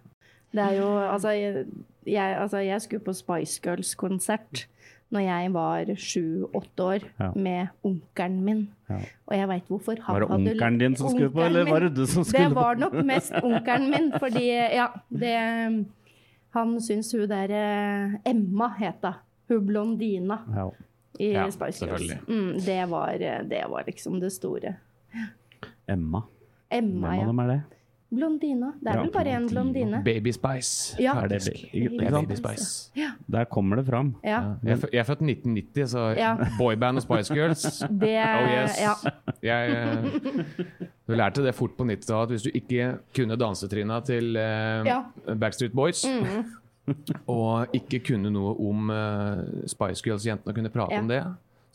Det 0.55 0.63
er 0.63 0.77
jo 0.77 0.91
Altså, 1.07 1.33
jeg, 1.35 1.65
jeg, 2.05 2.37
altså, 2.37 2.61
jeg 2.63 2.83
skulle 2.83 3.07
på 3.07 3.17
Spice 3.17 3.63
Girls-konsert 3.63 4.67
når 5.11 5.19
jeg 5.21 5.51
var 5.53 5.85
sju-åtte 5.95 6.83
år, 6.83 6.99
Ja. 7.19 7.31
med 7.35 7.67
onkelen 7.83 8.39
min. 8.43 8.63
Ja. 8.89 8.97
Og 9.27 9.35
jeg 9.37 9.47
veit 9.47 9.67
hvorfor. 9.67 9.99
Han 10.01 10.13
Var 10.15 10.19
det 10.19 10.29
onkelen 10.31 10.77
din 10.79 10.95
som 10.95 11.09
skulle 11.09 11.29
på, 11.31 11.41
eller 11.45 11.65
var 11.69 11.79
det 11.79 11.95
du 11.95 12.05
som 12.05 12.23
skulle 12.23 12.43
på? 12.43 12.49
Det 12.49 12.55
var 12.55 12.75
nok 12.75 12.93
mest 13.05 13.33
onkelen 13.43 13.89
min, 13.91 14.11
fordi 14.19 14.47
ja, 14.75 14.87
det 15.09 15.85
Han 16.55 16.79
syns 16.81 17.11
hun 17.11 17.27
der 17.27 17.51
eh, 17.51 18.13
Emma 18.31 18.69
het 18.79 19.03
hun. 19.03 19.13
Hun 19.49 19.65
blondina 19.67 20.37
Ja. 20.55 20.69
i 21.19 21.31
Ja, 21.33 21.49
Spice 21.51 21.85
Girls. 21.85 22.13
Mm, 22.27 22.53
det, 22.65 22.89
var, 22.89 23.11
eh, 23.13 23.43
det 23.43 23.63
var 23.69 23.83
liksom 23.85 24.19
det 24.19 24.31
store. 24.31 24.75
Emma. 25.87 26.21
Emma, 26.71 27.07
Hvem 27.09 27.19
av 27.19 27.27
dem 27.27 27.39
er 27.39 27.47
det? 27.47 27.61
Blondina. 28.13 28.71
Det 28.79 28.87
er 28.91 28.95
Ja, 28.97 29.01
vel 29.01 29.11
bare 29.11 29.31
en 29.35 29.47
blondine. 29.49 30.01
Baby 30.05 30.31
Spice. 30.31 30.95
Ja. 31.01 31.13
Er 31.23 31.27
det? 31.27 31.41
Baby 31.73 32.35
Spice. 32.35 32.91
Der 33.31 33.43
kommer 33.45 33.75
det 33.75 33.85
fram. 33.87 34.15
Ja. 34.23 34.29
Ja. 34.29 34.53
Jeg, 34.63 34.71
er 34.83 34.87
jeg 34.93 34.99
er 34.99 35.03
født 35.03 35.21
1990, 35.21 35.89
så 35.91 35.99
Ja. 36.17 36.35
boyband 36.57 36.97
og 36.97 37.01
Spice 37.03 37.33
Girls 37.33 37.61
Det 38.01 38.13
Oh 38.21 38.49
yes. 38.63 38.77
ja. 38.81 38.93
Jeg, 39.43 39.69
eh, 39.71 40.45
du 41.07 41.13
lærte 41.13 41.43
det 41.43 41.55
fort 41.55 41.71
på 41.77 41.83
90-tallet 41.83 42.23
at 42.23 42.29
hvis 42.29 42.41
du 42.43 42.49
ikke 42.53 42.93
kunne 43.15 43.35
dansetrinna 43.35 43.99
til 44.05 44.35
uh, 44.35 44.85
Ja. 44.85 45.01
Backstreet 45.39 45.73
Boys, 45.73 46.05
Mm. 46.05 46.45
og 47.27 47.65
ikke 47.73 47.99
kunne 48.05 48.29
noe 48.29 48.51
om 48.69 48.89
uh, 48.93 49.39
Spice 49.67 50.03
Girls-jentene 50.05 50.51
og 50.51 50.55
kunne 50.55 50.69
prate 50.69 50.93
Ja. 50.93 50.99
om 51.01 51.07
det, 51.09 51.23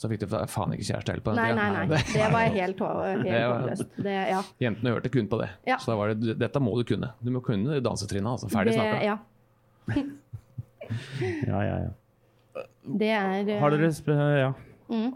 så 0.01 0.09
fikk 0.09 0.23
du 0.23 0.27
faen 0.49 0.73
ikke 0.73 0.87
kjæreste 0.89 1.13
heller 1.13 1.25
på 1.27 1.33
den 1.35 1.41
Nei, 1.43 1.51
tida. 1.53 1.65
nei, 1.77 1.83
nei. 1.91 1.99
Det 2.17 2.29
var 2.33 2.47
helt, 2.55 2.79
helt 2.81 3.51
håpløst. 3.53 3.99
Ja. 4.09 4.39
Jentene 4.65 4.95
hørte 4.97 5.11
kun 5.13 5.27
på 5.29 5.41
det. 5.43 5.51
Ja. 5.69 5.77
Så 5.83 5.93
da 5.93 5.97
var 6.01 6.15
det 6.17 6.39
dette 6.41 6.63
må 6.65 6.73
du 6.79 6.85
kunne. 6.89 7.11
Du 7.21 7.29
må 7.35 7.43
kunne 7.45 7.81
dansetrinnet. 7.85 8.31
Altså. 8.33 8.49
Ferdig 8.53 8.73
snakka. 8.79 8.99
ja. 9.05 9.17
Ja, 11.47 11.59
ja, 11.63 11.75
ja. 11.85 11.91
Det 12.99 13.11
er 13.15 13.45
eh, 13.45 13.61
Har 13.63 13.71
dere 13.71 13.91
sp 13.95 14.09
Ja, 14.11 14.49
mm. 14.91 15.13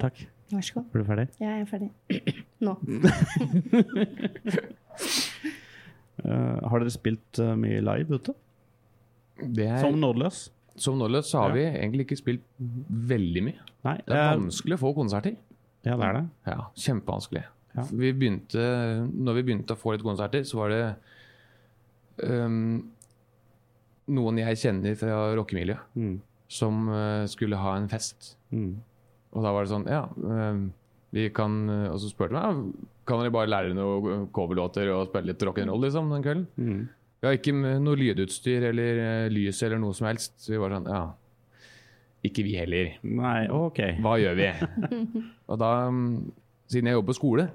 takk. 0.00 0.22
Vær 0.50 0.64
så 0.64 0.78
god. 0.78 0.86
Er 0.94 1.02
du 1.02 1.04
ferdig? 1.10 1.26
Ja, 1.42 1.50
Jeg 1.50 1.60
er 1.60 1.68
ferdig. 1.68 1.90
Nå. 2.66 2.72
uh, 6.24 6.56
har 6.70 6.82
dere 6.82 6.94
spilt 6.94 7.42
uh, 7.42 7.52
mye 7.58 7.82
live 7.84 8.16
ute? 8.16 8.34
Det 9.40 9.66
er, 9.66 9.78
Som 9.84 10.00
nådeløs? 10.00 10.46
Som 10.76 10.98
nådeløs 10.98 11.30
så 11.30 11.40
har 11.44 11.52
vi 11.56 11.64
egentlig 11.66 12.06
ikke 12.06 12.18
spilt 12.20 12.42
veldig 12.58 13.42
mye. 13.46 13.60
Nei, 13.84 13.96
Det 14.06 14.16
er 14.16 14.36
vanskelig 14.36 14.76
å 14.76 14.82
få 14.82 14.94
konserter. 14.94 15.36
ja, 15.84 15.96
det 15.96 16.04
er 16.06 16.12
det. 16.18 16.24
Ja, 16.46 16.58
kjempevanskelig. 16.76 17.44
Ja. 17.76 17.84
Vi 17.90 18.12
begynte, 18.12 18.62
når 19.14 19.34
vi 19.34 19.42
begynte 19.42 19.74
å 19.76 19.78
få 19.78 19.92
litt 19.94 20.02
konserter, 20.02 20.42
så 20.44 20.58
var 20.58 20.68
det 20.74 20.82
um, 22.28 22.90
noen 24.10 24.40
jeg 24.42 24.58
kjenner 24.64 24.96
fra 24.98 25.20
rockemiljøet, 25.38 25.80
Mm. 25.96 26.20
som 26.50 26.88
uh, 26.88 27.26
skulle 27.30 27.56
ha 27.56 27.76
en 27.78 27.88
fest. 27.88 28.36
Mm. 28.52 28.80
Og 29.32 29.42
da 29.44 29.52
var 29.54 29.62
det 29.64 29.70
sånn 29.70 29.86
Ja, 29.86 30.08
um, 30.16 30.72
vi 31.14 31.28
kan 31.30 31.68
øh, 31.70 31.92
Og 31.92 32.00
så 32.02 32.08
spurte 32.10 32.34
de 32.34 32.40
meg 32.40 32.72
kan 33.06 33.18
dere 33.20 33.30
bare 33.34 33.46
lære 33.50 33.74
noen 33.74 34.28
coverlåter 34.34 34.90
og 34.94 35.08
spille 35.08 35.26
litt 35.32 35.38
rock'n'roll 35.42 35.80
liksom, 35.82 36.10
den 36.10 36.22
kvelden. 36.22 36.46
Mm. 36.56 36.88
Vi 37.20 37.28
har 37.28 37.36
ikke 37.36 37.52
noe 37.52 37.98
lydutstyr 38.00 38.70
eller 38.70 39.00
øh, 39.04 39.24
lys 39.32 39.60
eller 39.66 39.80
noe 39.82 39.96
som 39.96 40.08
helst. 40.08 40.38
Så 40.40 40.54
vi 40.54 40.60
var 40.60 40.72
sånn 40.72 40.88
Ja, 40.88 41.02
ikke 42.26 42.44
vi 42.44 42.56
heller. 42.58 42.94
Nei, 43.04 43.48
OK. 43.52 43.80
Hva 44.04 44.16
gjør 44.20 44.36
vi? 44.36 44.48
og 45.50 45.60
da, 45.60 45.70
mm, 45.92 46.30
siden 46.72 46.90
jeg 46.90 46.98
jobber 46.98 47.12
på 47.12 47.18
skole, 47.20 47.46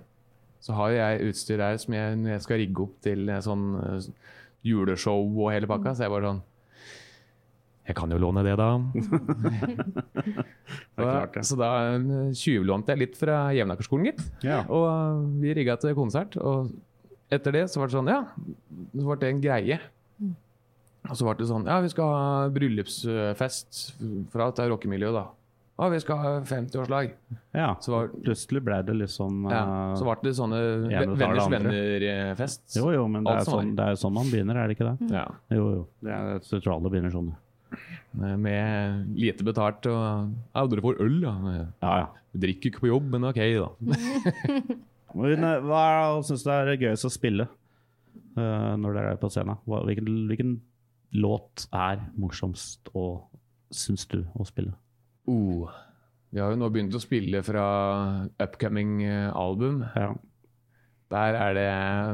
så 0.65 0.73
har 0.79 0.95
jeg 0.95 1.29
utstyr 1.29 1.61
der 1.61 1.77
som 1.81 1.93
jeg, 1.93 2.17
jeg 2.31 2.41
skal 2.45 2.61
rigge 2.61 2.85
opp 2.87 2.95
til 3.05 3.29
eh, 3.29 3.43
sånn 3.45 3.65
eh, 3.81 4.09
juleshow 4.65 5.21
og 5.29 5.51
hele 5.53 5.69
pakka, 5.69 5.93
så 5.93 6.07
jeg 6.07 6.13
var 6.15 6.25
sånn 6.25 6.41
Jeg 7.85 7.93
kan 7.99 8.09
jo 8.09 8.17
låne 8.17 8.41
det, 8.41 8.55
da. 8.57 8.71
Det 10.95 11.03
klart, 11.03 11.35
ja. 11.37 11.43
Så 11.45 11.57
da 11.59 11.69
eh, 11.93 12.33
tjuvlånte 12.33 12.95
jeg 12.95 13.03
litt 13.03 13.19
fra 13.19 13.43
Jevnakerskolen, 13.53 14.09
gitt. 14.09 14.25
Ja. 14.45 14.63
Og 14.65 14.87
eh, 14.89 15.21
vi 15.43 15.53
rigga 15.59 15.77
til 15.77 15.93
konsert. 15.97 16.33
Og 16.41 16.73
etter 17.33 17.55
det 17.55 17.65
så 17.71 17.81
var 17.81 17.89
det 17.89 17.97
sånn, 17.97 18.11
ja. 18.11 18.21
Så 18.93 19.05
ble 19.07 19.17
det 19.21 19.31
en 19.33 19.41
greie. 19.43 19.79
Og 21.05 21.17
så 21.17 21.25
ble 21.27 21.35
det 21.37 21.47
sånn, 21.49 21.65
ja, 21.69 21.79
vi 21.85 21.89
skal 21.93 22.11
ha 22.11 22.29
bryllupsfest 22.53 23.81
fra 24.33 24.49
dette 24.49 24.69
rockemiljøet, 24.71 25.17
da. 25.17 25.25
Og 25.75 25.91
vi 25.91 25.97
skal 25.99 26.19
ha 26.21 26.29
50-årslag. 26.47 27.09
ja. 27.53 27.73
Så 27.83 27.91
var, 27.91 28.11
Plutselig 28.23 28.61
ble 28.63 28.77
det 28.87 28.93
liksom 28.95 29.41
ja, 29.51 29.59
eh, 29.91 29.95
så 29.99 30.05
ble 30.07 30.15
det 30.23 30.31
sånne 30.37 30.59
venners 30.87 31.49
venner-fest. 31.51 32.63
Jo, 32.79 32.93
jo, 32.95 33.07
men 33.11 33.27
det 33.27 33.33
er, 33.41 33.43
som 33.43 33.57
sånn, 33.59 33.73
det 33.75 33.87
er 33.91 33.99
sånn 33.99 34.15
man 34.15 34.31
begynner, 34.31 34.61
er 34.61 34.71
det 34.71 34.77
ikke 34.77 34.93
det? 34.93 35.09
Ja, 35.17 35.25
Jo, 35.51 35.65
jo. 35.73 35.83
Det 36.05 36.15
er, 36.15 36.69
alle 36.71 36.93
begynner 36.93 37.11
sånn. 37.11 37.33
med 38.39 39.11
lite 39.19 39.43
betalt 39.43 39.83
og 39.91 40.31
Ja, 40.55 40.63
dere 40.71 40.85
får 40.85 41.01
øl, 41.03 41.19
da. 41.25 41.35
Ja, 41.83 41.95
ja. 42.05 42.07
Vi 42.31 42.45
drikker 42.47 42.71
ikke 42.71 42.85
på 42.85 42.93
jobb, 42.93 43.11
men 43.11 43.27
ok, 43.27 43.43
da. 43.59 43.69
Men, 45.15 45.43
eh, 45.47 45.61
hva 45.63 46.21
syns 46.27 46.43
du 46.43 46.51
er 46.51 46.75
gøyest 46.75 47.07
å 47.07 47.13
spille 47.13 47.47
uh, 47.47 48.73
når 48.79 48.97
dere 48.97 49.13
er 49.15 49.21
på 49.21 49.31
scenen? 49.31 49.61
Hva, 49.67 49.83
hvilken, 49.87 50.09
hvilken 50.29 50.57
låt 51.15 51.67
er 51.75 52.03
morsomst 52.19 52.91
å 52.93 53.07
syns 53.73 54.05
du 54.11 54.21
å 54.35 54.45
spille? 54.47 54.75
Uh, 55.27 55.71
vi 56.35 56.41
har 56.43 56.51
jo 56.51 56.59
nå 56.59 56.69
begynt 56.73 56.95
å 56.95 57.01
spille 57.01 57.41
fra 57.45 57.65
upcoming 58.43 58.99
eh, 59.07 59.29
album. 59.31 59.83
Ja. 59.95 60.11
Der 61.13 61.37
er 61.37 61.55
det 61.55 61.69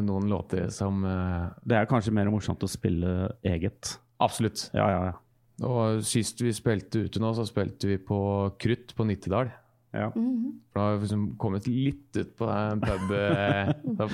noen 0.06 0.28
låter 0.30 0.68
som 0.74 1.00
uh, 1.08 1.50
Det 1.64 1.78
er 1.80 1.90
kanskje 1.90 2.14
mer 2.14 2.30
morsomt 2.30 2.62
å 2.62 2.70
spille 2.70 3.32
eget. 3.42 3.96
Absolutt. 4.22 4.68
Ja, 4.78 4.90
ja, 4.94 5.02
ja. 5.10 5.18
Og 5.66 6.04
sist 6.06 6.42
vi 6.42 6.54
spilte 6.54 7.06
ute 7.06 7.22
nå, 7.22 7.32
så 7.38 7.46
spilte 7.48 7.90
vi 7.90 7.98
på 8.02 8.20
Krutt 8.62 8.94
på 8.98 9.06
Nittedal. 9.08 9.50
Ja. 9.94 10.10
Mhm. 10.16 10.52
For 10.72 10.80
da 10.80 10.86
har 10.88 10.98
vi 10.98 11.06
liksom 11.08 11.24
kommet 11.38 11.68
litt 11.68 12.18
ut 12.18 12.36
på 12.40 12.48
den 12.48 12.82
pub. 12.82 13.12
eh, 13.12 13.72
da- 14.00 14.08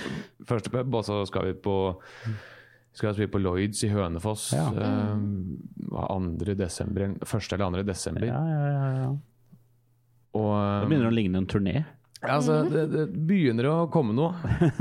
Første 0.46 0.70
pub, 0.74 0.96
og 0.96 1.04
så 1.06 1.20
skal 1.30 1.46
vi 1.52 1.54
på 1.54 1.76
skal 2.98 3.13
spille 3.13 3.30
på 3.30 3.38
Lloyds 3.44 3.84
i 3.86 3.92
Hønefoss 3.94 4.48
Ja. 4.58 4.72
eh, 4.74 5.18
hva, 5.92 6.08
2. 6.10 6.56
desember, 6.58 7.12
første 7.30 7.54
1. 7.56 7.62
eller 7.62 7.84
2. 7.84 7.88
desember. 7.92 8.26
ja, 8.26 8.40
ja, 8.42 8.63
ja, 8.72 8.88
ja. 9.04 9.12
Og, 10.34 10.50
eh, 10.58 10.82
Det 10.82 10.90
begynner 10.90 11.12
å 11.12 11.13
ligne 11.13 11.38
en 11.38 11.46
turné. 11.50 11.86
Altså, 12.26 12.63
det, 12.66 12.88
det 12.92 13.04
begynner 13.30 13.68
å 13.70 13.76
komme 13.94 14.16
noe, 14.18 14.34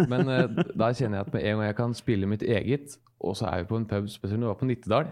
men 0.08 0.24
uh, 0.32 0.46
da 0.72 0.88
kjenner 0.96 1.18
jeg 1.20 1.26
at 1.26 1.34
med 1.34 1.42
en 1.44 1.58
gang 1.58 1.66
jeg 1.68 1.76
kan 1.76 1.92
spille 1.94 2.26
mitt 2.26 2.40
eget, 2.42 2.96
og 3.20 3.36
så 3.36 3.50
er 3.50 3.60
vi 3.62 3.68
på 3.68 3.76
en 3.76 3.84
pub, 3.90 4.08
spesielt 4.08 4.40
når 4.40 4.46
vi 4.48 4.52
var 4.54 4.60
på 4.62 4.68
Nittedal. 4.70 5.10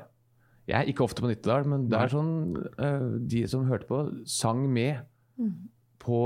Jeg 0.67 0.79
er 0.81 0.89
ikke 0.89 1.05
ofte 1.05 1.21
på 1.21 1.29
Nittedal, 1.29 1.67
men 1.69 1.85
det 1.93 1.99
er 2.01 2.09
sånn 2.15 2.33
uh, 2.81 3.19
de 3.29 3.43
som 3.53 3.67
hørte 3.69 3.85
på, 3.91 4.01
sang 4.25 4.65
med 4.73 5.03
på 6.05 6.19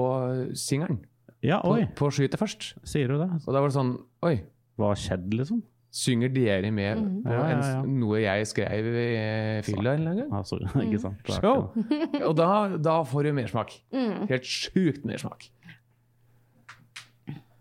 singelen. 0.59 1.01
Ja, 1.47 1.61
på, 1.63 1.77
oi, 1.79 1.85
på 1.95 2.09
skytet 2.11 2.41
først. 2.41 2.73
sier 2.89 3.09
du 3.13 3.19
det? 3.21 3.29
Og 3.47 3.53
da 3.55 3.61
var 3.63 3.69
det 3.71 3.77
sånn 3.79 3.93
Oi, 4.27 4.41
Hva 4.79 4.89
har 4.93 4.99
skjedd, 4.99 5.29
liksom? 5.39 5.63
synger 5.99 6.29
dere 6.35 6.69
med 6.71 6.99
Mm. 6.99 7.23
på 7.25 7.31
Ja, 7.33 7.45
ja, 7.49 7.59
en, 7.81 7.95
noe 7.99 8.19
jeg 8.21 8.47
skrev 8.51 8.89
i 8.93 9.63
fylla 9.65 9.95
en 9.97 10.05
gang? 10.05 10.33
Altså, 10.37 10.59
ikke 10.85 10.99
sant? 11.01 11.23
Det 11.25 11.37
er 11.39 11.41
Show! 11.41 11.71
ikke- 11.79 12.25
Og 12.29 12.35
da, 12.37 12.49
da 12.77 12.97
får 13.09 13.25
du 13.25 13.33
mersmak. 13.39 13.73
Mm. 13.95 14.27
Helt 14.29 14.45
sjukt 14.45 15.07
mersmak. 15.09 15.49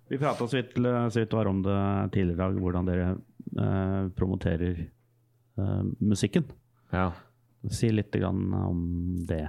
Vi 0.10 0.18
prata 0.18 0.48
så 0.48 0.58
vidt, 0.62 0.76
så 0.76 1.20
vidt 1.20 1.34
var 1.36 1.48
om 1.52 1.62
det 1.66 1.78
tidligere 2.16 2.36
i 2.36 2.42
dag, 2.44 2.60
hvordan 2.64 2.86
dere 2.88 3.08
eh, 3.60 4.10
promoterer 4.16 4.78
eh, 5.58 5.84
musikken. 6.00 6.46
Ja. 6.94 7.10
Si 7.70 7.90
litt 7.92 8.12
grann 8.16 8.46
om 8.54 9.26
det. 9.28 9.46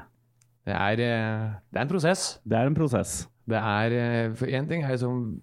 Det 0.69 0.77
er, 0.77 1.01
eh, 1.01 1.49
det 1.73 1.81
er 1.81 1.87
en 1.87 1.91
prosess. 1.91 2.25
Det 2.45 2.59
er 2.59 2.69
en 2.69 2.77
prosess. 2.77 3.23
Det 3.49 3.57
er 3.57 3.95
eh, 3.97 4.35
For 4.37 4.51
én 4.53 4.67
ting 4.69 4.83
er 4.85 4.93
liksom 4.93 5.41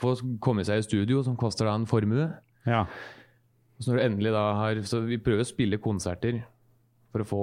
få 0.00 0.14
komme 0.42 0.64
seg 0.66 0.80
i 0.80 0.86
studio, 0.86 1.20
som 1.22 1.36
koster 1.38 1.68
da 1.68 1.74
en 1.78 1.86
formue. 1.86 2.26
Ja. 2.66 2.84
Så 3.78 3.92
når 3.92 3.98
du 4.00 4.04
endelig 4.04 4.32
da 4.34 4.42
har 4.58 4.80
Så 4.84 5.02
vi 5.06 5.18
prøver 5.20 5.44
å 5.44 5.48
spille 5.48 5.78
konserter 5.80 6.42
for 7.12 7.22
å 7.22 7.28
få 7.28 7.42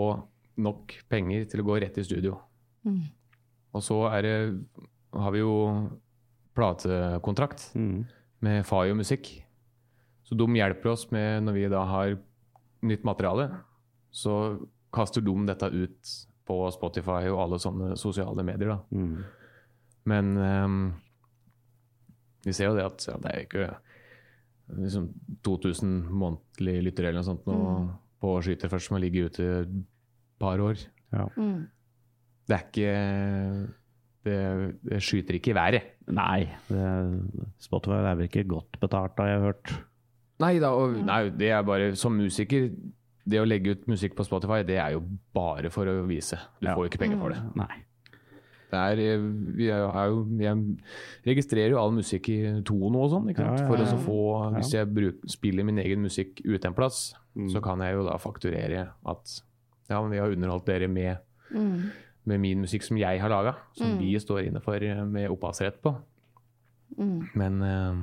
nok 0.58 0.94
penger 1.10 1.46
til 1.52 1.62
å 1.62 1.68
gå 1.68 1.80
rett 1.84 1.98
i 2.02 2.04
studio. 2.06 2.36
Mm. 2.84 3.04
Og 3.78 3.84
så 3.86 3.98
er 4.10 4.22
det 4.26 4.38
har 5.14 5.32
vi 5.32 5.40
jo 5.44 5.54
platekontrakt 6.58 7.72
Mm. 7.76 8.06
med 8.42 8.66
Fayo 8.66 8.96
Musikk. 8.96 9.44
Så 10.26 10.36
de 10.36 10.46
hjelper 10.58 10.90
oss 10.92 11.12
med 11.12 11.44
når 11.44 11.54
vi 11.54 11.68
da 11.70 11.86
har 11.86 12.18
nytt 12.84 13.04
materiale, 13.04 13.52
så 14.12 14.60
kaster 14.92 15.22
de 15.22 15.46
dette 15.46 15.70
ut 15.72 16.28
på 16.48 16.60
Spotify 16.74 17.28
og 17.32 17.42
alle 17.44 17.60
sånne 17.62 17.98
sosiale 18.00 18.46
medier. 18.48 18.74
da. 18.74 18.80
Mm. 18.96 19.18
Men 20.08 20.32
um, 20.40 20.80
vi 22.48 22.56
ser 22.56 22.72
jo 22.72 22.78
det 22.78 22.88
at 22.88 23.08
ja, 23.10 23.18
det 23.24 23.34
er 23.34 23.46
ikke 23.46 23.70
liksom 24.78 25.10
2000 25.48 25.96
månedlige 26.12 26.84
lyttere 26.86 27.12
eller 27.12 27.22
noe 27.22 27.28
sånt 27.28 27.48
nå 27.48 27.58
på 28.22 28.38
Skyter 28.44 28.72
først, 28.72 28.90
som 28.90 28.98
har 28.98 29.04
ligget 29.04 29.32
ute 29.32 29.50
et 29.62 29.76
par 30.42 30.62
år. 30.64 30.80
Mm. 31.38 31.68
Det 32.48 32.56
er 32.56 32.64
ikke 32.66 32.94
det, 34.28 34.40
det 34.84 35.02
skyter 35.04 35.38
ikke 35.38 35.54
i 35.54 35.58
været. 35.58 35.92
Nei, 36.12 36.48
det, 36.68 36.88
Spotify 37.64 38.00
er 38.00 38.18
vel 38.18 38.28
ikke 38.28 38.48
godt 38.50 38.80
betalt, 38.82 39.20
har 39.22 39.32
jeg 39.32 39.44
hørt. 39.46 39.74
Nei 40.44 40.58
da, 40.62 40.72
og, 40.78 40.98
nei, 41.06 41.22
det 41.34 41.52
er 41.54 41.66
bare 41.66 41.94
som 41.98 42.18
musiker 42.18 42.70
Det 43.28 43.42
å 43.42 43.48
legge 43.48 43.74
ut 43.76 43.88
musikk 43.92 44.16
på 44.16 44.24
Spotify, 44.26 44.62
det 44.64 44.78
er 44.80 44.94
jo 44.96 45.02
bare 45.36 45.70
for 45.70 45.86
å 45.86 46.06
vise. 46.08 46.38
Du 46.62 46.68
Ja. 46.68 46.76
får 46.76 46.86
jo 46.86 46.90
ikke 46.92 47.00
penger 47.04 47.20
for 47.20 47.30
det. 47.36 47.42
Nei. 47.56 47.84
det 48.72 48.80
er, 48.80 49.00
eh, 49.00 49.18
vi 49.56 49.68
er, 49.72 49.84
er 49.96 50.10
jo, 50.12 50.26
jeg 50.40 50.78
registrerer 51.26 51.70
jo 51.72 51.78
all 51.80 51.92
musikk 51.96 52.28
i 52.30 52.62
tono 52.68 53.00
og 53.06 53.12
sånn, 53.12 53.30
ikke? 53.32 53.40
Ja, 53.40 53.56
ja, 53.56 53.68
for 53.68 53.78
å 53.78 54.00
få 54.04 54.56
Hvis 54.58 54.72
jeg 54.74 54.94
bruk, 54.94 55.22
spiller 55.28 55.64
min 55.64 55.78
egen 55.80 56.02
musikk 56.04 56.42
ute 56.46 56.66
en 56.68 56.74
plass, 56.74 57.14
Mm. 57.36 57.50
så 57.50 57.62
kan 57.64 57.80
jeg 57.80 57.94
jo 57.96 58.04
da 58.04 58.18
fakturere 58.18 58.90
at 59.06 59.42
ja, 59.90 60.02
men 60.02 60.12
vi 60.12 60.18
har 60.18 60.30
underholdt 60.32 60.66
dere 60.66 60.88
med, 60.90 61.18
Mm. 61.54 61.92
med 62.26 62.40
min 62.42 62.62
musikk 62.62 62.84
som 62.84 62.98
jeg 62.98 63.20
har 63.22 63.30
laga, 63.30 63.56
som 63.74 63.88
Mm. 63.88 64.00
vi 64.00 64.16
står 64.20 64.48
inne 64.48 64.62
for 64.62 64.76
eh, 64.76 65.06
med 65.06 65.30
opphavsrett 65.32 65.82
på. 65.82 65.96
Mm. 66.98 67.30
Men 67.36 67.62
uh, 67.62 67.96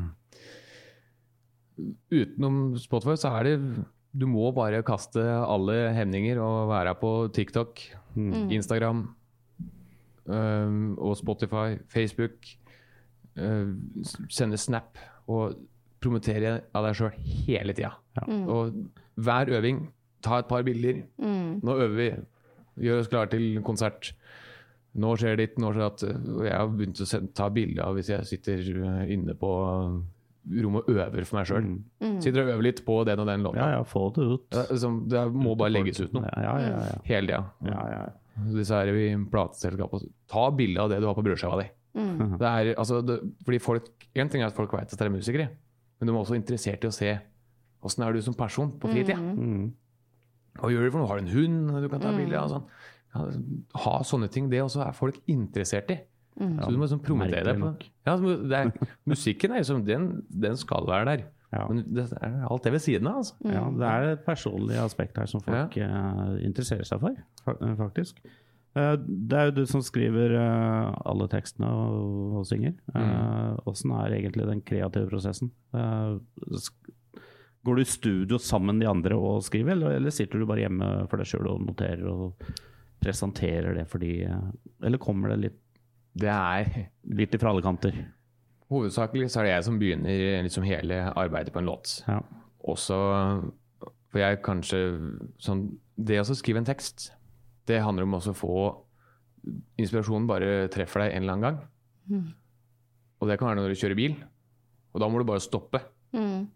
utenom 2.11 2.77
Spotify 2.79 3.17
så 3.19 3.33
er 3.41 3.45
det 3.49 3.85
Du 4.15 4.29
må 4.31 4.53
bare 4.55 4.85
kaste 4.87 5.23
alle 5.23 5.91
hemninger 5.97 6.39
og 6.43 6.69
være 6.71 6.95
på 7.01 7.13
TikTok, 7.35 7.83
Mm. 8.15 8.51
Instagram 8.55 8.99
um, 10.27 10.99
og 10.99 11.17
Spotify, 11.19 11.81
Facebook. 11.91 12.47
Uh, 13.35 13.75
sende 14.31 14.55
Snap 14.57 14.99
og 15.27 15.57
promotere 15.99 16.61
av 16.71 16.87
deg 16.87 16.99
sjøl 16.99 17.17
hele 17.49 17.75
tida. 17.75 17.91
Mm. 18.29 18.45
Og 18.47 18.77
hver 19.19 19.51
øving, 19.59 19.81
ta 20.23 20.39
et 20.39 20.47
par 20.47 20.63
bilder. 20.63 21.03
Mm. 21.19 21.61
Nå 21.65 21.75
øver 21.75 21.97
vi. 21.99 22.09
Gjør 22.87 23.03
oss 23.03 23.11
klare 23.11 23.33
til 23.35 23.63
konsert. 23.67 24.13
Nå 24.95 25.17
skjer 25.19 25.35
det 25.35 25.49
ditt, 25.49 25.59
nå 25.59 25.73
skjer 25.75 25.83
det 25.83 25.91
at 25.91 26.45
Jeg 26.47 26.55
har 26.55 26.71
begynt 26.71 27.03
å 27.03 27.21
ta 27.35 27.49
bilde 27.51 27.83
av 27.83 27.97
hvis 27.99 28.13
jeg 28.13 28.29
sitter 28.31 28.61
eh, 28.79 29.13
inne 29.15 29.35
på 29.35 29.51
rommet 30.45 30.89
og 30.89 30.97
øver 30.99 31.25
for 31.25 31.39
meg 31.39 31.47
sjøl. 31.49 31.65
Mm. 32.03 32.19
Sitter 32.21 32.43
og 32.45 32.51
øver 32.55 32.63
litt 32.67 32.83
på 32.85 32.99
den 33.09 33.23
og 33.23 33.27
den 33.31 33.43
låta. 33.47 33.59
Ja, 33.63 33.69
ja, 33.79 33.83
få 33.89 34.03
det 34.17 34.27
ut. 34.29 34.45
Det, 34.51 34.61
er 34.65 34.73
liksom, 34.75 34.99
det 35.09 35.23
må 35.33 35.55
bare 35.57 35.73
legges 35.73 36.01
ut 36.05 36.13
noe. 36.17 36.29
Ja, 36.37 36.55
ja, 36.61 36.71
ja. 36.91 36.99
Hele 37.09 37.27
tida. 37.29 37.43
ja, 37.71 37.87
ja. 37.95 38.05
Disse 38.51 38.75
her 38.75 38.89
i 38.91 39.05
plateselskapet. 39.31 40.09
Ta 40.29 40.49
bilde 40.51 40.81
av 40.83 40.89
det 40.91 40.99
du 41.01 41.07
har 41.07 41.15
på 41.15 41.23
brødskiva 41.23 41.61
di. 41.63 41.69
Mm. 41.95 42.33
Det 42.41 42.49
er, 42.51 42.73
altså, 42.75 42.99
det, 43.07 43.21
fordi 43.47 43.59
folk, 43.63 43.85
En 44.19 44.29
ting 44.29 44.43
er 44.43 44.49
at 44.51 44.57
folk 44.57 44.73
vet 44.75 44.91
at 44.93 44.99
dere 44.99 45.07
er 45.13 45.15
musikere, 45.15 45.49
men 46.01 46.09
de 46.09 46.13
er 46.13 46.19
også 46.19 46.35
interessert 46.35 46.83
i 46.85 46.89
å 46.91 46.95
se 46.95 47.13
åssen 47.85 48.03
er 48.07 48.13
du 48.17 48.21
som 48.23 48.35
person 48.35 48.73
på 48.81 48.89
fritida. 48.91 49.17
Mm. 49.19 49.69
Hva 50.59 50.71
gjør 50.73 50.85
du 50.87 50.91
for 50.95 50.99
noe? 51.03 51.09
Har 51.11 51.19
du 51.21 51.25
en 51.27 51.33
hund 51.35 51.83
du 51.85 51.89
kan 51.93 52.01
ta 52.03 52.11
Mm. 52.13 52.19
bilde 52.23 52.39
av? 52.41 52.49
Sånn. 52.51 52.67
Ja, 53.15 53.81
ha 53.85 53.95
sånne 54.03 54.29
ting. 54.31 54.49
Det 54.51 54.61
også 54.63 54.83
er 54.87 54.93
folk 54.93 55.19
interessert 55.31 55.91
i. 55.91 55.99
Mm. 56.35 56.57
Så 56.59 56.71
du 56.71 56.77
må 56.79 56.87
liksom 56.87 57.03
promotere 57.05 57.45
deg 57.47 57.61
på 57.63 57.69
ja, 58.05 58.15
det 58.19 58.59
er, 58.59 58.71
Musikken 59.07 59.53
er 59.55 59.63
liksom, 59.63 59.85
den, 59.87 60.09
den 60.29 60.57
skal 60.59 60.87
være 60.89 61.07
der. 61.13 61.27
Ja. 61.55 61.67
Men 61.71 61.85
det 61.95 62.09
er 62.19 62.41
alt 62.51 62.65
det 62.67 62.73
ved 62.75 62.83
siden 62.83 63.07
av. 63.07 63.21
Altså. 63.23 63.37
ja, 63.47 63.67
det 63.79 63.91
er 63.91 64.07
et 64.17 64.25
personlig 64.27 64.79
aspekt 64.83 65.21
her 65.21 65.29
som 65.31 65.43
folk 65.45 65.77
eh, 65.79 66.25
interesserer 66.43 66.89
seg 66.89 67.05
for, 67.05 67.21
eh, 67.55 67.77
faktisk. 67.79 68.19
Uh, 68.75 68.97
det 68.99 69.39
er 69.39 69.45
jo 69.47 69.55
du 69.61 69.63
som 69.71 69.85
skriver 69.87 70.33
uh, 70.35 70.91
alle 71.07 71.29
tekstene 71.31 71.69
og, 71.71 72.41
og 72.41 72.49
synger. 72.49 72.75
Åssen 73.71 73.93
er 73.95 74.17
egentlig 74.17 74.49
den 74.51 74.65
kreative 74.67 75.07
prosessen? 75.13 75.53
Eh, 75.79 76.17
sk- 76.59 76.91
går 77.65 77.79
du 77.79 77.85
i 77.85 77.89
studio 77.89 78.39
sammen 78.43 78.75
med 78.75 78.85
de 78.85 78.91
andre 78.91 79.17
og 79.17 79.45
skriver, 79.47 79.77
eller, 79.77 79.95
eller 80.01 80.13
sitter 80.13 80.43
du 80.43 80.49
bare 80.51 80.67
hjemme 80.67 80.89
for 81.09 81.23
deg 81.23 81.31
sjøl 81.31 81.47
og 81.55 81.63
noterer 81.65 82.03
og 82.11 82.51
presenterer 83.01 83.79
det 83.79 83.87
for 83.89 84.03
de 84.03 84.27
Eller 84.85 85.01
kommer 85.01 85.33
det 85.33 85.39
litt, 85.47 85.61
Det 86.15 86.31
er 86.31 86.71
litt 87.19 87.35
fra 87.41 87.51
alle 87.51 87.65
kanter? 87.65 87.97
Hovedsakelig 88.73 89.29
så 89.33 89.41
er 89.41 89.49
det 89.49 89.53
jeg 89.53 89.67
som 89.67 89.79
begynner 89.81 90.47
liksom 90.47 90.67
hele 90.67 91.03
arbeidet 91.13 91.53
på 91.55 91.61
en 91.61 91.69
låt. 91.69 91.99
Ja. 92.09 92.21
Også 92.65 92.97
For 94.09 94.23
jeg 94.23 94.39
kanskje 94.47 94.79
sånn 95.43 95.67
Det 96.01 96.17
å 96.23 96.25
skrive 96.25 96.63
en 96.63 96.67
tekst, 96.67 97.11
det 97.69 97.83
handler 97.85 98.07
om 98.07 98.17
også 98.17 98.33
å 98.33 98.39
få 98.39 98.55
Inspirasjonen 99.77 100.27
bare 100.29 100.69
treffer 100.73 101.05
deg 101.05 101.13
en 101.13 101.23
eller 101.23 101.35
annen 101.35 101.45
gang. 101.45 101.59
Mm. 102.09 102.29
Og 103.21 103.29
det 103.29 103.37
kan 103.39 103.51
være 103.51 103.59
når 103.61 103.75
du 103.75 103.81
kjører 103.83 103.99
bil. 103.99 104.15
Og 104.95 105.03
da 105.03 105.09
må 105.11 105.21
du 105.21 105.27
bare 105.29 105.43
stoppe. 105.45 105.83
Mm. 106.17 106.47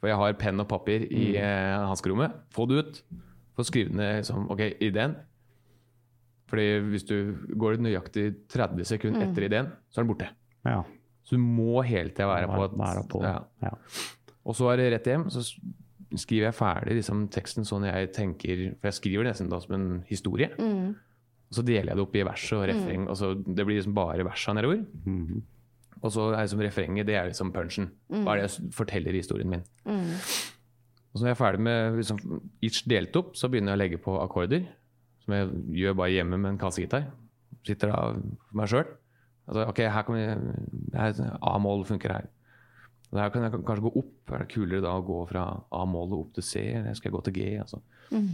For 0.00 0.10
jeg 0.10 0.18
har 0.18 0.34
penn 0.40 0.62
og 0.64 0.66
papir 0.68 1.04
i 1.06 1.36
eh, 1.38 1.76
hanskerommet. 1.86 2.34
Få 2.50 2.66
det 2.66 2.80
ut. 2.80 2.98
Få 3.54 3.66
skrevet 3.68 3.94
ned 3.94 4.16
liksom, 4.18 4.48
ok, 4.50 4.64
ideen. 4.82 5.14
Fordi 6.54 6.66
hvis 6.92 7.06
du 7.08 7.16
går 7.58 7.80
nøyaktig 7.82 8.28
30 8.54 8.84
sekunder 8.94 9.26
etter 9.26 9.48
ideen, 9.48 9.72
så 9.90 9.98
er 10.00 10.04
den 10.06 10.12
borte. 10.14 10.28
ja. 10.64 10.82
Så 11.24 11.38
du 11.38 11.40
må 11.40 11.80
hele 11.82 12.10
tida 12.12 12.26
være 12.28 12.46
på. 12.50 12.64
at- 12.66 12.74
Være 12.78 13.02
på. 13.08 13.22
Ja. 13.24 13.38
Ja. 13.64 13.70
Og 14.44 14.54
så 14.54 14.66
er 14.72 14.76
det 14.76 14.90
rett 14.92 15.06
hjem. 15.08 15.22
Så 15.32 15.40
skriver 16.20 16.50
jeg 16.50 16.54
ferdig 16.58 16.96
liksom, 16.98 17.22
teksten 17.32 17.64
sånn 17.64 17.86
jeg 17.88 18.10
tenker 18.12 18.74
For 18.78 18.90
jeg 18.90 18.98
skriver 18.98 19.24
nesten 19.24 19.48
da 19.48 19.58
som 19.58 19.72
en 19.74 20.04
historie. 20.06 20.50
Mm. 20.58 20.90
Og 21.48 21.56
så 21.56 21.64
deler 21.64 21.94
jeg 21.94 21.96
det 21.96 22.04
opp 22.04 22.14
i 22.20 22.22
vers 22.28 22.44
og 22.52 22.66
refreng. 22.68 23.08
Og 23.08 23.16
så 23.16 23.32
Det 23.42 23.64
blir 23.64 23.78
liksom 23.80 23.94
bare 23.96 24.22
versa 24.22 24.52
nedover. 24.52 24.84
Mm. 25.06 25.42
Og 26.02 26.12
så 26.12 26.26
er 26.34 26.42
liksom 26.44 26.60
refrenget 26.60 27.06
det 27.06 27.14
er 27.16 27.26
liksom 27.32 27.52
punchen. 27.54 27.88
Hva 28.10 28.34
er 28.36 28.42
det 28.42 28.50
jeg 28.50 28.70
forteller 28.76 29.14
i 29.16 29.22
historien 29.24 29.48
min? 29.48 29.64
Mm. 29.86 30.12
Og 31.14 31.16
så 31.16 31.22
når 31.24 31.30
jeg 31.32 31.36
er 31.38 31.44
ferdig 31.44 31.60
med 31.60 31.96
liksom, 31.96 32.18
each 32.62 32.82
delt 32.86 33.16
opp, 33.16 33.32
så 33.34 33.48
begynner 33.48 33.72
jeg 33.72 33.78
å 33.78 33.82
legge 33.82 33.96
på 34.04 34.20
akkorder. 34.20 34.66
Som 35.24 35.36
jeg 35.36 35.50
gjør 35.80 35.98
bare 35.98 36.12
hjemme 36.12 36.38
med 36.38 36.52
en 36.52 36.60
kassegitar. 36.60 37.08
Sitter 37.64 37.92
da 37.92 38.00
for 38.12 38.60
meg 38.60 38.70
sjøl. 38.70 38.86
Altså, 39.44 39.66
ok, 39.68 39.80
her 39.92 40.06
kan 40.06 40.16
vi 40.16 41.34
A-mål 41.44 41.84
funker 41.88 42.12
her. 42.16 42.30
Og 43.12 43.20
her 43.20 43.30
kan 43.30 43.44
jeg 43.44 43.54
kanskje 43.54 43.84
gå 43.84 43.92
opp. 44.00 44.14
Er 44.32 44.42
det 44.42 44.50
kulere 44.52 44.82
da 44.84 44.96
å 44.98 45.04
gå 45.06 45.20
fra 45.30 45.44
A-målet 45.74 46.16
opp 46.18 46.32
til 46.36 46.46
C, 46.46 46.62
eller 46.74 46.96
skal 46.98 47.10
jeg 47.10 47.16
gå 47.16 47.22
til 47.28 47.36
G? 47.36 47.44
Altså. 47.62 47.80
Mm. 48.10 48.30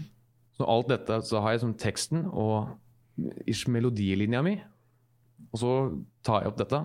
Så 0.56 0.68
alt 0.68 0.90
dette, 0.92 1.18
så 1.28 1.42
har 1.44 1.54
jeg 1.54 1.62
som 1.64 1.74
teksten 1.76 2.24
og 2.30 2.70
ish 3.50 3.68
melodilinja 3.68 4.42
mi. 4.46 4.56
Og 5.50 5.60
så 5.60 5.72
tar 6.24 6.44
jeg 6.44 6.52
opp 6.52 6.60
dette. 6.60 6.80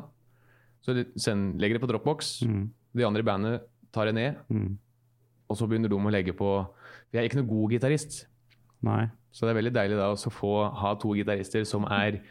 Så 0.83 0.95
jeg 0.95 1.07
send, 1.21 1.55
legger 1.61 1.77
det 1.79 1.85
på 1.85 1.89
Dropbox. 1.91 2.39
Mm. 2.47 2.65
De 2.95 3.07
andre 3.07 3.23
i 3.23 3.27
bandet 3.27 3.69
tar 3.95 4.09
det 4.09 4.15
ned. 4.17 4.41
Mm. 4.49 4.75
Og 5.49 5.59
så 5.59 5.67
begynner 5.69 5.91
de 5.91 5.97
å 5.97 6.11
legge 6.13 6.33
på 6.35 6.49
For 6.65 7.13
jeg 7.13 7.21
er 7.21 7.29
ikke 7.29 7.39
noen 7.39 7.51
god 7.51 7.75
gitarist. 7.75 8.25
Nei. 8.85 9.05
Så 9.35 9.43
det 9.43 9.51
er 9.51 9.57
veldig 9.59 9.73
deilig 9.75 9.97
da 9.99 10.05
å 10.13 10.31
få 10.31 10.51
ha 10.79 10.93
to 11.01 11.09
gitarister 11.17 11.65
som 11.67 11.83
er 11.91 12.21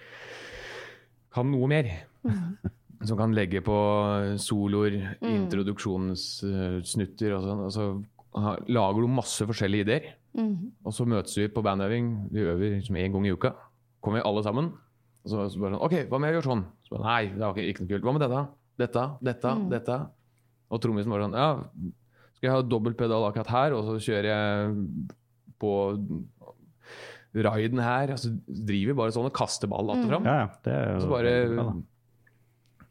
kan 1.34 1.50
noe 1.52 1.66
mer. 1.68 1.90
Som 3.04 3.18
kan 3.20 3.34
legge 3.36 3.60
på 3.66 3.74
soloer, 4.40 4.94
introduksjonssnutter 5.28 7.34
og 7.36 7.42
sånn. 7.44 7.60
Og 7.66 7.72
så 7.74 7.84
ha, 8.40 8.54
lager 8.72 9.04
du 9.04 9.08
masse 9.12 9.44
forskjellige 9.48 9.84
ideer. 9.86 10.04
Mm. 10.34 10.54
Og 10.86 10.92
så 10.96 11.06
møtes 11.08 11.36
vi 11.38 11.48
på 11.52 11.62
bandøving. 11.64 12.06
Vi 12.32 12.44
øver 12.46 12.76
liksom 12.78 12.96
én 13.00 13.12
gang 13.14 13.24
i 13.28 13.34
uka. 13.34 13.50
Kommer 14.02 14.20
vi 14.22 14.28
alle 14.30 14.42
sammen. 14.46 14.66
Og 15.24 15.28
så, 15.32 15.36
så 15.52 15.60
bare 15.60 15.74
sånn 15.76 15.84
OK, 15.86 15.96
hva 16.10 16.18
om 16.18 16.26
jeg 16.28 16.36
gjør 16.38 16.48
sånn? 16.50 16.64
Så 16.86 16.96
bare, 16.96 17.04
Nei, 17.08 17.24
det 17.34 17.44
var 17.44 17.60
ikke, 17.60 17.82
noe 17.84 17.92
kult. 17.92 18.06
Hva 18.08 18.14
med 18.16 18.24
dette? 18.24 18.42
Dette, 18.84 19.04
dette, 19.24 19.50
Mm. 19.54 19.68
dette. 19.72 19.96
Og 20.72 20.80
trommisen 20.82 21.12
var 21.12 21.22
sånn 21.22 21.36
Ja, 21.38 21.48
skal 22.34 22.46
jeg 22.48 22.54
ha 22.56 22.64
dobbelt 22.66 22.96
pedal 22.98 23.22
akkurat 23.28 23.50
her, 23.52 23.70
og 23.76 23.82
så 23.86 23.92
kjører 24.02 24.28
jeg 24.32 24.42
på 25.62 25.70
riden 27.34 27.80
her. 27.82 28.12
Altså, 28.14 28.30
så 28.30 28.64
driver 28.68 28.92
vi 28.92 28.98
bare 29.02 29.14
sånn 29.16 29.26
og 29.26 29.34
kaster 29.34 29.66
ball 29.70 29.90
att 29.90 30.04
og 30.04 30.10
fram. 30.12 30.24
Ja, 30.28 30.34
ja. 30.44 30.48
Det 30.64 30.72
er 30.72 30.92
jo 30.94 31.00
så 31.00 31.08
bare 31.10 31.32
ja, 31.34 31.64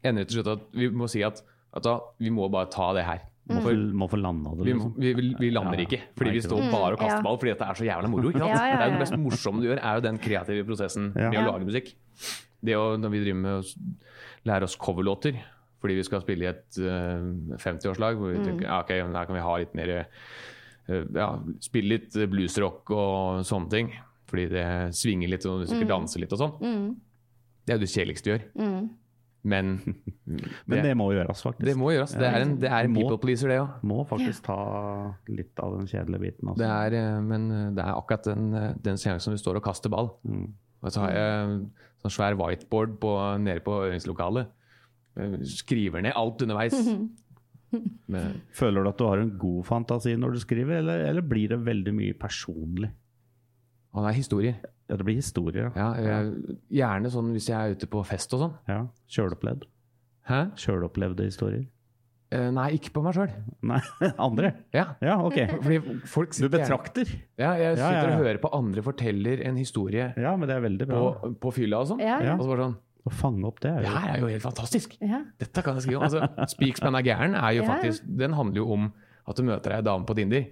ender 0.04 0.24
det 0.24 0.28
til 0.30 0.40
slutt 0.42 0.50
at 0.58 0.66
vi 0.76 0.88
må 0.92 1.08
si 1.08 1.22
at, 1.24 1.40
at 1.74 1.82
da, 1.86 1.94
vi 2.20 2.30
må 2.34 2.48
bare 2.52 2.68
ta 2.72 2.90
det 2.96 3.04
her. 3.06 3.22
Må 3.44 3.60
få, 3.60 3.72
må 3.92 4.06
få 4.08 4.16
landa 4.16 4.54
det, 4.56 4.70
liksom. 4.70 4.94
vi, 4.96 5.10
vi, 5.12 5.24
vi 5.36 5.48
lander 5.52 5.76
Ja, 5.76 5.82
ja. 5.82 5.84
ikke, 5.84 5.98
fordi 6.16 6.30
Nei, 6.30 6.36
vi 6.38 6.44
står 6.46 6.62
bare 6.72 6.94
og 6.94 7.00
kaster 7.02 7.18
Mm, 7.18 7.20
ja. 7.20 7.24
ball 7.26 7.36
fordi 7.42 7.50
dette 7.52 7.66
er 7.68 7.74
så 7.76 7.84
jævla 7.84 8.08
moro. 8.08 8.30
Ikke 8.30 8.40
sant? 8.40 8.54
Ja, 8.54 8.68
ja, 8.70 8.76
Det 8.78 8.84
er 8.86 8.94
det 8.94 9.00
mest 9.02 9.16
morsomme 9.20 9.60
du 9.60 9.66
gjør, 9.68 9.80
er 9.84 9.98
jo 9.98 10.04
den 10.06 10.18
kreative 10.24 10.64
prosessen 10.64 11.10
Ja. 11.12 11.28
med 11.30 11.40
å 11.42 11.50
lage 11.52 11.66
musikk. 11.68 11.90
Det 12.64 12.76
å, 12.80 12.86
når 12.96 13.10
vi 13.12 13.20
driver 13.20 13.40
med 13.42 13.58
å 13.60 13.98
lære 14.48 14.64
oss 14.64 14.76
coverlåter 14.80 15.36
fordi 15.84 15.98
vi 15.98 16.02
skal 16.08 16.22
spille 16.24 16.46
i 16.46 16.48
et 16.48 16.78
uh, 16.80 17.20
50-årslag, 17.60 18.16
hvor 18.16 18.32
vi 18.32 18.38
Mm. 18.40 18.44
tenker 18.48 18.64
ja, 18.64 18.78
ok, 18.80 18.88
her 19.12 19.26
kan 19.28 19.36
vi 19.36 19.42
ha 19.44 19.56
litt 19.60 19.74
mer 19.76 19.90
uh, 20.88 21.04
ja, 21.12 21.28
Spille 21.60 21.98
litt 21.98 22.16
bluesrock 22.16 22.88
og 22.96 23.44
sånne 23.44 23.68
ting. 23.68 23.92
Fordi 24.34 24.48
det 24.50 24.66
svinger 24.98 25.30
litt, 25.30 25.46
og 25.46 25.62
du 25.62 25.70
sikkert 25.70 25.94
danser 25.94 26.24
litt 26.24 26.34
og 26.34 26.40
sånn. 26.42 26.54
Mm, 26.58 26.92
Det 27.64 27.72
er 27.72 27.78
jo 27.78 27.84
det 27.86 27.90
kjedeligste 27.94 28.26
du 28.28 28.34
gjør. 28.34 28.46
mm. 28.58 28.84
Men 29.44 29.74
Men 30.72 30.78
det 30.86 30.94
må 30.96 31.10
gjøres, 31.12 31.42
faktisk. 31.44 31.66
det 31.68 31.74
må 31.76 31.90
gjøres. 31.92 32.14
Det 32.16 32.24
er 32.24 32.42
en, 32.46 32.54
det 32.62 32.70
er 32.72 32.86
en 32.88 32.94
Må. 32.94 33.02
people 33.02 33.18
pleaser, 33.20 33.50
det 33.52 33.58
òg. 33.60 33.74
Må 33.84 33.98
faktisk 34.08 34.46
ta 34.46 34.56
litt 35.28 35.60
av 35.60 35.74
den 35.76 35.86
kjedelige 35.90 36.22
biten. 36.22 36.48
også. 36.48 36.62
Det 36.62 36.70
er, 36.72 36.96
eh, 36.96 37.18
men 37.20 37.44
eh, 37.52 37.66
det 37.76 37.84
er 37.84 37.90
akkurat 37.92 38.24
den, 38.30 38.46
eh, 38.56 38.70
den 38.86 38.96
seansen 39.02 39.36
vi 39.36 39.42
står 39.42 39.60
og 39.60 39.66
kaster 39.66 39.92
ball. 39.92 40.08
Mm. 40.24 40.46
Og 40.80 40.94
så 40.94 41.02
har 41.04 41.12
jeg 41.12 41.58
sånn 42.00 42.14
svær 42.16 42.38
whiteboard 42.40 42.96
på, 43.04 43.12
nede 43.44 43.60
på 43.64 43.76
øvingslokalet. 43.84 44.48
Skriver 45.52 46.02
ned 46.08 46.16
alt 46.16 46.40
underveis. 46.42 46.74
Men, 48.14 48.40
Føler 48.56 48.80
du 48.84 48.88
at 48.94 48.98
du 49.00 49.04
har 49.10 49.20
en 49.20 49.32
god 49.44 49.64
fantasi 49.68 50.16
når 50.16 50.38
du 50.38 50.40
skriver, 50.40 50.78
eller, 50.80 51.04
eller 51.10 51.24
blir 51.26 51.52
det 51.52 51.60
veldig 51.68 51.94
mye 52.00 52.16
personlig? 52.16 52.90
Og 53.94 54.02
det 54.04 54.10
er 54.10 54.16
historier. 54.18 54.56
Ja, 54.90 54.96
det 55.00 55.04
blir 55.06 55.16
historier. 55.16 55.70
Ja, 55.78 55.92
jeg, 55.96 56.56
gjerne 56.76 57.08
sånn 57.14 57.30
hvis 57.32 57.46
jeg 57.48 57.56
er 57.56 57.76
ute 57.78 57.86
på 57.88 58.02
fest 58.04 58.34
og 58.36 58.42
sånn. 58.42 58.56
Ja. 58.68 58.80
Sjølopplevd. 59.08 59.64
Sjølopplevde 60.58 61.26
historier. 61.28 61.64
Eh, 62.34 62.48
nei, 62.50 62.70
ikke 62.78 62.90
på 62.96 63.02
meg 63.04 63.14
sjøl. 63.14 63.30
Nei, 63.70 63.78
andre? 64.18 64.50
Ja. 64.74 64.86
Ja, 65.04 65.18
ok. 65.22 65.36
Fordi 65.64 65.76
folk 66.10 66.32
Du 66.32 66.38
sitter 66.40 66.50
du 66.50 66.56
betrakter? 66.56 67.12
Ja, 67.38 67.52
jeg 67.60 67.76
sitter 67.78 67.92
ja, 67.94 68.08
ja. 68.08 68.16
og 68.16 68.24
hører 68.24 68.40
på 68.42 68.50
andre 68.56 68.82
forteller 68.82 69.42
en 69.46 69.60
historie 69.60 70.08
Ja, 70.18 70.32
men 70.40 70.50
det 70.50 70.56
er 70.56 70.64
veldig 70.64 70.88
bra. 70.90 71.02
på, 71.20 71.30
på 71.44 71.52
fylla 71.60 71.82
og 71.84 71.92
sånn. 71.92 72.02
Ja, 72.02 72.16
Ja. 72.24 72.34
Og 72.34 72.42
så 72.42 72.50
bare 72.50 72.66
sånn 72.70 72.76
Å 73.04 73.12
fange 73.14 73.46
opp 73.46 73.60
det 73.62 73.70
er 73.70 73.84
Det 73.84 73.90
jo 73.92 73.94
her 74.00 74.10
er 74.16 74.20
jo 74.24 74.32
helt 74.32 74.46
fantastisk! 74.48 74.96
ja. 75.04 75.20
Dette 75.44 75.62
kan 75.62 75.76
jeg 75.78 75.86
skrive 75.86 76.00
om. 76.00 76.06
Altså, 76.08 76.48
Speakspan 76.56 76.98
er 76.98 77.06
gæren 77.06 77.36
er 77.38 77.52
jo 77.60 77.62
Ja. 77.68 77.70
faktisk 77.76 78.08
Den 78.24 78.34
handler 78.40 78.64
jo 78.64 78.66
om 78.80 78.90
at 79.28 79.38
du 79.38 79.44
møter 79.46 79.72
ei 79.76 79.84
dame 79.86 80.04
på 80.08 80.16
Tinder. 80.18 80.48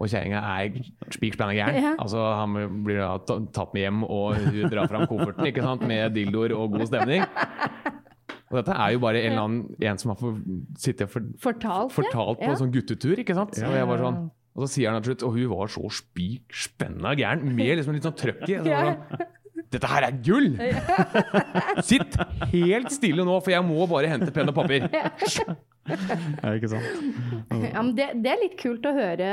Og 0.00 0.08
kjerringa 0.08 0.40
er 0.40 0.78
spik 1.12 1.36
er 1.36 1.52
gæren. 1.52 1.76
Ja. 1.76 1.94
Altså, 2.00 2.22
han 2.40 2.56
blir 2.86 3.02
da 3.02 3.38
tatt 3.52 3.74
med 3.76 3.84
hjem, 3.84 4.02
og 4.08 4.38
hun 4.40 4.72
drar 4.72 4.88
fram 4.88 5.04
kofferten 5.10 5.50
ikke 5.50 5.64
sant? 5.66 5.84
med 5.86 6.16
dildoer 6.16 6.56
og 6.56 6.72
god 6.78 6.88
stemning. 6.88 7.24
Og 8.50 8.56
dette 8.58 8.74
er 8.74 8.94
jo 8.96 9.00
bare 9.04 9.20
en 9.20 9.30
eller 9.30 9.44
annen 9.44 9.88
en 9.92 10.00
som 10.00 10.10
har 10.10 10.18
for, 10.18 10.38
sittet 10.80 11.04
og 11.06 11.12
for, 11.12 11.26
Fortalt, 11.44 11.92
fortalt 11.94 12.40
på 12.40 12.48
ja. 12.48 12.56
sånn 12.58 12.72
guttetur, 12.74 13.20
ikke 13.22 13.36
sant? 13.36 13.60
Og 13.60 13.76
jeg 13.76 13.90
var 13.92 14.06
sånn 14.08 14.22
og 14.50 14.64
så 14.64 14.70
sier 14.72 14.90
han 14.90 15.04
til 15.04 15.12
slutt 15.12 15.26
Og 15.28 15.36
hun 15.36 15.50
var 15.52 15.70
så 15.70 15.90
spik 15.94 16.56
spenna 16.66 17.12
gæren, 17.18 17.52
med 17.54 17.76
liksom 17.78 17.94
litt 17.94 18.08
sånn 18.08 18.16
trøkk 18.18 18.48
i. 18.48 18.56
Så 18.58 18.66
sånn, 18.66 19.28
Dette 19.70 19.86
her 19.86 20.06
er 20.08 20.16
gull! 20.26 20.56
Sitt 21.86 22.16
helt 22.50 22.90
stille 22.90 23.22
nå, 23.26 23.36
for 23.38 23.54
jeg 23.54 23.62
må 23.62 23.84
bare 23.90 24.10
hente 24.10 24.32
penn 24.34 24.50
og 24.50 24.56
papir. 24.56 24.88
Ja, 26.42 26.52
ikke 26.54 26.68
sant? 26.70 26.84
Ja, 27.72 27.82
men 27.82 27.94
det, 27.96 28.06
det 28.22 28.30
er 28.32 28.40
litt 28.42 28.56
kult 28.60 28.84
å 28.86 28.92
høre, 28.94 29.30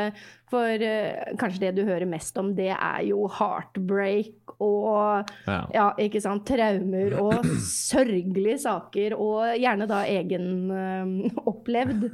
for 0.51 0.83
uh, 0.83 1.33
kanskje 1.39 1.61
det 1.65 1.71
du 1.77 1.81
hører 1.87 2.07
mest 2.09 2.37
om, 2.39 2.53
det 2.57 2.69
er 2.73 3.01
jo 3.09 3.27
heartbreak 3.37 4.55
og 4.63 5.27
Ja. 5.47 5.59
ja, 5.75 5.87
ikke 6.01 6.21
sant, 6.23 6.45
traumer 6.47 7.17
og 7.21 7.45
sørgelige 7.67 8.57
saker, 8.63 9.15
og 9.19 9.57
gjerne 9.59 9.89
da 9.89 9.99
egenopplevd. 10.07 12.07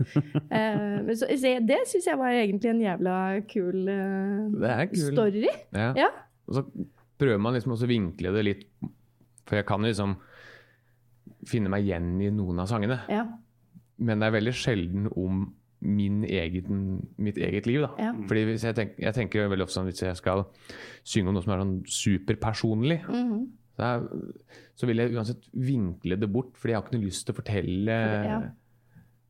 Uh, 0.50 1.13
så, 1.19 1.30
så 1.30 1.54
det 1.63 1.80
syns 1.91 2.10
jeg 2.10 2.19
var 2.19 2.30
egentlig 2.41 2.74
en 2.74 2.84
jævla 2.84 3.15
kul, 3.54 3.80
eh, 3.93 4.84
kul. 4.91 5.08
story. 5.13 5.48
Ja. 5.72 5.93
Ja. 6.04 6.10
Og 6.50 6.54
så 6.60 6.65
prøver 7.22 7.39
man 7.39 7.54
liksom 7.56 7.78
også 7.78 7.88
å 7.88 7.93
vinkle 7.93 8.34
det 8.36 8.43
litt, 8.50 8.63
for 9.48 9.60
jeg 9.60 9.65
kan 9.69 9.82
liksom 9.86 10.17
finne 11.48 11.72
meg 11.72 11.86
igjen 11.86 12.15
i 12.24 12.30
noen 12.34 12.62
av 12.63 12.69
sangene. 12.72 13.00
Ja. 13.12 13.26
Men 13.99 14.19
det 14.19 14.27
er 14.27 14.32
veldig 14.39 14.53
sjelden 14.58 15.08
om 15.15 15.53
min 15.84 16.23
egen, 16.23 17.01
mitt 17.19 17.36
eget 17.38 17.65
liv. 17.67 17.82
Da. 17.82 17.89
Ja. 17.99 18.13
Fordi 18.27 18.43
hvis 18.47 18.63
jeg, 18.63 18.75
tenker, 18.75 18.95
jeg 19.03 19.13
tenker 19.13 19.49
veldig 19.51 19.65
ofte 19.65 19.75
sånn 19.75 19.89
hvis 19.89 20.01
jeg 20.01 20.15
skal 20.15 20.45
synge 21.03 21.27
om 21.27 21.36
noe 21.36 21.43
som 21.43 21.51
er 21.53 21.60
sånn 21.63 21.75
superpersonlig, 21.86 23.01
Mhm. 23.10 23.47
så, 23.75 23.84
er, 23.84 24.08
så 24.75 24.88
vil 24.88 24.97
jeg 24.97 25.13
uansett 25.15 25.47
vinkle 25.53 26.15
det 26.19 26.32
bort, 26.32 26.53
fordi 26.56 26.71
jeg 26.71 26.77
har 26.79 26.84
ikke 26.88 26.97
noe 26.97 27.06
lyst 27.10 27.25
til 27.25 27.34
å 27.34 27.39
fortelle 27.41 27.97
Ja. 28.25 28.41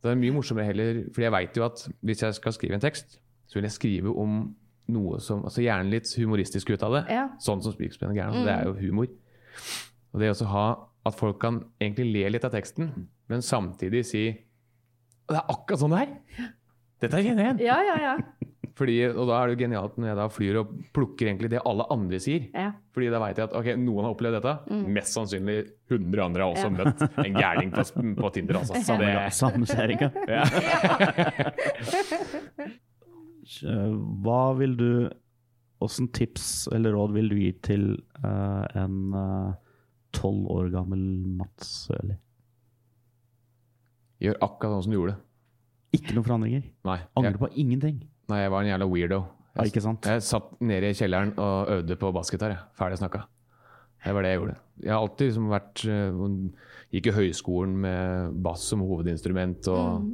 Det 0.04 0.12
er 0.12 0.16
mye 0.20 0.34
morsommere 0.36 0.66
heller, 0.68 1.04
fordi 1.16 1.24
jeg 1.24 1.32
veit 1.32 1.56
jo 1.58 1.64
at 1.64 1.88
hvis 2.04 2.22
jeg 2.22 2.34
skal 2.36 2.52
skrive 2.52 2.74
en 2.76 2.82
tekst, 2.84 3.20
så 3.48 3.56
vil 3.56 3.64
jeg 3.64 3.72
skrive 3.72 4.12
om 4.20 4.54
noe 4.90 5.20
som 5.24 5.44
altså 5.46 5.62
Gjerne 5.64 5.90
litt 5.90 6.10
humoristisk 6.20 6.70
ut 6.74 6.84
av 6.84 6.92
det. 6.92 7.06
Ja. 7.10 7.30
Sånn 7.40 7.64
som 7.64 7.72
Spikerspenn 7.72 8.10
og 8.12 8.16
gæren. 8.18 8.36
Mm. 8.36 8.44
Det 8.46 8.54
er 8.54 8.64
jo 8.66 8.74
humor. 8.74 9.08
Og 10.14 10.20
det 10.20 10.30
også 10.30 10.46
ha 10.52 10.66
at 11.06 11.16
folk 11.16 11.40
kan 11.40 11.64
egentlig 11.80 12.12
le 12.14 12.30
litt 12.36 12.44
av 12.44 12.52
teksten, 12.52 13.08
men 13.30 13.40
samtidig 13.42 14.04
si 14.06 14.38
Det 15.30 15.40
er 15.40 15.54
akkurat 15.54 15.82
sånn 15.82 15.94
det 15.96 16.02
er! 16.04 16.50
Dette 17.04 17.22
kjenner 17.24 17.48
jeg 17.48 17.54
igjen! 17.54 17.64
Ja, 17.68 17.78
ja, 17.84 17.96
ja. 18.04 18.16
Fordi, 18.78 18.96
og 19.12 19.28
da 19.30 19.38
er 19.38 19.50
det 19.50 19.54
jo 19.54 19.62
genialt 19.68 19.98
når 20.02 20.08
jeg 20.10 20.18
da 20.18 20.24
flyr 20.34 20.58
og 20.64 20.70
plukker 20.96 21.30
egentlig 21.30 21.52
det 21.54 21.60
alle 21.70 21.86
andre 21.94 22.20
sier. 22.24 22.48
ja. 22.58 22.72
Fordi 22.94 23.10
da 23.14 23.20
veit 23.22 23.40
jeg 23.40 23.50
at 23.50 23.56
ok, 23.58 23.68
noen 23.82 24.06
har 24.06 24.14
opplevd 24.16 24.38
dette. 24.40 24.80
Mest 24.96 25.18
sannsynlig 25.18 25.58
100 25.90 26.24
andre 26.26 26.46
har 26.46 26.54
også 26.54 26.70
møtt 26.74 27.04
en 27.24 27.38
gærning 27.38 27.72
på, 27.74 27.86
på 28.18 28.32
Tinder. 28.36 28.60
Altså. 28.62 28.82
Så 28.86 28.98
det, 29.02 29.12
Samme 29.34 29.70
kjerringa. 29.70 30.10
ja. 30.30 30.44
Eh, 33.66 33.98
Hva 34.24 34.44
vil 34.58 34.78
du 34.80 34.90
Åssen 35.84 36.08
tips 36.16 36.70
eller 36.72 36.94
råd 36.96 37.12
vil 37.18 37.26
du 37.28 37.34
gi 37.36 37.50
til 37.66 37.82
uh, 38.24 38.64
en 38.80 39.18
tolv 40.16 40.46
år 40.54 40.70
gammel 40.72 41.02
Mats 41.42 41.74
Sørli? 41.90 42.16
Gjør 44.24 44.40
akkurat 44.40 44.78
sånn 44.78 44.86
som 44.86 44.94
du 44.94 44.98
gjorde. 44.98 45.16
Ikke 45.94 46.16
noen 46.16 46.26
forandringer? 46.26 46.66
Nei, 46.88 47.00
Angrer 47.20 47.36
jeg, 47.36 47.42
på 47.44 47.50
ingenting? 47.60 47.98
nei, 48.32 48.40
jeg 48.40 48.52
var 48.54 48.64
en 48.64 48.72
jævla 48.72 48.88
weirdo. 48.90 49.20
Ja, 49.54 49.66
ikke 49.70 49.84
sant? 49.84 50.08
Jeg 50.10 50.24
satt 50.26 50.54
nede 50.64 50.90
i 50.90 50.98
kjelleren 50.98 51.36
og 51.38 51.70
øvde 51.76 51.98
på 52.02 52.10
bassgitar. 52.16 52.56
jeg. 52.56 52.64
Ferdig 52.80 52.98
snakka. 53.02 53.26
Det 54.04 54.14
var 54.16 54.26
det 54.26 54.32
jeg 54.34 54.40
gjorde. 54.40 54.56
Jeg 54.84 54.92
har 54.92 55.04
alltid 55.04 55.30
liksom 55.30 55.52
vært 55.52 55.84
eh, 55.88 56.24
Gikk 56.94 57.08
i 57.10 57.14
høyskolen 57.16 57.78
med 57.86 58.42
bass 58.46 58.66
som 58.70 58.82
hovedinstrument 58.86 59.70
og, 59.72 60.10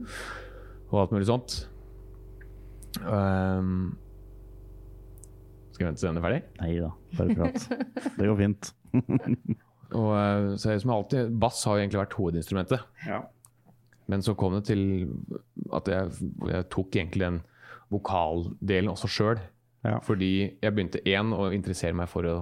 og 0.92 1.00
alt 1.02 1.16
mulig 1.16 1.28
sånt. 1.28 1.56
Um, 3.04 3.98
skal 5.72 5.86
vi 5.86 5.90
vente 5.90 6.02
til 6.02 6.10
den 6.10 6.20
er 6.20 6.26
ferdig? 6.26 6.40
Nei 6.60 6.70
da, 6.84 6.92
bare 7.18 7.36
prat. 7.40 8.14
Det 8.20 8.30
går 8.30 8.40
fint. 8.40 8.72
Og, 9.90 10.12
eh, 10.14 10.48
så 10.62 10.74
jeg, 10.76 10.84
som 10.84 10.92
alltid, 10.94 11.32
bass 11.42 11.64
har 11.66 11.78
jo 11.78 11.82
egentlig 11.84 12.02
vært 12.04 12.18
hovedinstrumentet. 12.20 12.84
Ja. 13.08 13.24
Men 14.10 14.24
så 14.26 14.34
kom 14.38 14.56
det 14.58 14.64
til 14.70 14.82
at 15.76 15.90
jeg, 15.92 16.14
jeg 16.50 16.68
tok 16.74 16.96
egentlig 16.98 17.26
den 17.28 17.42
vokaldelen 17.94 18.90
også 18.92 19.10
sjøl. 19.12 19.42
Ja. 19.86 20.00
Fordi 20.04 20.32
jeg 20.60 20.74
begynte 20.76 21.02
én 21.08 21.30
å 21.36 21.50
interessere 21.56 21.96
meg 21.96 22.10
for 22.12 22.26
å 22.28 22.38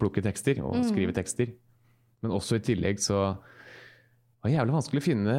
plukke 0.00 0.20
tekster 0.24 0.58
og 0.66 0.76
skrive 0.84 1.14
tekster. 1.16 1.54
Men 2.24 2.34
også 2.36 2.58
i 2.58 2.64
tillegg 2.66 2.98
så 3.00 3.20
var 3.36 4.50
det 4.50 4.56
jævlig 4.58 4.74
vanskelig 4.76 5.00
å 5.02 5.06
finne 5.06 5.36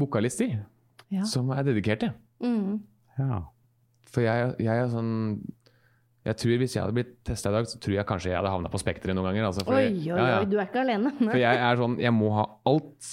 vokalister 0.00 0.58
Ja. 1.10 1.22
som 1.24 1.48
er 1.56 1.64
dedikerte. 1.64 2.12
Mm. 2.44 2.82
ja. 3.18 3.42
For 4.08 4.22
jeg, 4.24 4.52
jeg 4.62 4.78
er 4.78 4.86
sånn 4.92 5.08
Jeg 6.24 6.36
tror 6.38 6.58
Hvis 6.60 6.74
jeg 6.76 6.80
hadde 6.84 6.94
blitt 6.96 7.10
testa 7.26 7.50
i 7.50 7.54
dag, 7.56 7.66
så 7.68 7.78
tror 7.82 7.94
jeg 7.96 8.06
kanskje 8.08 8.30
jeg 8.30 8.38
hadde 8.38 8.52
havna 8.52 8.70
på 8.72 8.78
Spekteret 8.80 9.16
noen 9.16 9.26
ganger. 9.30 9.46
Altså, 9.48 9.64
Oi, 9.66 9.74
oi, 9.88 9.98
ja, 10.06 10.16
ja. 10.16 10.38
oi, 10.42 10.46
du 10.48 10.56
er 10.58 10.68
ikke 10.68 10.82
alene. 10.84 11.12
For 11.18 11.40
jeg 11.40 11.60
er 11.66 11.80
sånn, 11.80 11.96
jeg 12.00 12.14
må 12.16 12.30
ha 12.36 12.44
alt. 12.68 13.10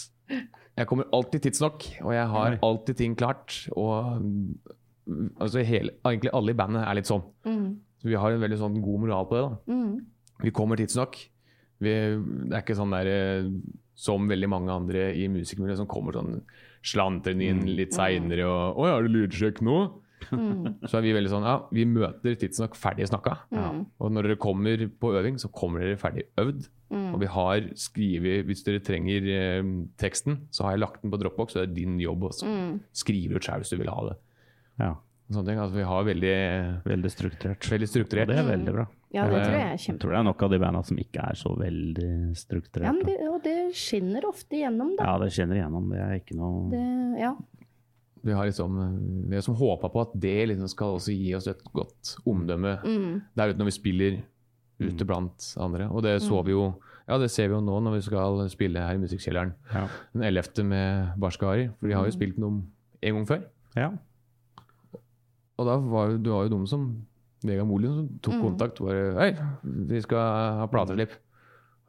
Jeg 0.75 0.89
kommer 0.89 1.07
alltid 1.15 1.45
tidsnok, 1.45 1.85
og 2.03 2.11
jeg 2.15 2.27
har 2.33 2.57
alltid 2.65 2.97
ting 2.99 3.15
klart. 3.15 3.61
Og 3.75 4.19
mm, 4.19 5.29
altså 5.39 5.63
hele, 5.63 5.95
egentlig 6.03 6.33
alle 6.35 6.51
i 6.51 6.59
bandet 6.59 6.83
er 6.83 6.99
litt 6.99 7.09
sånn. 7.09 7.23
Mm. 7.47 7.69
Så 8.01 8.11
vi 8.11 8.19
har 8.19 8.35
en 8.35 8.43
veldig 8.43 8.59
sånn 8.59 8.81
god 8.83 9.05
moral 9.05 9.29
på 9.29 9.37
det. 9.37 9.45
da. 9.45 9.77
Mm. 9.77 9.95
Vi 10.43 10.53
kommer 10.55 10.79
tidsnok. 10.79 11.17
Vi, 11.83 11.91
det 11.91 12.53
er 12.53 12.61
ikke 12.63 12.77
sånn 12.77 12.95
der 12.95 13.09
eh, 13.11 13.51
som 13.95 14.27
veldig 14.27 14.49
mange 14.51 14.73
andre 14.75 15.09
i 15.15 15.27
musikermiljøet 15.31 15.79
som 15.79 15.89
kommer 15.91 16.15
sånn 16.15 16.41
slantrende 16.85 17.47
inn 17.47 17.63
litt 17.77 17.95
seinere 17.95 18.45
og 18.45 18.77
'Å 18.77 18.89
ja, 18.89 18.97
er 18.97 19.07
det 19.07 19.15
lydsjekk 19.15 19.63
nå?' 19.65 20.01
Mm. 20.31 20.79
Så 20.89 20.97
er 20.97 21.03
vi 21.05 21.13
veldig 21.13 21.29
sånn 21.29 21.45
Ja, 21.45 21.55
vi 21.75 21.83
møter 21.85 22.37
tidsnok 22.39 22.73
ferdig 22.79 23.05
snakka. 23.09 23.35
Mm. 23.53 23.81
Og 24.01 24.13
når 24.15 24.29
dere 24.29 24.41
kommer 24.41 24.85
på 25.01 25.11
øving, 25.19 25.37
så 25.37 25.51
kommer 25.53 25.83
dere 25.83 25.99
ferdig 26.01 26.25
øvd. 26.41 26.65
Mm. 26.89 27.04
Og 27.15 27.23
vi 27.23 27.29
har 27.31 27.65
skrevet 27.79 28.45
Hvis 28.49 28.63
dere 28.67 28.83
trenger 28.83 29.25
eh, 29.31 29.71
teksten, 30.01 30.41
så 30.53 30.67
har 30.67 30.75
jeg 30.75 30.83
lagt 30.83 31.01
den 31.01 31.13
på 31.13 31.19
Dropbox, 31.21 31.55
så 31.55 31.63
det 31.63 31.69
er 31.71 31.75
din 31.79 31.97
jobb 32.03 32.27
også. 32.29 32.45
Mm. 32.45 32.77
skrive 32.93 33.39
ut 33.39 33.47
sjøl 33.47 33.63
hvis 33.63 33.73
du 33.73 33.79
vil 33.81 33.91
ha 33.93 34.09
det. 34.11 34.17
Ja, 34.83 34.93
Sånne 35.25 35.47
ting. 35.49 35.57
Altså, 35.57 35.73
vi 35.79 35.85
har 35.89 36.03
veldig, 36.05 36.33
veldig 36.85 37.09
strukturert. 37.09 37.65
veldig 37.65 37.87
Og 37.89 38.09
det 38.29 38.35
er 38.37 38.45
veldig 38.45 38.73
bra. 38.75 38.83
Ja, 39.15 39.23
det 39.31 39.39
tror 39.41 39.55
jeg 39.55 39.65
er 39.71 39.79
Jeg 39.79 39.99
tror 40.03 40.11
det 40.11 40.19
er 40.19 40.25
nok 40.27 40.43
av 40.45 40.51
de 40.51 40.59
banda 40.61 40.81
som 40.85 40.99
ikke 41.01 41.23
er 41.31 41.39
så 41.39 41.53
veldig 41.57 42.09
Ja, 42.83 42.91
men 42.91 43.05
det, 43.07 43.15
og 43.31 43.39
det 43.45 43.55
skinner 43.73 44.27
ofte 44.29 44.59
igjennom, 44.59 44.91
da. 44.99 45.07
Ja, 45.07 45.17
det 45.23 45.31
skinner 45.33 45.57
igjennom. 45.57 45.87
Det 45.89 46.01
er 46.03 46.13
ikke 46.19 46.37
noe 46.37 46.69
Det, 46.69 46.83
ja. 47.23 47.31
Vi 48.25 48.33
har 48.33 48.45
liksom, 48.49 48.77
vi 49.29 49.33
har 49.35 49.41
liksom 49.41 49.57
håpa 49.57 49.89
på 49.93 50.01
at 50.01 50.13
det 50.17 50.47
liksom 50.49 50.69
skal 50.69 50.95
også 50.99 51.13
gi 51.13 51.33
oss 51.37 51.47
et 51.49 51.61
godt 51.73 52.15
omdømme 52.25 52.75
Mm. 52.83 53.21
der 53.37 53.49
ute 53.49 53.57
når 53.61 53.69
vi 53.69 53.75
spiller 53.79 54.21
ute 54.81 55.05
blant 55.05 55.55
andre. 55.57 55.89
Og 55.89 56.03
det 56.03 56.21
så 56.21 56.43
vi 56.45 56.51
jo 56.51 56.75
Ja, 57.07 57.17
det 57.21 57.29
ser 57.29 57.47
vi 57.51 57.53
jo 57.53 57.61
nå 57.61 57.75
når 57.85 57.97
vi 57.99 58.01
skal 58.07 58.39
spille 58.49 58.81
her 58.81 58.97
i 58.97 59.01
Musikkkjelleren 59.03 59.51
Ja. 59.73 59.87
den 60.13 60.23
11. 60.25 60.63
med 60.65 61.11
Barskari. 61.21 61.67
For 61.79 61.87
de 61.87 61.93
har 61.93 62.05
jo 62.07 62.11
spilt 62.15 62.37
noe 62.41 62.63
en 63.01 63.13
gang 63.19 63.27
før. 63.29 63.43
ja. 63.75 63.91
Og 65.57 65.65
da 65.69 65.75
var 65.79 66.09
jo, 66.11 66.17
det 66.19 66.31
var 66.33 66.47
jo 66.49 66.57
de 66.57 66.67
som 66.67 66.81
Vegard 67.45 67.67
Molin 67.69 67.93
som 67.95 68.07
tok 68.25 68.41
kontakt. 68.41 68.81
og 68.81 68.87
Bare 68.89 69.13
Hei, 69.15 69.29
vi 69.63 70.01
skal 70.01 70.57
ha 70.59 70.65
plateslipp. 70.67 71.13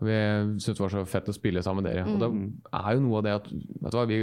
Vi 0.06 0.12
syntes 0.60 0.76
det 0.76 0.84
var 0.84 0.92
så 0.92 1.02
fett 1.08 1.26
å 1.32 1.34
spille 1.34 1.62
sammen 1.64 1.82
med 1.82 1.90
dere. 1.96 2.04
Og 2.06 2.20
da 2.20 2.28
er 2.84 2.94
jo 2.94 3.00
noe 3.00 3.18
av 3.18 3.24
det 3.24 3.32
at 3.40 3.48
vet 3.50 3.90
du 3.90 3.96
hva, 3.96 4.06
vi 4.06 4.20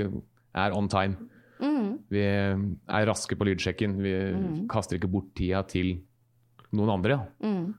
er 0.55 0.77
on 0.77 0.87
time. 0.87 1.17
Mm. 1.59 1.89
Vi 2.13 2.21
er 2.23 3.05
raske 3.09 3.35
på 3.35 3.47
lydsjekken. 3.49 3.97
Vi 4.05 4.13
kaster 4.71 4.95
ikke 4.99 5.11
bort 5.11 5.33
tida 5.35 5.63
til 5.67 5.97
noen 6.71 6.93
andre. 6.95 7.17
Ja. 7.41 7.49
Mm. 7.49 7.73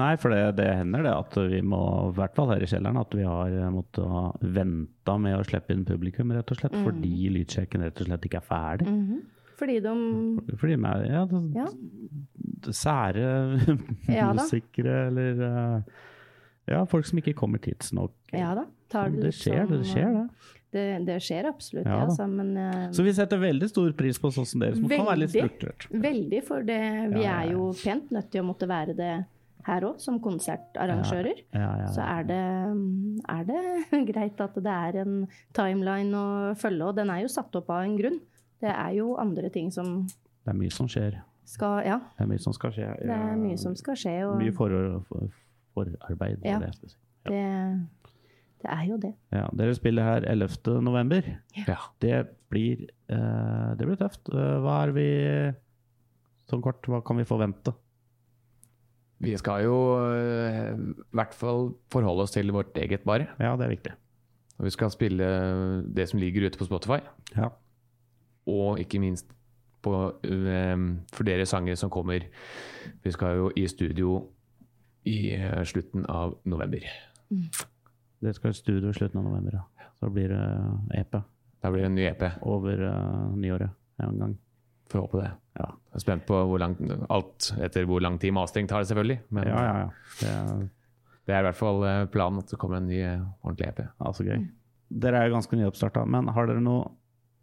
Nei, 0.00 0.12
for 0.22 0.32
det, 0.34 0.40
det 0.58 0.68
hender 0.80 1.04
det 1.06 1.12
at 1.12 1.36
vi 1.52 1.60
må, 1.62 1.80
i 2.10 2.14
hvert 2.16 2.34
fall 2.38 2.50
her 2.54 2.64
i 2.64 2.68
kjelleren, 2.70 3.00
at 3.02 3.14
vi 3.18 3.26
har 3.28 3.54
måttet 3.74 4.06
ha 4.08 4.24
venta 4.40 5.18
med 5.20 5.36
å 5.38 5.44
slippe 5.46 5.76
inn 5.76 5.84
publikum, 5.88 6.32
rett 6.36 6.50
og 6.54 6.60
slett. 6.62 6.78
Fordi 6.86 7.12
lydsjekken 7.36 7.84
rett 7.84 8.00
og 8.00 8.08
slett 8.10 8.26
ikke 8.30 8.40
er 8.40 8.48
ferdig. 8.48 8.88
Mhm. 8.88 9.20
Fordi 9.60 9.74
de 9.84 9.90
Fordi 10.56 10.76
med, 10.80 11.02
ja, 11.10 11.26
det, 11.28 11.40
Ja. 11.58 11.66
sære 12.72 13.26
Ja 14.08 14.30
musikere 14.32 14.94
eller 15.10 15.42
eh, 15.48 15.82
ja, 16.70 16.84
folk 16.88 17.04
som 17.08 17.18
ikke 17.20 17.34
kommer 17.36 17.60
tidsnok. 17.60 18.12
Ja 18.32 18.54
da. 18.56 18.64
Tar 18.90 19.10
det, 19.12 19.20
det 19.26 19.34
skjer, 19.36 19.66
skjer, 19.66 19.68
det 19.68 19.82
som- 19.84 19.92
skjer 19.94 20.16
det. 20.16 20.24
Det, 20.70 20.82
det 21.04 21.16
skjer 21.26 21.46
absolutt, 21.50 21.84
Ja 21.88 21.96
ja, 21.98 22.02
altså, 22.06 22.28
men 22.30 22.52
eh, 22.56 22.90
Så 22.94 23.02
vi 23.02 23.10
setter 23.16 23.40
veldig 23.42 23.68
stor 23.72 23.90
pris 23.98 24.20
på 24.22 24.30
sånn 24.30 24.46
som 24.46 24.60
dere, 24.62 24.76
som 24.78 24.86
kan 24.88 25.02
være 25.08 25.24
litt 25.24 25.32
Veldig. 25.34 25.50
strukturert. 25.58 25.86
Veldig, 26.04 26.42
for 26.46 26.62
det, 26.62 26.76
vi 27.10 27.24
Ja, 27.24 27.26
ja, 27.26 27.38
er 27.42 27.52
jo 27.56 27.64
pent 27.82 28.12
nødt 28.14 28.28
til 28.30 28.44
å 28.44 28.46
måtte 28.52 28.68
være 28.70 28.94
det 28.94 29.12
her 29.70 29.86
òg, 29.88 30.00
som 30.02 30.18
konsertarrangører. 30.22 31.40
Ja, 31.54 31.70
ja, 31.82 31.88
Så 31.94 32.02
er 32.04 32.26
det, 32.28 32.40
er 33.30 33.44
det 33.48 34.04
greit 34.12 34.40
at 34.44 34.58
det 34.60 34.74
er 34.76 35.00
en 35.04 35.14
timeline 35.56 36.14
å 36.20 36.54
følge, 36.60 36.90
og 36.90 36.98
den 36.98 37.12
er 37.14 37.24
jo 37.24 37.32
satt 37.32 37.54
opp 37.58 37.70
av 37.72 37.86
en 37.86 37.96
grunn. 37.98 38.20
Det 38.60 38.70
er 38.72 38.96
jo 38.98 39.14
andre 39.20 39.48
ting 39.52 39.70
som 39.72 40.02
Det 40.06 40.52
er 40.52 40.58
mye 40.58 40.72
som 40.74 40.88
skjer. 40.90 41.20
skal 41.48 41.80
Ja, 41.86 42.00
Det 42.18 42.26
er 42.26 42.28
mye 42.34 42.42
som 42.42 42.52
skal 42.56 42.74
skje. 42.76 42.90
det 43.00 43.14
er 43.16 43.38
mye 43.40 43.58
som 43.58 43.76
skal 43.78 43.96
skje, 43.96 44.16
og 44.28 44.36
Mye 44.42 44.52
for, 44.52 44.74
for, 45.08 45.30
forarbeid. 45.74 46.44
Ja. 46.44 46.58
det 46.58 46.74
det, 47.30 47.40
det 48.62 48.70
er 48.70 48.84
jo 48.88 48.96
det. 49.00 49.14
Ja, 49.32 49.46
dere 49.56 49.74
spiller 49.76 50.04
her 50.04 50.26
11. 50.28 50.80
november. 50.84 51.22
Ja. 51.56 51.76
Det 52.00 52.26
blir, 52.52 52.86
eh, 53.08 53.74
det 53.78 53.86
blir 53.88 53.96
tøft. 54.00 54.28
Eh, 54.32 54.56
hva 54.64 54.82
er 54.86 54.92
vi 54.96 55.08
Sånn 56.50 56.64
kort, 56.64 56.82
hva 56.90 56.98
kan 57.06 57.14
vi 57.20 57.22
forvente? 57.28 57.70
Vi 59.20 59.34
skal 59.36 59.64
jo 59.66 59.74
eh, 60.06 60.70
i 60.72 61.16
hvert 61.16 61.34
fall 61.36 61.74
forholde 61.92 62.24
oss 62.24 62.32
til 62.32 62.48
vårt 62.54 62.76
eget 62.80 63.04
bar. 63.04 63.26
Ja, 63.38 63.54
det 63.60 63.66
er 63.66 63.74
viktig. 63.74 63.92
Og 64.60 64.64
vi 64.68 64.72
skal 64.74 64.92
spille 64.92 65.26
det 65.92 66.08
som 66.08 66.20
ligger 66.20 66.46
ute 66.48 66.58
på 66.60 66.68
Spotify, 66.68 67.00
Ja. 67.36 67.50
og 68.46 68.80
ikke 68.80 69.00
minst 69.00 69.26
på, 69.82 69.92
eh, 70.24 70.76
for 71.12 71.24
dere 71.24 71.46
sanger 71.48 71.76
som 71.76 71.90
kommer. 71.90 72.24
Vi 73.04 73.10
skal 73.12 73.36
jo 73.36 73.50
i 73.56 73.66
studio 73.68 74.28
i 75.04 75.32
eh, 75.36 75.64
slutten 75.64 76.04
av 76.08 76.38
november. 76.44 76.84
Det 78.20 78.34
skal 78.36 78.50
i 78.50 78.58
studio 78.58 78.90
i 78.90 78.96
slutten 78.96 79.20
av 79.20 79.24
november. 79.24 79.52
Ja. 79.60 79.88
Så 80.00 80.08
blir 80.12 80.28
det 80.28 81.00
EP 81.00 81.12
Da 81.62 81.70
blir 81.70 81.82
det 81.84 81.86
en 81.90 81.94
ny 81.94 82.06
EP. 82.08 82.22
over 82.42 82.80
uh, 82.88 83.36
nyåret 83.36 83.70
en 84.00 84.18
gang. 84.18 84.38
Får 84.90 85.04
håpe 85.04 85.22
det. 85.22 85.30
Ja. 85.60 85.68
Jeg 85.90 86.00
er 86.00 86.04
spent 86.04 86.26
på 86.26 86.38
hvor 86.50 86.60
lang, 86.62 86.76
alt 87.12 87.52
etter 87.62 87.86
hvor 87.88 88.02
lang 88.02 88.18
tid 88.22 88.34
mastering 88.34 88.68
tar, 88.70 88.86
selvfølgelig. 88.88 89.20
Men 89.30 89.50
ja, 89.50 89.64
ja, 89.64 89.74
ja. 89.84 89.88
Det 90.20 90.30
er 90.30 90.68
det 91.28 91.36
er 91.36 91.44
i 91.44 91.46
hvert 91.46 91.58
fall 91.60 91.84
eh, 91.86 92.06
planen 92.10 92.42
at 92.42 92.50
det 92.50 92.58
kommer 92.58 92.80
en 92.80 92.88
ny 92.90 92.96
eh, 93.06 93.20
ordentlig 93.44 93.68
EP. 93.68 93.84
ja, 93.86 94.12
så 94.16 94.26
gøy. 94.26 94.40
Dere 95.04 95.20
er 95.20 95.28
jo 95.28 95.36
ganske 95.36 95.58
nyoppstarta, 95.60 96.02
men 96.10 96.30
har 96.34 96.50
dere 96.50 96.64
noe 96.64 96.88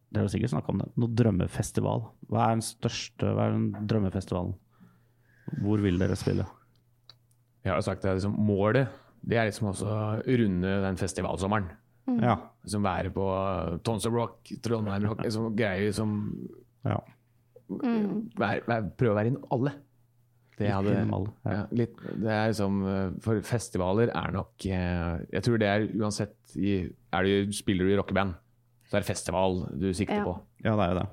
Dere 0.07 0.23
har 0.23 0.31
sikkert 0.31 0.53
snakka 0.53 0.71
om 0.71 0.77
det. 0.79 0.85
Noe 1.03 1.11
drømmefestival? 1.19 2.05
Hva 2.31 2.45
er 2.45 2.53
den 2.55 2.61
største 2.63 3.31
Hva 3.35 3.49
er 3.49 3.57
den 3.57 3.87
drømmefestivalen? 3.91 4.53
Hvor 5.63 5.83
vil 5.83 5.99
dere 5.99 6.15
spille? 6.19 6.45
Jeg 7.63 7.73
har 7.73 7.81
jo 7.81 7.87
sagt 7.89 8.05
det, 8.05 8.13
liksom, 8.15 8.37
målet 8.47 8.87
det 9.27 9.35
er 9.35 9.49
liksom 9.49 9.71
også 9.73 9.87
å 9.91 9.99
runde 10.39 10.73
den 10.85 10.99
festivalsommeren. 10.99 11.67
Ja. 12.23 12.37
Liksom 12.63 12.85
være 12.85 13.11
på 13.11 13.25
Tons 13.83 14.05
of 14.07 14.15
Rock, 14.15 14.51
Trondheim 14.63 15.09
Rock, 15.09 15.23
liksom 15.25 15.49
greier 15.57 15.91
som 15.95 16.13
ja. 16.87 17.01
Være, 17.69 18.61
vær, 18.67 18.87
Prøve 18.97 19.13
å 19.13 19.17
være 19.19 19.31
innom 19.33 19.45
alle. 19.51 19.73
Det 20.57 20.71
hadde 20.73 20.93
alle, 21.13 21.29
ja. 21.45 21.51
ja, 21.53 21.63
litt, 21.77 21.99
Det 22.17 22.31
er 22.33 22.47
liksom 22.49 22.77
eh, 22.89 23.09
For 23.21 23.41
festivaler 23.45 24.09
er 24.09 24.31
nok 24.33 24.65
eh, 24.65 25.19
Jeg 25.35 25.43
tror 25.45 25.59
det 25.61 25.67
er 25.69 25.85
uansett 25.99 26.55
i, 26.57 26.71
er 27.13 27.27
du, 27.27 27.51
Spiller 27.53 27.85
du 27.85 27.93
i 27.93 27.99
rockeband, 27.99 28.33
så 28.89 28.97
er 28.97 29.03
det 29.05 29.09
festival 29.11 29.59
du 29.77 29.91
sikter 29.93 30.23
Ja. 30.23 30.25
på. 30.25 30.33
ja, 30.65 30.73
det 30.73 30.87
er 30.87 30.93
jo 30.95 30.99
det. 31.03 31.07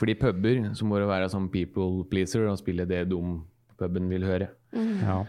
Fordi 0.00 0.14
puber 0.18 0.62
så 0.74 0.88
må 0.88 0.98
du 0.98 1.04
være 1.10 1.28
sånn 1.30 1.50
people 1.52 2.06
pleaser 2.10 2.48
og 2.48 2.56
spille 2.58 2.86
det 2.88 3.04
dum 3.12 3.42
puben 3.78 4.08
vil 4.10 4.24
høre. 4.26 4.48
Ja. 4.72 5.20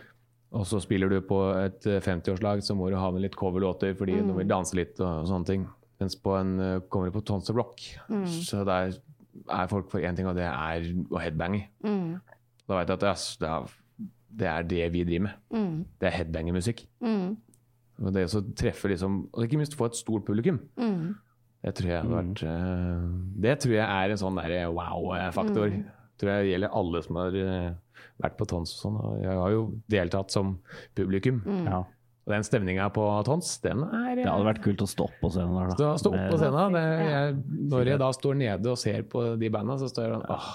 Og 0.56 0.64
så 0.70 0.80
spiller 0.80 1.10
du 1.12 1.20
på 1.28 1.42
et 1.60 1.86
eh, 1.92 2.00
50-årslag, 2.06 2.64
så 2.64 2.78
må 2.78 2.88
du 2.90 2.96
ha 3.02 3.10
med 3.12 3.26
litt 3.26 3.36
coverlåter 3.36 3.98
fordi 4.00 4.22
du 4.24 4.32
vil 4.38 4.48
danse 4.48 4.78
litt 4.78 5.02
og 5.04 5.28
sånne 5.28 5.50
ting. 5.50 5.66
Mens 6.00 6.16
på 6.16 6.38
en, 6.40 6.56
eh, 6.62 6.80
kommer 6.88 7.12
du 7.12 7.18
på 7.20 7.26
Tons 7.28 7.52
of 7.52 7.58
Rock, 7.60 7.84
så 8.32 8.64
der 8.68 8.96
er 9.52 9.68
folk 9.72 9.90
for 9.92 10.00
én 10.00 10.16
ting, 10.18 10.28
og 10.30 10.36
det 10.38 10.46
er 10.48 10.86
å 11.12 11.20
headbange. 11.22 11.66
Mm. 11.84 12.16
Da 12.68 12.80
vet 12.80 12.88
jeg 12.90 12.96
at 12.96 13.02
det 13.04 13.10
er, 13.10 13.26
det 13.42 13.50
er, 13.50 13.74
det 14.36 14.48
er 14.52 14.64
det 14.72 14.86
vi 14.94 15.04
driver 15.08 15.28
med. 15.28 15.36
Mm. 15.54 15.76
Det 16.02 16.08
er 16.10 16.16
headbangermusikk. 16.20 16.86
Mm. 17.04 17.36
Og 18.04 18.14
det 18.16 18.26
å 18.28 18.42
treffe 18.60 18.90
liksom, 18.92 19.22
og 19.32 19.46
ikke 19.46 19.60
minst 19.62 19.78
få 19.80 19.86
et 19.92 19.96
stort 20.00 20.26
publikum, 20.28 20.60
Mm. 20.78 21.14
det 21.64 21.76
tror 21.78 21.90
jeg 21.90 22.02
hadde 22.02 22.18
vært 22.18 22.42
eh, 22.44 23.06
Det 23.42 23.54
tror 23.64 23.74
jeg 23.78 23.86
er 23.88 24.12
en 24.12 24.18
sånn 24.22 24.36
derre 24.42 24.66
wow-faktor. 24.76 25.78
Tror 26.20 26.32
jeg 26.32 26.52
gjelder 26.54 26.76
alle 26.80 27.02
som 27.04 27.16
har 27.20 27.36
eh, 27.40 27.72
vært 28.24 28.38
på 28.40 28.46
Tons 28.48 28.72
og 28.76 28.82
sånn. 28.84 28.98
Og 29.04 29.16
jeg 29.24 29.40
har 29.40 29.52
jo 29.52 29.64
deltatt 29.92 30.32
som 30.32 30.58
publikum. 30.96 31.42
ja. 31.66 31.84
Og 32.26 32.34
den 32.34 32.46
stemninga 32.48 32.88
på 32.90 33.04
Tons, 33.28 33.52
den 33.62 33.84
er 33.86 34.16
Det 34.18 34.26
hadde 34.26 34.48
vært 34.48 34.64
kult 34.66 34.82
å 34.82 34.88
stå 34.90 35.06
opp 35.06 35.18
på 35.22 35.30
scenen 35.36 35.54
der, 35.60 35.76
da. 35.78 35.90
Stå 36.02 36.10
opp 36.10 36.32
på 36.32 36.40
scenen. 36.42 36.74
Det, 36.74 36.86
jeg, 37.06 37.36
når 37.70 37.92
jeg 37.92 38.02
da 38.02 38.08
står 38.18 38.40
nede 38.40 38.72
og 38.72 38.80
ser 38.82 39.04
på 39.12 39.28
de 39.38 39.52
banda, 39.54 39.76
så 39.78 39.92
står 39.92 40.08
jeg 40.08 40.16
sånn 40.16 40.26
åh, 40.34 40.48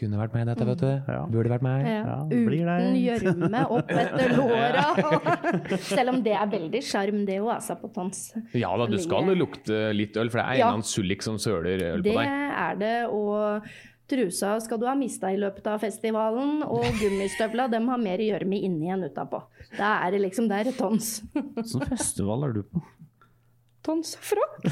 kunne 0.00 0.16
vært 0.16 0.32
meg 0.32 0.46
i 0.46 0.48
dette, 0.48 0.66
vet 0.70 0.80
du. 0.80 1.12
Ja. 1.12 1.18
Burde 1.28 1.52
vært 1.52 1.66
meg. 1.66 1.84
Ja. 1.84 1.98
Ja, 2.08 2.16
det 2.30 2.38
blir. 2.46 2.64
Uten 2.64 2.96
gjørme 2.96 3.62
opp 3.76 3.92
etter 3.92 4.32
låra. 4.38 5.76
Selv 5.84 6.14
om 6.14 6.22
det 6.24 6.32
er 6.40 6.48
veldig 6.56 6.82
sjarm, 6.88 7.20
det 7.28 7.36
òg, 7.42 7.50
altså, 7.58 7.76
på 7.82 7.92
Tons. 7.92 8.22
Ja 8.56 8.72
da, 8.80 8.88
du 8.88 8.96
skal 9.02 9.28
lukte 9.36 9.90
litt 9.92 10.16
øl, 10.16 10.32
for 10.32 10.40
det 10.40 10.46
er 10.46 10.50
en 10.54 10.62
eller 10.62 10.78
annen 10.78 10.88
sullik 10.88 11.24
som 11.26 11.36
søler 11.42 11.84
øl 11.90 12.04
på 12.06 12.16
deg. 12.16 12.24
Det 12.24 12.60
er 12.64 12.80
det, 12.80 12.96
og 13.12 13.68
trusa 14.10 14.54
skal 14.62 14.80
du 14.82 14.86
ha 14.88 14.94
mista 14.98 15.30
i 15.32 15.38
løpet 15.40 15.66
av 15.70 15.80
festivalen, 15.82 16.64
og 16.66 16.86
gummistøvla 17.00 17.68
dem 17.72 17.88
har 17.92 18.00
mer 18.02 18.22
gjørme 18.22 18.58
inni 18.66 18.90
enn 18.92 19.06
utapå. 19.06 19.42
Da 19.78 19.98
er 20.04 20.16
det 20.16 20.24
liksom 20.26 20.48
der 20.50 20.72
tons. 20.76 21.20
Hvilken 21.34 21.86
festival 21.94 22.48
er 22.48 22.58
du 22.58 22.64
på? 22.66 22.82
Tons 23.86 24.12
frokk? 24.20 24.66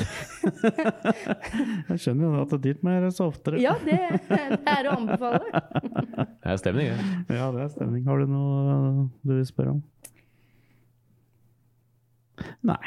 Jeg 1.88 1.96
skjønner 2.02 2.26
jo 2.26 2.42
at 2.42 2.50
det 2.50 2.58
er 2.58 2.64
dit 2.66 2.82
må 2.84 2.92
gjøres 2.92 3.20
oftere. 3.24 3.60
Ja, 3.62 3.72
det, 3.80 3.96
det 4.28 4.58
er 4.68 4.90
å 4.90 4.98
anbefale. 4.98 5.48
Det 5.48 6.52
er 6.52 6.60
stemning, 6.60 6.92
det. 6.92 7.38
Ja, 7.38 7.48
det 7.54 7.62
er 7.64 7.72
stemning. 7.72 8.04
Har 8.04 8.20
du 8.20 8.28
noe 8.28 9.06
du 9.22 9.32
vil 9.32 9.46
spørre 9.48 9.78
om? 9.78 9.82
Nei. 12.68 12.82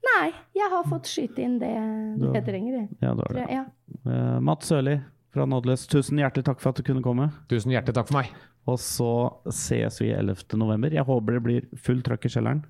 Nei, 0.00 0.30
jeg 0.56 0.68
har 0.72 0.86
fått 0.88 1.08
skyte 1.10 1.42
inn 1.44 1.58
det 1.60 1.72
du, 2.20 2.30
jeg 2.32 2.44
trenger. 2.46 2.86
Ja, 3.02 3.14
du 3.16 3.24
det. 3.36 3.46
Ja. 3.52 3.64
Eh, 4.00 4.08
uh, 4.08 4.38
Matt 4.44 4.64
Sørli 4.64 4.96
fra 5.34 5.46
Nådeløs, 5.46 5.84
tusen 5.90 6.18
hjertelig 6.18 6.46
takk 6.48 6.62
for 6.62 6.72
at 6.72 6.80
du 6.80 6.86
kunne 6.86 7.04
komme. 7.04 7.28
Tusen 7.50 7.72
hjertelig 7.74 7.98
takk 7.98 8.08
for 8.10 8.20
meg. 8.20 8.32
Og 8.68 8.78
så 8.82 9.10
ses 9.54 10.00
vi 10.02 10.10
11.11. 10.14 10.96
Jeg 10.96 11.06
håper 11.08 11.36
det 11.36 11.44
blir 11.44 11.68
fullt 11.78 12.04
trøkk 12.08 12.26
i 12.26 12.32
kjelleren. 12.32 12.64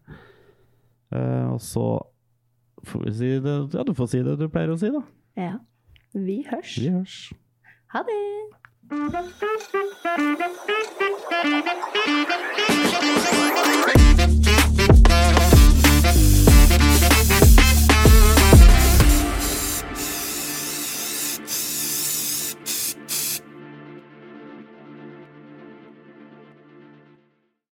Uh, 1.11 1.55
og 1.55 1.61
så 1.65 1.87
får 2.87 3.07
vi 3.07 3.13
si 3.19 3.31
det 3.43 3.57
Ja, 3.75 3.83
du 3.87 3.95
får 3.99 4.13
si 4.13 4.23
det 4.27 4.39
du 4.41 4.47
pleier 4.53 4.75
å 4.75 4.79
si, 4.81 4.93
da. 4.95 5.03
Ja. 5.39 5.55
Vi 6.15 6.43
hørs. 6.51 6.77
Vi 6.79 6.91
hørs. 6.91 7.19
Ha 7.95 8.03
det. 8.07 8.19